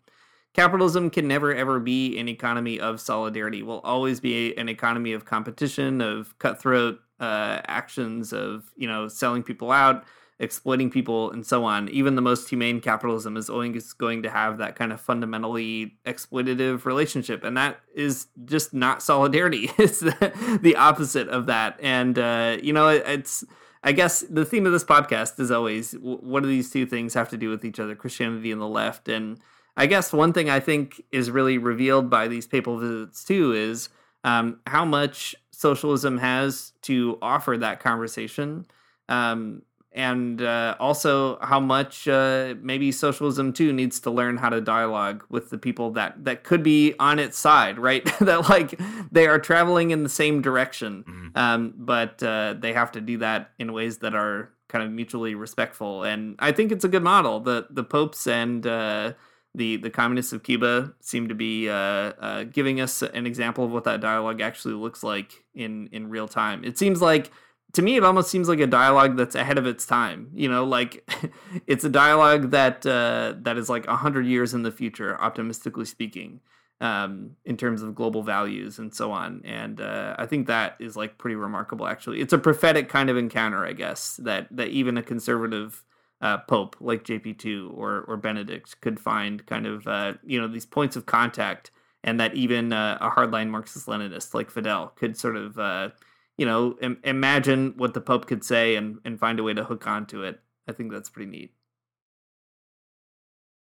capitalism 0.53 1.09
can 1.09 1.29
never 1.29 1.55
ever 1.55 1.79
be 1.79 2.19
an 2.19 2.29
economy 2.29 2.81
of 2.81 3.01
solidarity. 3.01 3.63
Will 3.63 3.81
always 3.81 4.21
be 4.21 4.57
an 4.57 4.69
economy 4.69 5.13
of 5.13 5.25
competition, 5.25 6.01
of 6.01 6.37
cutthroat 6.39 7.01
uh, 7.21 7.61
actions, 7.67 8.33
of 8.33 8.71
you 8.77 8.89
know 8.89 9.09
selling 9.09 9.43
people 9.43 9.71
out, 9.71 10.05
exploiting 10.41 10.91
people, 10.91 11.31
and 11.31 11.47
so 11.47 11.65
on. 11.65 11.89
Even 11.91 12.17
the 12.17 12.23
most 12.23 12.49
humane 12.49 12.81
capitalism 12.81 13.37
is 13.37 13.49
always 13.49 13.93
going 13.93 14.23
to 14.23 14.31
have 14.31 14.59
that 14.59 14.75
kind 14.75 14.93
of 14.93 15.01
fundamentally 15.01 15.95
exploitative 16.05 16.85
relationship, 16.85 17.45
and 17.45 17.57
that 17.57 17.79
is 17.95 18.27
just 18.45 18.75
not 18.75 19.03
solidarity. 19.03 19.71
it's 19.79 20.01
the, 20.01 20.59
the 20.63 20.75
opposite 20.75 21.29
of 21.29 21.47
that, 21.47 21.79
and 21.81 22.19
uh, 22.19 22.57
you 22.63 22.73
know 22.73 22.89
it, 22.89 23.05
it's. 23.07 23.45
I 23.83 23.93
guess 23.93 24.21
the 24.29 24.45
theme 24.45 24.67
of 24.67 24.73
this 24.73 24.85
podcast 24.85 25.41
is 25.41 25.51
always 25.51 25.93
what 25.93 26.43
do 26.43 26.49
these 26.49 26.71
two 26.71 26.85
things 26.85 27.15
have 27.15 27.31
to 27.31 27.39
do 27.39 27.49
with 27.49 27.65
each 27.65 27.81
other, 27.81 27.95
Christianity 27.95 28.53
and 28.53 28.61
the 28.61 28.67
left, 28.67 29.09
and 29.09 29.39
I 29.77 29.87
guess 29.87 30.13
one 30.13 30.33
thing 30.33 30.51
I 30.51 30.61
think 30.61 31.03
is 31.13 31.31
really 31.31 31.57
revealed 31.57 32.11
by 32.11 32.29
these 32.29 32.47
papal 32.47 32.79
visits 32.79 33.25
too 33.25 33.53
is 33.53 33.89
um, 34.25 34.61
how 34.67 34.85
much 34.85 35.35
socialism 35.51 36.19
has 36.19 36.73
to 36.83 37.19
offer 37.23 37.57
that 37.57 37.81
conversation, 37.81 38.67
um, 39.09 39.63
and 39.93 40.41
uh, 40.41 40.77
also 40.79 41.39
how 41.41 41.59
much 41.59 42.07
uh, 42.07 42.55
maybe 42.61 42.93
socialism 42.93 43.53
too 43.53 43.73
needs 43.73 43.99
to 44.01 44.11
learn 44.11 44.37
how 44.37 44.49
to 44.49 44.61
dialogue 44.61 45.25
with 45.29 45.51
the 45.51 45.59
people 45.59 45.91
that 45.93 46.25
that 46.25 46.45
could 46.45 46.63
be 46.63 46.95
on 47.01 47.19
its 47.19 47.37
side, 47.37 47.79
right? 47.79 48.05
that 48.21 48.49
like 48.49 48.81
they 49.11 49.27
are 49.27 49.39
traveling 49.39 49.91
in 49.91 50.03
the 50.03 50.09
same 50.09 50.43
direction, 50.43 51.05
mm-hmm. 51.07 51.29
um, 51.37 51.75
but 51.77 52.23
uh, 52.23 52.55
they 52.59 52.73
have 52.73 52.93
to 52.93 53.01
do 53.01 53.19
that 53.19 53.51
in 53.59 53.73
ways 53.73 53.99
that 53.99 54.15
are 54.15 54.53
kind 54.69 54.85
of 54.85 54.93
mutually 54.93 55.35
respectful. 55.35 56.05
And 56.05 56.37
I 56.39 56.53
think 56.53 56.71
it's 56.71 56.85
a 56.85 56.89
good 56.89 57.03
model. 57.03 57.41
The 57.41 57.67
the 57.71 57.85
popes 57.85 58.29
and 58.29 58.65
uh, 58.65 59.15
the 59.57 59.77
the 59.77 59.91
communists 59.91 60.33
of 60.33 60.45
Cuba 60.45 60.95
seem 61.01 61.29
to 61.29 61.35
be 61.35 61.69
uh, 61.69 61.75
uh, 61.75 62.45
giving 62.45 62.81
us 62.81 63.03
an 63.03 63.27
example 63.27 63.65
of 63.65 63.73
what 63.73 63.85
that 63.85 64.01
dialogue 64.01 64.41
actually 64.41 64.75
looks 64.75 65.03
like 65.03 65.45
in 65.53 65.89
in 65.91 66.09
real 66.09 66.29
time. 66.29 66.65
It 66.65 66.79
seems 66.79 67.03
like 67.03 67.33
to 67.73 67.83
me, 67.83 67.97
it 67.97 68.05
almost 68.05 68.31
seems 68.31 68.49
like 68.49 68.61
a 68.61 68.67
dialogue 68.67 69.17
that's 69.17 69.35
ahead 69.35 69.59
of 69.59 69.67
its 69.67 69.87
time. 69.87 70.31
You 70.35 70.49
know, 70.49 70.65
like 70.65 71.09
it's 71.67 71.85
a 71.85 71.89
dialogue 71.89 72.51
that 72.51 72.85
uh, 72.87 73.35
that 73.43 73.57
is 73.57 73.69
like 73.69 73.87
hundred 73.87 74.27
years 74.27 74.55
in 74.55 74.63
the 74.63 74.73
future, 74.73 75.21
optimistically 75.21 75.85
speaking, 75.85 76.41
um, 76.81 77.37
in 77.45 77.57
terms 77.57 77.83
of 77.83 77.95
global 77.95 78.23
values 78.23 78.79
and 78.79 78.95
so 78.95 79.13
on. 79.13 79.43
And 79.45 79.81
uh, 79.81 80.17
I 80.19 80.27
think 80.27 80.47
that 80.47 80.77
is 80.81 80.97
like 80.97 81.19
pretty 81.19 81.37
remarkable. 81.37 81.87
Actually, 81.87 82.21
it's 82.21 82.33
a 82.33 82.39
prophetic 82.39 82.89
kind 82.89 83.11
of 83.11 83.17
encounter, 83.17 83.65
I 83.65 83.73
guess, 83.73 84.17
that 84.17 84.49
that 84.51 84.69
even 84.69 84.97
a 84.97 85.03
conservative 85.03 85.85
uh, 86.21 86.39
pope 86.39 86.77
like 86.81 87.05
JP2 87.05 87.77
or 87.77 88.05
or 88.09 88.17
Benedict 88.17 88.81
could 88.81 88.99
find 88.99 89.45
kind 89.47 89.67
of 89.67 89.87
uh, 89.87 90.15
you 90.25 90.41
know 90.41 90.49
these 90.49 90.67
points 90.67 90.97
of 90.97 91.07
contact, 91.07 91.71
and 92.03 92.19
that 92.19 92.35
even 92.35 92.73
uh, 92.73 92.99
a 93.01 93.11
hardline 93.11 93.49
Marxist 93.49 93.87
Leninist 93.87 94.35
like 94.35 94.51
Fidel 94.51 94.93
could 94.97 95.17
sort 95.17 95.37
of 95.37 95.59
uh, 95.59 95.91
you 96.41 96.47
know 96.47 96.77
Im- 96.81 97.01
imagine 97.05 97.75
what 97.77 97.95
the 97.95 98.01
pope 98.01 98.27
could 98.27 98.43
say 98.43 98.75
and 98.77 98.99
and 99.05 99.21
find 99.21 99.39
a 99.39 99.43
way 99.43 99.55
to 99.55 99.65
hook 99.65 99.87
onto 99.87 100.23
it. 100.23 100.41
I 100.67 100.73
think 100.73 100.91
that's 100.91 101.11
pretty 101.11 101.31
neat. 101.31 101.53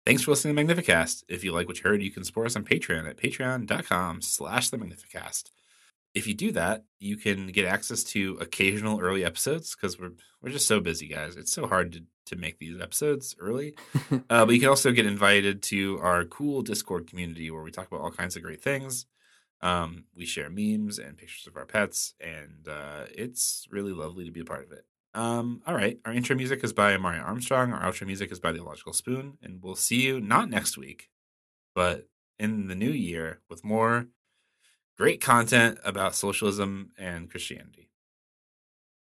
Thanks 0.05 0.23
for 0.23 0.31
listening 0.31 0.55
to 0.55 0.63
Magnificast. 0.63 1.25
If 1.29 1.43
you 1.43 1.53
like 1.53 1.67
what 1.67 1.79
you 1.79 1.83
heard, 1.83 2.03
you 2.03 2.13
can 2.13 2.23
support 2.23 2.47
us 2.47 2.55
on 2.55 2.65
Patreon 2.65 3.09
at 3.09 3.17
patreon.com 3.17 4.23
slash 4.23 4.71
the 4.71 4.79
Magnificast 4.79 5.51
if 6.17 6.27
you 6.27 6.33
do 6.33 6.51
that, 6.53 6.83
you 6.99 7.19
can 7.19 7.49
get 7.49 7.67
access 7.67 8.03
to 8.03 8.39
occasional 8.41 9.01
early 9.01 9.23
episodes 9.23 9.77
because 9.77 10.01
we're 10.01 10.13
we're 10.41 10.51
just 10.51 10.67
so 10.67 10.81
busy, 10.81 11.09
guys. 11.09 11.37
It's 11.37 11.53
so 11.53 11.67
hard 11.67 11.93
to 11.93 12.03
to 12.25 12.37
make 12.37 12.59
these 12.59 12.81
episodes 12.81 13.37
early. 13.39 13.75
uh, 14.31 14.47
but 14.47 14.49
you 14.49 14.59
can 14.59 14.69
also 14.71 14.93
get 14.93 15.05
invited 15.05 15.63
to 15.65 15.99
our 16.01 16.25
cool 16.25 16.63
Discord 16.63 17.07
community 17.07 17.51
where 17.51 17.63
we 17.63 17.71
talk 17.71 17.87
about 17.87 18.01
all 18.01 18.11
kinds 18.11 18.35
of 18.35 18.43
great 18.43 18.63
things. 18.63 19.05
Um, 19.67 20.05
we 20.15 20.25
share 20.25 20.49
memes 20.49 21.01
and 21.01 21.17
pictures 21.17 21.49
of 21.49 21.57
our 21.57 21.67
pets, 21.67 22.15
and 22.21 22.69
uh, 22.69 23.07
it's 23.11 23.67
really 23.69 23.93
lovely 23.93 24.25
to 24.25 24.31
be 24.31 24.41
a 24.41 24.45
part 24.45 24.65
of 24.65 24.71
it. 24.71 24.85
Um, 25.13 25.61
all 25.67 25.75
right, 25.75 25.99
our 26.05 26.13
intro 26.13 26.37
music 26.37 26.63
is 26.63 26.73
by 26.73 26.97
Mario 26.99 27.23
Armstrong. 27.23 27.73
Our 27.73 27.91
outro 27.91 28.07
music 28.07 28.31
is 28.31 28.39
by 28.39 28.53
The 28.53 28.61
Illogical 28.61 28.93
Spoon, 28.93 29.39
and 29.43 29.61
we'll 29.61 29.75
see 29.75 30.03
you 30.03 30.21
not 30.21 30.51
next 30.51 30.79
week, 30.79 31.09
but 31.75 32.07
in 32.39 32.69
the 32.69 32.77
new 32.77 32.91
year 32.91 33.41
with 33.51 33.65
more 33.65 34.07
great 34.97 35.21
content 35.21 35.79
about 35.85 36.15
socialism 36.15 36.93
and 36.97 37.29
Christianity. 37.29 37.91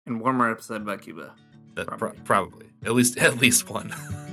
And 0.06 0.22
one 0.22 0.36
more 0.36 0.52
episode 0.52 0.84
about 0.84 1.02
Cuba. 1.02 1.34
Probably. 1.74 1.98
Pro- 1.98 2.24
probably. 2.26 2.66
At 2.86 2.94
least 2.94 3.18
at 3.28 3.38
least 3.38 3.72
one. 3.72 3.92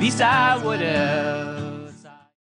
Least 0.00 0.22
I 0.22 0.56
would 0.56 0.80
have 0.80 1.49